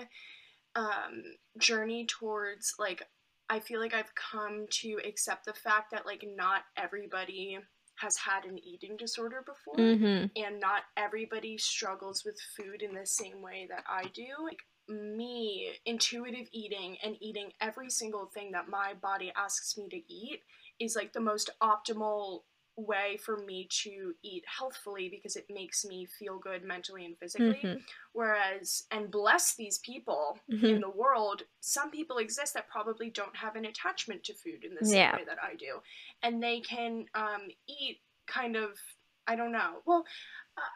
um, 0.75 1.23
journey 1.57 2.05
towards, 2.05 2.75
like, 2.79 3.03
I 3.49 3.59
feel 3.59 3.79
like 3.79 3.93
I've 3.93 4.13
come 4.15 4.65
to 4.81 4.99
accept 5.05 5.45
the 5.45 5.53
fact 5.53 5.91
that, 5.91 6.05
like, 6.05 6.25
not 6.35 6.63
everybody 6.77 7.59
has 7.95 8.17
had 8.17 8.45
an 8.45 8.57
eating 8.63 8.97
disorder 8.97 9.43
before 9.45 9.75
mm-hmm. 9.75 10.25
and 10.35 10.59
not 10.59 10.81
everybody 10.97 11.57
struggles 11.57 12.23
with 12.25 12.35
food 12.57 12.81
in 12.81 12.93
the 12.93 13.05
same 13.05 13.41
way 13.41 13.67
that 13.69 13.83
I 13.87 14.03
do. 14.13 14.25
Like 14.43 14.59
me, 14.88 15.71
intuitive 15.86 16.47
eating 16.51 16.97
and 17.03 17.15
eating 17.21 17.51
every 17.61 17.89
single 17.89 18.25
thing 18.25 18.51
that 18.51 18.69
my 18.69 18.93
body 18.93 19.31
asks 19.36 19.77
me 19.77 19.88
to 19.89 20.13
eat 20.13 20.41
is 20.79 20.95
like 20.95 21.13
the 21.13 21.19
most 21.19 21.49
optimal 21.61 22.41
way 22.75 23.17
for 23.17 23.38
me 23.38 23.67
to 23.69 24.15
eat 24.23 24.43
healthfully 24.47 25.07
because 25.07 25.36
it 25.36 25.45
makes 25.49 25.86
me 25.86 26.05
feel 26.05 26.39
good 26.39 26.63
mentally 26.63 27.05
and 27.05 27.17
physically. 27.19 27.61
Mhm. 27.63 27.84
Whereas, 28.13 28.84
and 28.89 29.11
bless 29.11 29.53
these 29.55 29.77
people 29.79 30.39
Mhm. 30.49 30.69
in 30.75 30.81
the 30.81 30.89
world, 30.89 31.43
some 31.61 31.91
people 31.91 32.17
exist 32.17 32.53
that 32.55 32.67
probably 32.67 33.09
don't 33.11 33.36
have 33.36 33.55
an 33.55 33.65
attachment 33.65 34.23
to 34.23 34.34
food 34.34 34.63
in 34.63 34.73
the 34.73 34.84
same 34.84 34.97
Yeah. 34.97 35.15
way 35.15 35.23
that 35.23 35.41
I 35.41 35.55
do. 35.55 35.81
And 36.23 36.41
they 36.41 36.61
can 36.61 37.07
um, 37.13 37.51
eat 37.67 38.01
kind 38.25 38.55
of, 38.55 38.79
I 39.27 39.36
don't 39.36 39.51
know. 39.51 39.84
Well, 39.86 40.05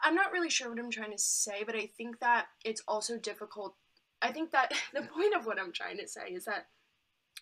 I'm 0.02 0.14
not 0.14 0.32
really 0.32 0.50
sure 0.50 0.70
what 0.70 0.78
I'm 0.78 0.90
trying 0.90 1.12
to 1.12 1.18
say, 1.18 1.64
but 1.64 1.74
I 1.74 1.86
think 1.86 2.20
that 2.20 2.46
it's 2.64 2.82
also 2.86 3.18
difficult. 3.18 3.76
I 4.22 4.32
think 4.32 4.52
that 4.52 4.72
the 4.94 5.02
point 5.02 5.34
of 5.36 5.46
what 5.46 5.58
I'm 5.58 5.72
trying 5.72 5.98
to 5.98 6.08
say 6.08 6.32
is 6.32 6.44
that 6.44 6.66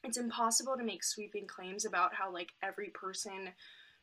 it's 0.04 0.18
impossible 0.18 0.76
to 0.76 0.84
make 0.84 1.02
sweeping 1.02 1.46
claims 1.46 1.84
about 1.84 2.14
how 2.14 2.32
like 2.32 2.50
every 2.62 2.90
person 2.90 3.50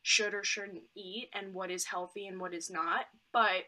should 0.02 0.34
or 0.34 0.44
shouldn't 0.44 0.82
eat 0.96 1.30
and 1.32 1.54
what 1.54 1.70
is 1.70 1.86
healthy 1.86 2.26
and 2.26 2.40
what 2.40 2.52
is 2.52 2.70
not. 2.70 3.06
But 3.32 3.64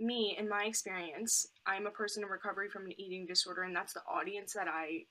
me, 0.00 0.36
in 0.38 0.48
my 0.48 0.64
experience, 0.64 1.46
I'm 1.66 1.86
a 1.86 1.90
person 1.90 2.22
in 2.22 2.28
recovery 2.28 2.68
from 2.68 2.86
an 2.86 2.98
eating 3.00 3.26
disorder, 3.26 3.62
and 3.62 3.74
that's 3.74 3.92
the 3.92 4.02
audience 4.02 4.52
that 4.54 4.68
I 4.68 5.04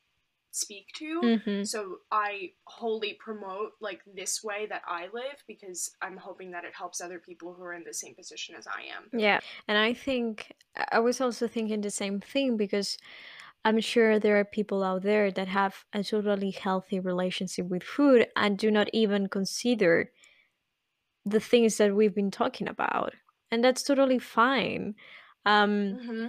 speak 0.56 0.88
to. 0.96 1.22
Mhm. 1.22 1.68
So 1.68 2.00
I 2.12 2.54
wholly 2.66 3.14
promote 3.16 3.74
like 3.82 4.02
this 4.06 4.44
way 4.44 4.66
that 4.68 4.84
I 4.88 5.08
live 5.14 5.44
because 5.48 5.96
I'm 6.02 6.18
hoping 6.18 6.52
that 6.52 6.64
it 6.64 6.74
helps 6.74 7.02
other 7.02 7.20
people 7.20 7.54
who 7.54 7.64
are 7.64 7.74
in 7.74 7.84
the 7.84 7.94
same 7.94 8.16
position 8.16 8.56
as 8.56 8.66
I 8.68 8.84
am. 8.84 9.10
Yeah. 9.20 9.42
And 9.68 9.78
I 9.78 9.94
think 9.94 10.54
I 10.92 11.00
was 11.00 11.20
also 11.20 11.48
thinking 11.48 11.82
the 11.82 11.92
same 11.92 12.22
thing 12.22 12.58
because 12.58 12.98
I'm 13.66 13.82
sure 13.82 14.20
there 14.20 14.40
are 14.40 14.46
people 14.46 14.84
out 14.84 15.02
there 15.02 15.32
that 15.32 15.48
have 15.48 15.86
a 15.92 16.04
totally 16.04 16.52
healthy 16.52 17.00
relationship 17.00 17.68
with 17.68 17.84
food 17.84 18.28
and 18.36 18.58
do 18.58 18.72
not 18.72 18.90
even 18.94 19.28
consider 19.28 20.12
the 21.26 21.40
things 21.40 21.78
that 21.78 21.96
we've 21.96 22.16
been 22.16 22.32
talking 22.32 22.68
about. 22.68 23.14
And 23.52 23.64
that's 23.64 23.84
totally 23.84 24.20
fine. 24.20 24.96
Um, 25.46 26.00
hmm 26.04 26.26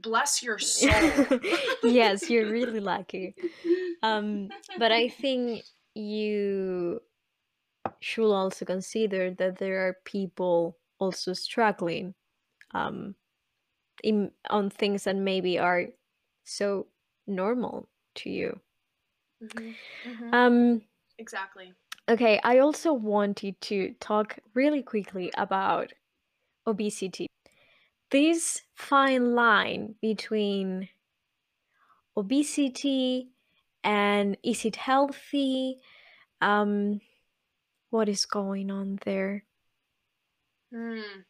Bless 0.00 0.42
your 0.42 0.58
soul. 0.58 1.40
yes, 1.84 2.30
you're 2.30 2.50
really 2.50 2.80
lucky. 2.80 3.34
Um, 4.02 4.48
but 4.78 4.92
I 4.92 5.08
think 5.08 5.64
you 5.94 7.00
should 8.00 8.32
also 8.32 8.64
consider 8.64 9.32
that 9.34 9.58
there 9.58 9.86
are 9.88 9.96
people 10.04 10.76
also 10.98 11.32
struggling 11.32 12.14
um, 12.74 13.14
in 14.02 14.30
on 14.50 14.70
things 14.70 15.04
that 15.04 15.16
maybe 15.16 15.58
are 15.58 15.86
so 16.44 16.86
normal 17.26 17.88
to 18.16 18.30
you. 18.30 18.60
Mhm, 19.42 19.74
mhm. 20.06 20.34
Um, 20.34 20.82
exactly. 21.18 21.72
okay, 22.08 22.40
I 22.42 22.58
also 22.58 22.92
wanted 22.92 23.60
to 23.62 23.94
talk 24.00 24.38
really 24.54 24.82
quickly 24.82 25.32
about 25.36 25.92
obesity. 26.66 27.26
This 28.10 28.64
fine 28.74 29.34
line 29.34 29.94
between 30.02 30.90
obesity 32.16 33.30
and 33.84 34.36
is 34.42 34.64
it 34.64 34.76
healthy? 34.76 35.80
Um, 36.40 37.00
what 37.90 38.08
is 38.08 38.26
going 38.26 38.70
on 38.70 39.00
there? 39.04 39.44
Hmm. 40.70 41.24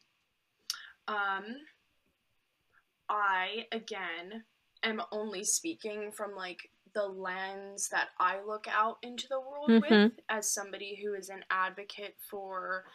Um, 1.07 1.55
I 3.09 3.65
again 3.71 4.45
am 4.83 5.01
only 5.11 5.43
speaking 5.43 6.11
from 6.11 6.35
like 6.35 6.59
the 6.93 7.05
lens 7.05 7.89
that 7.89 8.09
I 8.19 8.41
look 8.41 8.67
out 8.67 8.97
into 9.03 9.27
the 9.29 9.39
world 9.39 9.71
Mhm. 9.71 9.79
with 9.79 10.19
as 10.29 10.53
somebody 10.53 10.95
who 10.95 11.13
is 11.13 11.29
an 11.29 11.43
advocate 11.49 12.15
for 12.29 12.85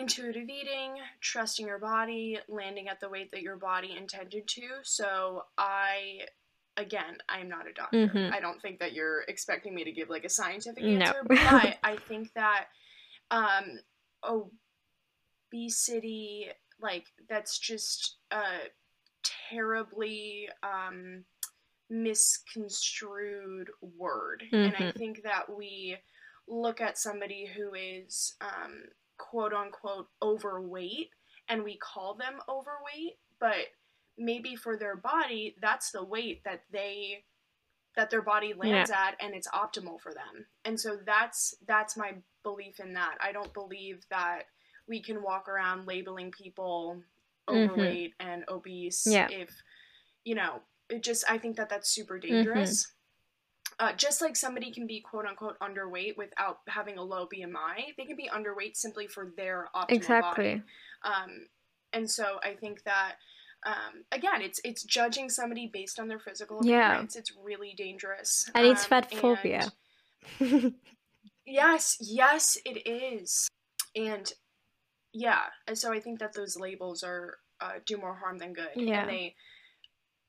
intuitive 0.00 0.48
eating, 0.48 0.94
trusting 1.20 1.66
your 1.66 1.78
body, 1.78 2.38
landing 2.48 2.88
at 2.88 3.00
the 3.00 3.08
weight 3.08 3.30
that 3.32 3.42
your 3.42 3.56
body 3.56 3.94
intended 3.96 4.48
to. 4.48 4.62
So 4.82 5.44
I 5.58 6.20
again, 6.76 7.18
I'm 7.28 7.48
not 7.48 7.68
a 7.68 7.72
doctor. 7.72 8.08
Mhm. 8.08 8.32
I 8.32 8.40
don't 8.40 8.62
think 8.62 8.78
that 8.78 8.92
you're 8.92 9.22
expecting 9.22 9.74
me 9.74 9.84
to 9.84 9.92
give 9.92 10.08
like 10.08 10.24
a 10.24 10.28
scientific 10.28 10.82
answer, 10.82 11.14
No. 11.14 11.28
but 11.28 11.38
I 11.82 11.96
think 12.08 12.32
that 12.34 12.66
um 13.30 13.80
obesity 15.52 16.48
like 16.80 17.06
that's 17.28 17.58
just 17.58 18.16
a 18.30 18.70
terribly 19.50 20.48
um, 20.62 21.24
misconstrued 21.88 23.70
word. 23.98 24.44
Mm-hmm. 24.46 24.56
And 24.56 24.74
I 24.74 24.78
mm-hmm. 24.78 24.98
think 24.98 25.22
that 25.22 25.54
we 25.54 25.96
look 26.48 26.80
at 26.80 26.98
somebody 26.98 27.46
who 27.46 27.74
is 27.74 28.34
um, 28.40 28.82
quote 29.20 29.52
unquote 29.52 30.08
overweight 30.22 31.10
and 31.48 31.62
we 31.62 31.76
call 31.76 32.14
them 32.14 32.34
overweight, 32.48 33.18
but 33.38 33.66
maybe 34.16 34.56
for 34.56 34.76
their 34.76 34.96
body, 34.96 35.56
that's 35.60 35.90
the 35.90 36.04
weight 36.04 36.42
that 36.44 36.62
they 36.72 37.24
that 37.96 38.08
their 38.08 38.22
body 38.22 38.54
lands 38.56 38.90
yeah. 38.90 39.08
at 39.08 39.16
and 39.20 39.34
it's 39.34 39.48
optimal 39.48 40.00
for 40.00 40.14
them. 40.14 40.46
And 40.64 40.78
so 40.78 40.96
that's 41.04 41.54
that's 41.66 41.96
my 41.96 42.14
belief 42.42 42.80
in 42.80 42.94
that. 42.94 43.16
I 43.22 43.32
don't 43.32 43.52
believe 43.52 44.04
that 44.10 44.44
we 44.88 45.02
can 45.02 45.22
walk 45.22 45.48
around 45.48 45.86
labeling 45.86 46.30
people 46.30 47.02
mm-hmm. 47.48 47.70
overweight 47.70 48.14
mm-hmm. 48.18 48.28
and 48.28 48.44
obese 48.48 49.06
yeah. 49.06 49.28
if 49.30 49.50
you 50.24 50.34
know, 50.34 50.60
it 50.88 51.02
just 51.02 51.24
I 51.28 51.38
think 51.38 51.56
that 51.56 51.68
that's 51.68 51.90
super 51.90 52.18
mm-hmm. 52.18 52.34
dangerous. 52.34 52.84
Mm-hmm. 52.84 52.99
Uh, 53.80 53.94
just 53.94 54.20
like 54.20 54.36
somebody 54.36 54.70
can 54.70 54.86
be 54.86 55.00
quote 55.00 55.24
unquote 55.24 55.58
underweight 55.60 56.14
without 56.18 56.58
having 56.68 56.98
a 56.98 57.02
low 57.02 57.26
BMI, 57.26 57.96
they 57.96 58.04
can 58.04 58.14
be 58.14 58.28
underweight 58.28 58.76
simply 58.76 59.06
for 59.06 59.32
their 59.38 59.68
optimal 59.74 59.90
exactly. 59.90 60.44
body. 60.44 60.62
Um, 61.02 61.46
and 61.94 62.08
so 62.08 62.38
I 62.44 62.52
think 62.54 62.84
that 62.84 63.14
um, 63.64 64.04
again, 64.12 64.42
it's 64.42 64.60
it's 64.64 64.82
judging 64.82 65.30
somebody 65.30 65.70
based 65.72 65.98
on 65.98 66.08
their 66.08 66.18
physical 66.18 66.60
appearance. 66.60 67.14
Yeah. 67.14 67.20
It's 67.20 67.32
really 67.42 67.74
dangerous. 67.74 68.50
And 68.54 68.66
it's 68.66 68.84
um, 68.84 68.88
fat 68.88 69.14
phobia. 69.14 69.72
yes, 71.46 71.96
yes, 72.00 72.58
it 72.66 72.86
is. 72.86 73.48
And 73.96 74.30
yeah, 75.12 75.44
and 75.66 75.76
so 75.76 75.90
I 75.92 76.00
think 76.00 76.20
that 76.20 76.34
those 76.34 76.54
labels 76.54 77.02
are 77.02 77.38
uh, 77.60 77.80
do 77.86 77.96
more 77.96 78.14
harm 78.14 78.38
than 78.38 78.52
good. 78.52 78.68
Yeah. 78.76 79.02
And 79.02 79.10
they 79.10 79.34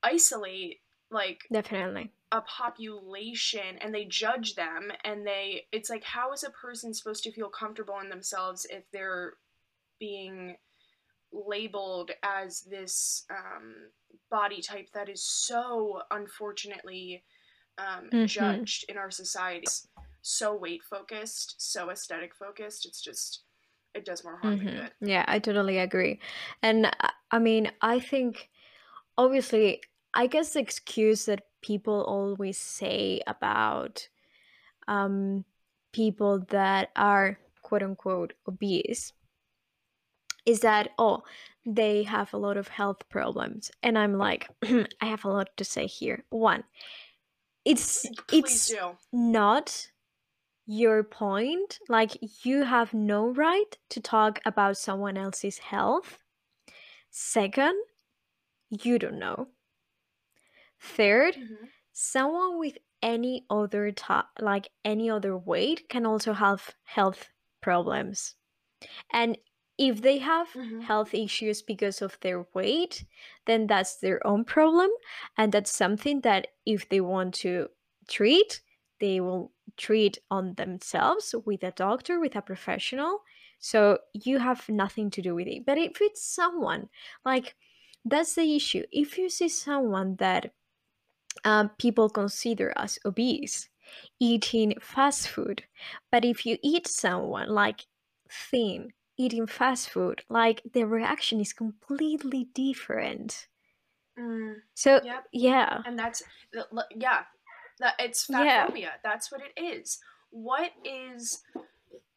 isolate 0.02 0.80
like 1.10 1.40
definitely 1.52 2.10
a 2.32 2.40
population 2.42 3.76
and 3.80 3.94
they 3.94 4.04
judge 4.06 4.54
them 4.54 4.90
and 5.04 5.26
they 5.26 5.66
it's 5.70 5.90
like 5.90 6.02
how 6.02 6.32
is 6.32 6.42
a 6.42 6.50
person 6.50 6.94
supposed 6.94 7.22
to 7.22 7.30
feel 7.30 7.48
comfortable 7.48 8.00
in 8.02 8.08
themselves 8.08 8.66
if 8.70 8.84
they're 8.90 9.34
being 10.00 10.56
labeled 11.32 12.10
as 12.22 12.62
this 12.62 13.24
um, 13.30 13.74
body 14.30 14.60
type 14.60 14.88
that 14.94 15.08
is 15.08 15.22
so 15.22 16.02
unfortunately 16.10 17.22
um, 17.78 18.08
mm-hmm. 18.12 18.26
judged 18.26 18.84
in 18.88 18.96
our 18.96 19.10
society. 19.10 19.66
So 20.22 20.54
weight 20.54 20.82
focused, 20.88 21.54
so 21.58 21.90
aesthetic 21.90 22.34
focused. 22.34 22.86
It's 22.86 23.00
just 23.00 23.42
it 23.94 24.04
does 24.04 24.24
more 24.24 24.38
harm 24.38 24.58
mm-hmm. 24.58 24.66
than 24.66 24.76
good. 24.76 24.90
Yeah, 25.00 25.24
I 25.26 25.38
totally 25.38 25.78
agree. 25.78 26.20
And 26.62 26.86
uh, 26.86 27.08
I 27.30 27.38
mean, 27.38 27.70
I 27.80 27.98
think 27.98 28.48
obviously, 29.18 29.82
I 30.14 30.26
guess 30.26 30.52
the 30.52 30.60
excuse 30.60 31.24
that 31.26 31.42
people 31.62 32.02
always 32.02 32.58
say 32.58 33.20
about 33.26 34.08
um, 34.88 35.44
people 35.92 36.40
that 36.50 36.90
are 36.96 37.38
quote 37.62 37.82
unquote 37.82 38.32
obese 38.48 39.12
is 40.44 40.60
that 40.60 40.90
oh 40.98 41.22
they 41.64 42.02
have 42.02 42.34
a 42.34 42.36
lot 42.36 42.56
of 42.56 42.68
health 42.68 43.08
problems. 43.08 43.70
And 43.82 43.96
i'm 43.96 44.18
like 44.18 44.48
i 44.64 45.06
have 45.06 45.24
a 45.24 45.28
lot 45.30 45.56
to 45.56 45.64
say 45.64 45.86
here. 45.86 46.24
One 46.30 46.64
it's 47.64 48.06
Please 48.26 48.40
it's 48.40 48.68
do. 48.68 48.96
not 49.12 49.86
your 50.66 51.04
point. 51.04 51.78
Like 51.88 52.18
you 52.44 52.64
have 52.64 52.92
no 52.92 53.28
right 53.28 53.78
to 53.90 54.00
talk 54.00 54.40
about 54.44 54.76
someone 54.76 55.16
else's 55.16 55.58
health. 55.58 56.18
Second 57.10 57.74
you 58.80 58.98
don't 58.98 59.18
know 59.18 59.48
3rd 60.82 61.36
mm-hmm. 61.36 61.64
someone 61.92 62.58
with 62.58 62.78
any 63.02 63.44
other 63.50 63.90
type 63.90 64.26
like 64.40 64.68
any 64.84 65.10
other 65.10 65.36
weight 65.36 65.88
can 65.88 66.06
also 66.06 66.32
have 66.32 66.70
health 66.84 67.28
problems 67.60 68.34
and 69.12 69.36
if 69.78 70.02
they 70.02 70.18
have 70.18 70.48
mm-hmm. 70.48 70.80
health 70.80 71.14
issues 71.14 71.62
because 71.62 72.02
of 72.02 72.18
their 72.20 72.46
weight, 72.54 73.04
then 73.46 73.66
that's 73.66 73.96
their 73.96 74.24
own 74.26 74.44
problem. 74.44 74.90
And 75.36 75.52
that's 75.52 75.74
something 75.74 76.20
that 76.20 76.48
if 76.66 76.88
they 76.88 77.00
want 77.00 77.34
to 77.36 77.68
treat, 78.08 78.60
they 79.00 79.20
will 79.20 79.52
treat 79.76 80.18
on 80.30 80.54
themselves 80.54 81.34
with 81.44 81.64
a 81.64 81.72
doctor, 81.72 82.20
with 82.20 82.36
a 82.36 82.42
professional. 82.42 83.20
So 83.58 83.98
you 84.12 84.38
have 84.38 84.68
nothing 84.68 85.10
to 85.10 85.22
do 85.22 85.34
with 85.34 85.48
it. 85.48 85.64
But 85.66 85.78
if 85.78 86.00
it's 86.00 86.24
someone, 86.24 86.88
like, 87.24 87.56
that's 88.04 88.34
the 88.34 88.56
issue. 88.56 88.82
If 88.90 89.16
you 89.16 89.28
see 89.28 89.48
someone 89.48 90.16
that 90.16 90.52
um, 91.44 91.70
people 91.78 92.08
consider 92.08 92.72
as 92.76 92.98
obese, 93.04 93.68
eating 94.20 94.74
fast 94.80 95.28
food, 95.28 95.64
but 96.10 96.24
if 96.24 96.46
you 96.46 96.58
eat 96.62 96.86
someone 96.86 97.48
like 97.48 97.86
thin, 98.28 98.92
eating 99.16 99.46
fast 99.46 99.90
food, 99.90 100.22
like 100.28 100.62
the 100.72 100.84
reaction 100.84 101.40
is 101.40 101.52
completely 101.52 102.48
different. 102.54 103.48
Mm, 104.18 104.56
so 104.74 105.00
yep. 105.02 105.24
yeah, 105.32 105.80
and 105.86 105.98
that's 105.98 106.22
yeah, 106.94 107.22
that 107.80 107.94
it's 107.98 108.26
fat 108.26 108.44
yeah. 108.44 108.66
phobia. 108.66 108.92
That's 109.02 109.32
what 109.32 109.40
it 109.40 109.60
is. 109.60 109.98
What 110.30 110.70
is 110.84 111.42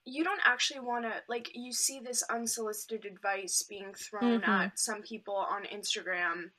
you 0.06 0.24
don't 0.24 0.42
actually 0.46 0.80
want 0.80 1.06
to 1.06 1.12
like 1.28 1.52
you 1.54 1.74
see 1.74 2.00
this 2.00 2.24
unsolicited 2.30 3.06
advice 3.06 3.66
being 3.68 3.94
thrown 3.94 4.42
mm-hmm. 4.42 4.50
at 4.50 4.80
some 4.80 5.02
people 5.02 5.36
on 5.36 5.64
Instagram. 5.64 6.52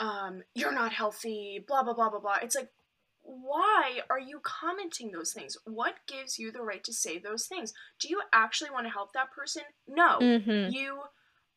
Um, 0.00 0.42
you're 0.54 0.72
not 0.72 0.92
healthy, 0.92 1.62
blah 1.66 1.84
blah 1.84 1.94
blah 1.94 2.10
blah 2.10 2.20
blah. 2.20 2.38
It's 2.42 2.56
like 2.56 2.70
why 3.22 4.00
are 4.08 4.18
you 4.18 4.40
commenting 4.42 5.12
those 5.12 5.32
things? 5.32 5.56
What 5.64 5.94
gives 6.08 6.38
you 6.38 6.50
the 6.50 6.62
right 6.62 6.82
to 6.84 6.92
say 6.92 7.18
those 7.18 7.46
things? 7.46 7.72
Do 8.00 8.08
you 8.08 8.22
actually 8.32 8.70
want 8.70 8.86
to 8.86 8.92
help 8.92 9.12
that 9.12 9.30
person? 9.30 9.62
No. 9.86 10.18
Mm-hmm. 10.18 10.72
You 10.72 11.00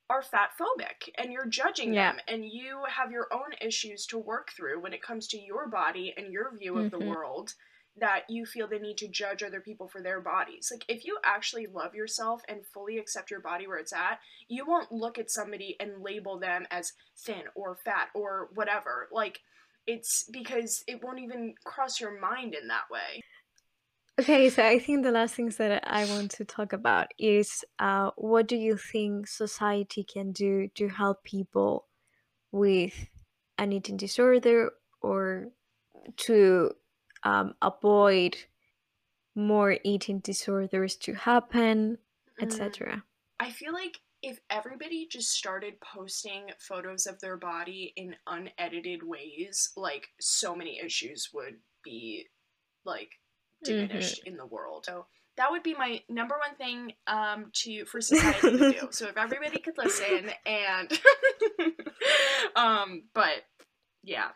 are 0.09 0.21
fat 0.21 0.49
phobic 0.59 1.09
and 1.17 1.31
you're 1.31 1.47
judging 1.47 1.93
yeah. 1.93 2.11
them 2.11 2.21
and 2.27 2.45
you 2.45 2.81
have 2.87 3.11
your 3.11 3.27
own 3.31 3.53
issues 3.61 4.05
to 4.07 4.17
work 4.17 4.51
through 4.55 4.81
when 4.81 4.93
it 4.93 5.01
comes 5.01 5.27
to 5.29 5.39
your 5.39 5.67
body 5.67 6.13
and 6.17 6.31
your 6.31 6.55
view 6.57 6.77
of 6.77 6.91
mm-hmm. 6.91 6.99
the 6.99 7.09
world 7.09 7.53
that 7.97 8.23
you 8.27 8.45
feel 8.45 8.67
the 8.67 8.79
need 8.79 8.97
to 8.97 9.07
judge 9.07 9.43
other 9.43 9.61
people 9.61 9.87
for 9.87 10.01
their 10.01 10.19
bodies. 10.19 10.69
Like 10.71 10.85
if 10.87 11.05
you 11.05 11.17
actually 11.23 11.67
love 11.67 11.93
yourself 11.93 12.41
and 12.47 12.65
fully 12.73 12.97
accept 12.97 13.29
your 13.29 13.41
body 13.41 13.67
where 13.67 13.77
it's 13.77 13.93
at, 13.93 14.19
you 14.47 14.65
won't 14.65 14.91
look 14.91 15.19
at 15.19 15.29
somebody 15.29 15.75
and 15.79 16.01
label 16.01 16.39
them 16.39 16.65
as 16.71 16.91
thin 17.25 17.43
or 17.55 17.77
fat 17.85 18.09
or 18.15 18.49
whatever. 18.55 19.09
Like 19.11 19.39
it's 19.85 20.25
because 20.31 20.83
it 20.87 21.03
won't 21.03 21.19
even 21.19 21.53
cross 21.65 21.99
your 21.99 22.19
mind 22.19 22.55
in 22.59 22.67
that 22.67 22.89
way. 22.89 23.21
Okay, 24.19 24.49
so 24.49 24.63
I 24.63 24.77
think 24.77 25.03
the 25.03 25.11
last 25.11 25.33
things 25.33 25.57
that 25.57 25.83
I 25.87 26.05
want 26.05 26.31
to 26.31 26.45
talk 26.45 26.71
about 26.71 27.07
is 27.17 27.65
uh, 27.79 28.11
what 28.15 28.47
do 28.47 28.55
you 28.55 28.77
think 28.77 29.27
society 29.27 30.03
can 30.03 30.31
do 30.31 30.67
to 30.75 30.87
help 30.87 31.23
people 31.23 31.87
with 32.51 32.93
an 33.57 33.71
eating 33.71 33.97
disorder 33.97 34.71
or 35.01 35.47
to 36.17 36.71
um, 37.24 37.55
avoid 37.61 38.38
more 39.36 39.78
eating 39.84 40.19
disorders 40.19 40.95
to 40.97 41.13
happen, 41.13 41.97
mm. 42.39 42.43
etc. 42.43 43.03
I 43.39 43.49
feel 43.51 43.74
like 43.74 43.99
if 44.21 44.39
everybody 44.49 45.05
just 45.05 45.32
started 45.32 45.74
posting 45.82 46.49
photos 46.57 47.05
of 47.05 47.19
their 47.19 47.36
body 47.36 47.93
in 47.97 48.15
unedited 48.26 49.03
ways, 49.03 49.69
like 49.76 50.07
so 50.19 50.55
many 50.55 50.80
issues 50.80 51.30
would 51.34 51.55
be 51.84 52.28
like 52.86 53.09
diminished 53.63 54.21
mm-hmm. 54.21 54.30
in 54.30 54.38
the 54.38 54.45
world. 54.45 54.86
So 54.86 55.07
that 55.36 55.51
would 55.51 55.63
be 55.63 55.74
my 55.74 56.01
number 56.09 56.36
one 56.36 56.55
thing 56.55 56.93
um 57.07 57.51
to 57.53 57.86
for 57.86 57.99
society 58.01 58.57
to 58.57 58.71
do. 58.71 58.88
So 58.91 59.07
if 59.07 59.17
everybody 59.17 59.59
could 59.59 59.78
listen 59.78 60.30
and 60.45 60.91
um 62.55 63.03
but 63.13 63.43
yeah. 64.03 64.30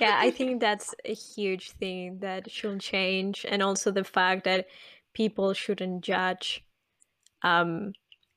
Yeah, 0.00 0.16
I 0.18 0.30
think 0.36 0.60
that's 0.60 0.94
a 1.04 1.14
huge 1.14 1.72
thing 1.72 2.18
that 2.20 2.50
should 2.50 2.80
change 2.80 3.46
and 3.48 3.62
also 3.62 3.90
the 3.90 4.04
fact 4.04 4.44
that 4.44 4.66
people 5.14 5.52
shouldn't 5.54 6.02
judge 6.02 6.64
um 7.42 7.92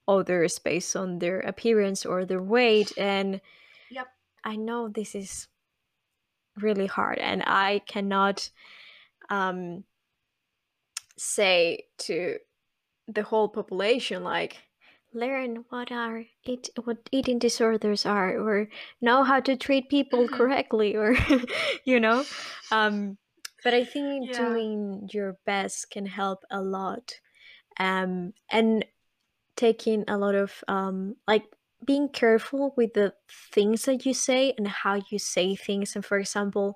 others 0.07 0.59
based 0.59 0.95
on 0.95 1.19
their 1.19 1.39
appearance 1.41 2.05
or 2.05 2.25
their 2.25 2.41
weight 2.41 2.91
and 2.97 3.41
yep. 3.89 4.07
I 4.43 4.55
know 4.55 4.87
this 4.87 5.15
is 5.15 5.47
really 6.61 6.87
hard 6.87 7.17
and 7.19 7.43
i 7.45 7.81
cannot 7.87 8.49
um 9.29 9.83
say 11.17 11.83
to 11.97 12.37
the 13.07 13.23
whole 13.23 13.49
population 13.49 14.23
like 14.23 14.57
learn 15.13 15.63
what 15.69 15.91
are 15.91 16.23
it 16.43 16.69
what 16.83 16.97
eating 17.11 17.39
disorders 17.39 18.05
are 18.05 18.37
or 18.37 18.67
know 19.01 19.23
how 19.23 19.39
to 19.39 19.55
treat 19.55 19.89
people 19.89 20.25
mm-hmm. 20.25 20.35
correctly 20.35 20.95
or 20.95 21.15
you 21.85 21.99
know 21.99 22.23
um 22.71 23.17
but 23.63 23.73
i 23.73 23.83
think 23.83 24.29
yeah. 24.29 24.37
doing 24.37 25.09
your 25.13 25.37
best 25.45 25.89
can 25.89 26.05
help 26.05 26.43
a 26.51 26.61
lot 26.61 27.19
um 27.79 28.33
and 28.51 28.85
taking 29.55 30.03
a 30.07 30.17
lot 30.17 30.35
of 30.35 30.63
um 30.67 31.15
like 31.27 31.45
being 31.85 32.09
careful 32.09 32.73
with 32.75 32.93
the 32.93 33.13
things 33.51 33.85
that 33.85 34.05
you 34.05 34.13
say 34.13 34.53
and 34.57 34.67
how 34.67 34.99
you 35.09 35.17
say 35.17 35.55
things 35.55 35.95
and 35.95 36.03
for 36.05 36.19
example 36.19 36.75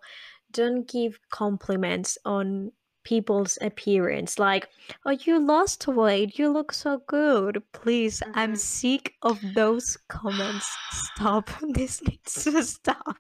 don't 0.52 0.88
give 0.88 1.20
compliments 1.30 2.18
on 2.26 2.72
people's 3.04 3.58
appearance. 3.62 4.38
Like 4.40 4.68
oh 5.06 5.12
you 5.12 5.40
lost 5.40 5.88
weight. 5.88 6.38
You 6.40 6.50
look 6.50 6.72
so 6.74 7.02
good. 7.08 7.62
Please 7.74 8.22
i'm 8.34 8.54
Mhm. 8.54 8.58
sick 8.58 9.14
of 9.22 9.40
those 9.56 9.98
comments. 10.08 10.68
Stop. 10.92 11.50
This 11.74 12.02
needs 12.04 12.44
to 12.44 12.64
stop. 12.64 13.18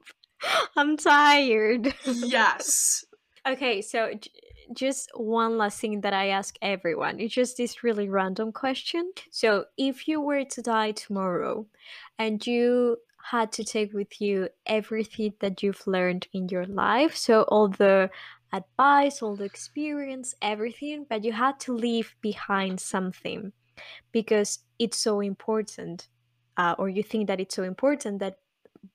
I'm 0.75 0.97
tired. 0.97 1.93
Yes. 2.05 3.05
okay 3.47 3.81
so 3.81 4.13
j- 4.13 4.29
just 4.73 5.09
one 5.15 5.57
last 5.57 5.81
thing 5.81 6.01
that 6.01 6.13
i 6.13 6.27
ask 6.29 6.55
everyone. 6.61 7.19
It's 7.19 7.33
just 7.33 7.57
this 7.57 7.83
really 7.83 8.07
random 8.09 8.51
question. 8.53 9.11
So 9.31 9.65
if 9.77 10.07
you 10.07 10.21
were 10.21 10.45
to 10.45 10.61
die 10.61 10.91
tomorrow 10.93 11.65
and 12.17 12.45
you 12.47 12.97
had 13.31 13.51
to 13.53 13.63
take 13.63 13.93
with 13.93 14.19
you 14.21 14.47
everything 14.65 15.33
that 15.41 15.61
you've 15.61 15.85
learned 15.85 16.27
in 16.33 16.49
your 16.49 16.65
life 16.65 17.15
so 17.15 17.43
all 17.53 17.67
the 17.67 18.09
advice 18.53 19.21
all 19.21 19.35
the 19.35 19.43
experience 19.43 20.35
everything 20.41 21.05
but 21.09 21.23
you 21.23 21.31
had 21.31 21.59
to 21.59 21.73
leave 21.73 22.15
behind 22.21 22.79
something 22.79 23.51
because 24.11 24.59
it's 24.79 24.97
so 24.97 25.21
important 25.21 26.07
uh, 26.57 26.75
or 26.77 26.89
you 26.89 27.01
think 27.01 27.27
that 27.27 27.39
it's 27.39 27.55
so 27.55 27.63
important 27.63 28.19
that 28.19 28.39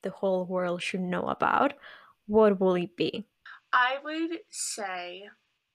the 0.03 0.11
whole 0.11 0.45
world 0.45 0.83
should 0.83 1.01
know 1.01 1.27
about 1.29 1.73
what 2.27 2.61
will 2.61 2.75
it 2.75 2.97
be 2.97 3.27
I 3.73 3.97
would 4.03 4.39
say 4.51 5.29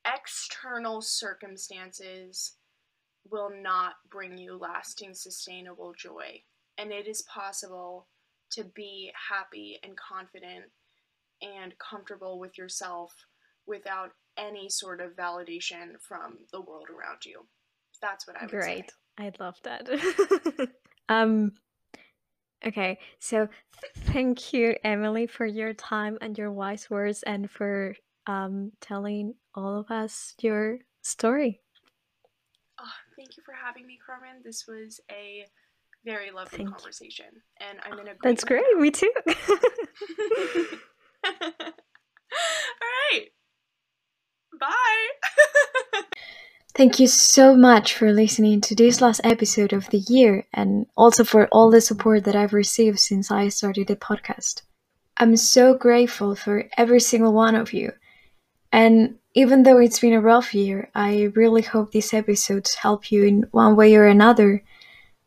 external 0.06 1.02
circumstances 1.02 2.54
will 3.30 3.52
not 3.62 3.94
bring 4.10 4.38
you 4.38 4.58
lasting, 4.58 5.14
sustainable 5.14 5.94
joy. 5.96 6.42
And 6.78 6.92
it 6.92 7.08
is 7.08 7.22
possible 7.24 8.08
to 8.54 8.64
be 8.64 9.12
happy 9.30 9.80
and 9.84 9.96
confident 9.98 10.66
and 11.42 11.74
comfortable 11.78 12.40
with 12.40 12.58
yourself 12.58 13.14
without 13.68 14.12
any 14.38 14.70
sort 14.70 15.02
of 15.02 15.16
validation 15.16 16.00
from 16.02 16.38
the 16.52 16.62
world 16.62 16.88
around 16.90 17.26
you. 17.26 17.46
That's 18.02 18.28
what 18.28 18.38
I 18.38 18.42
would 18.42 18.50
Great. 18.50 18.64
say. 18.64 18.86
Great. 19.18 19.34
I 19.40 19.44
love 19.44 19.56
that. 19.64 19.90
um 21.10 21.52
okay, 22.66 23.00
so 23.20 23.48
thank 23.98 24.54
you 24.54 24.76
Emily 24.84 25.28
for 25.28 25.46
your 25.46 25.74
time 25.74 26.18
and 26.22 26.38
your 26.38 26.52
wise 26.52 26.90
words 26.90 27.24
and 27.24 27.50
for 27.50 27.96
um 28.28 28.72
telling 28.82 29.36
all 29.54 29.80
of 29.80 29.92
us 29.92 30.34
your 30.42 30.80
story. 31.02 31.60
Oh, 32.80 32.94
thank 33.16 33.38
you 33.38 33.44
for 33.44 33.54
having 33.54 33.86
me, 33.86 34.00
Carmen. 34.04 34.42
This 34.44 34.66
was 34.68 35.00
a 35.12 35.46
very 36.04 36.32
lovely 36.32 36.58
Thank 36.58 36.70
you. 36.70 36.76
conversation, 36.76 37.28
and 37.60 37.80
I'm 37.84 38.00
in 38.00 38.08
a 38.08 38.14
That's 38.24 38.44
great. 38.44 38.64
now. 38.74 38.80
Me 38.80 38.90
too. 38.90 39.12
All 41.24 41.34
right. 43.12 43.28
Bye. 44.62 46.04
Thank 46.76 47.00
you 47.00 47.08
so 47.08 47.56
much 47.56 47.96
for 47.96 48.14
listening 48.14 48.62
to 48.62 48.76
this 48.76 49.02
last 49.02 49.20
episode 49.24 49.74
of 49.74 49.90
the 49.90 49.98
year 49.98 50.46
and 50.54 50.86
also 50.96 51.24
for 51.24 51.48
all 51.48 51.72
the 51.72 51.82
support 51.82 52.26
that 52.26 52.36
I've 52.36 52.54
received 52.54 53.00
since 53.00 53.32
I 53.32 53.50
started 53.50 53.88
the 53.88 53.96
podcast. 53.96 54.62
I'm 55.18 55.36
so 55.36 55.74
grateful 55.74 56.36
for 56.36 56.70
every 56.78 57.00
single 57.00 57.34
one 57.34 57.56
of 57.56 57.74
you. 57.74 57.92
And 58.72 59.16
even 59.34 59.64
though 59.64 59.80
it's 59.80 60.00
been 60.00 60.14
a 60.14 60.22
rough 60.22 60.54
year, 60.54 60.92
I 60.94 61.32
really 61.36 61.64
hope 61.64 61.92
these 61.92 62.14
episodes 62.14 62.76
help 62.76 63.12
you 63.12 63.24
in 63.24 63.46
one 63.50 63.76
way 63.76 63.96
or 63.96 64.06
another 64.06 64.64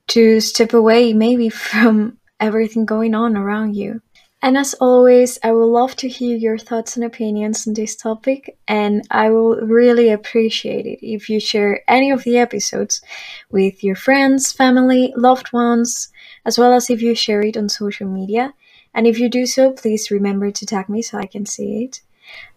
to 0.09 0.39
step 0.39 0.73
away 0.75 1.13
maybe 1.13 1.49
from 1.71 2.19
everything 2.39 2.85
going 2.85 3.17
on 3.17 3.37
around 3.37 3.75
you. 3.75 4.01
And 4.45 4.59
as 4.59 4.75
always, 4.75 5.39
I 5.43 5.53
would 5.53 5.65
love 5.65 5.97
to 5.97 6.07
hear 6.07 6.37
your 6.37 6.59
thoughts 6.59 6.97
and 6.97 7.05
opinions 7.07 7.67
on 7.67 7.73
this 7.73 7.97
topic, 7.97 8.59
and 8.69 9.03
I 9.11 9.31
will 9.31 9.57
really 9.57 10.11
appreciate 10.11 10.85
it 10.85 10.99
if 11.01 11.31
you 11.31 11.41
share 11.41 11.81
any 11.89 12.11
of 12.11 12.25
the 12.25 12.37
episodes 12.37 13.01
with 13.51 13.83
your 13.83 13.97
friends, 13.97 14.53
family, 14.53 15.15
loved 15.17 15.51
ones, 15.55 16.11
as 16.45 16.59
well 16.59 16.75
as 16.75 16.91
if 16.91 17.01
you 17.01 17.15
share 17.15 17.41
it 17.41 17.57
on 17.57 17.71
social 17.71 18.07
media. 18.07 18.53
And 18.93 19.07
if 19.07 19.19
you 19.19 19.31
do 19.31 19.47
so, 19.47 19.73
please 19.73 20.11
remember 20.11 20.51
to 20.51 20.67
tag 20.67 20.91
me 20.91 21.01
so 21.01 21.17
I 21.17 21.25
can 21.25 21.47
see 21.47 21.85
it. 21.85 22.03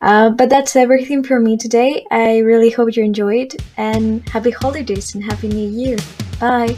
Uh, 0.01 0.31
but 0.31 0.49
that's 0.49 0.75
everything 0.75 1.23
from 1.23 1.45
me 1.45 1.55
today. 1.55 2.05
I 2.11 2.39
really 2.39 2.69
hope 2.69 2.97
you 2.97 3.03
enjoyed, 3.05 3.55
and 3.77 4.27
happy 4.27 4.51
holidays 4.51 5.15
and 5.15 5.23
happy 5.23 5.47
new 5.47 5.69
year. 5.69 5.97
Bye. 6.37 6.75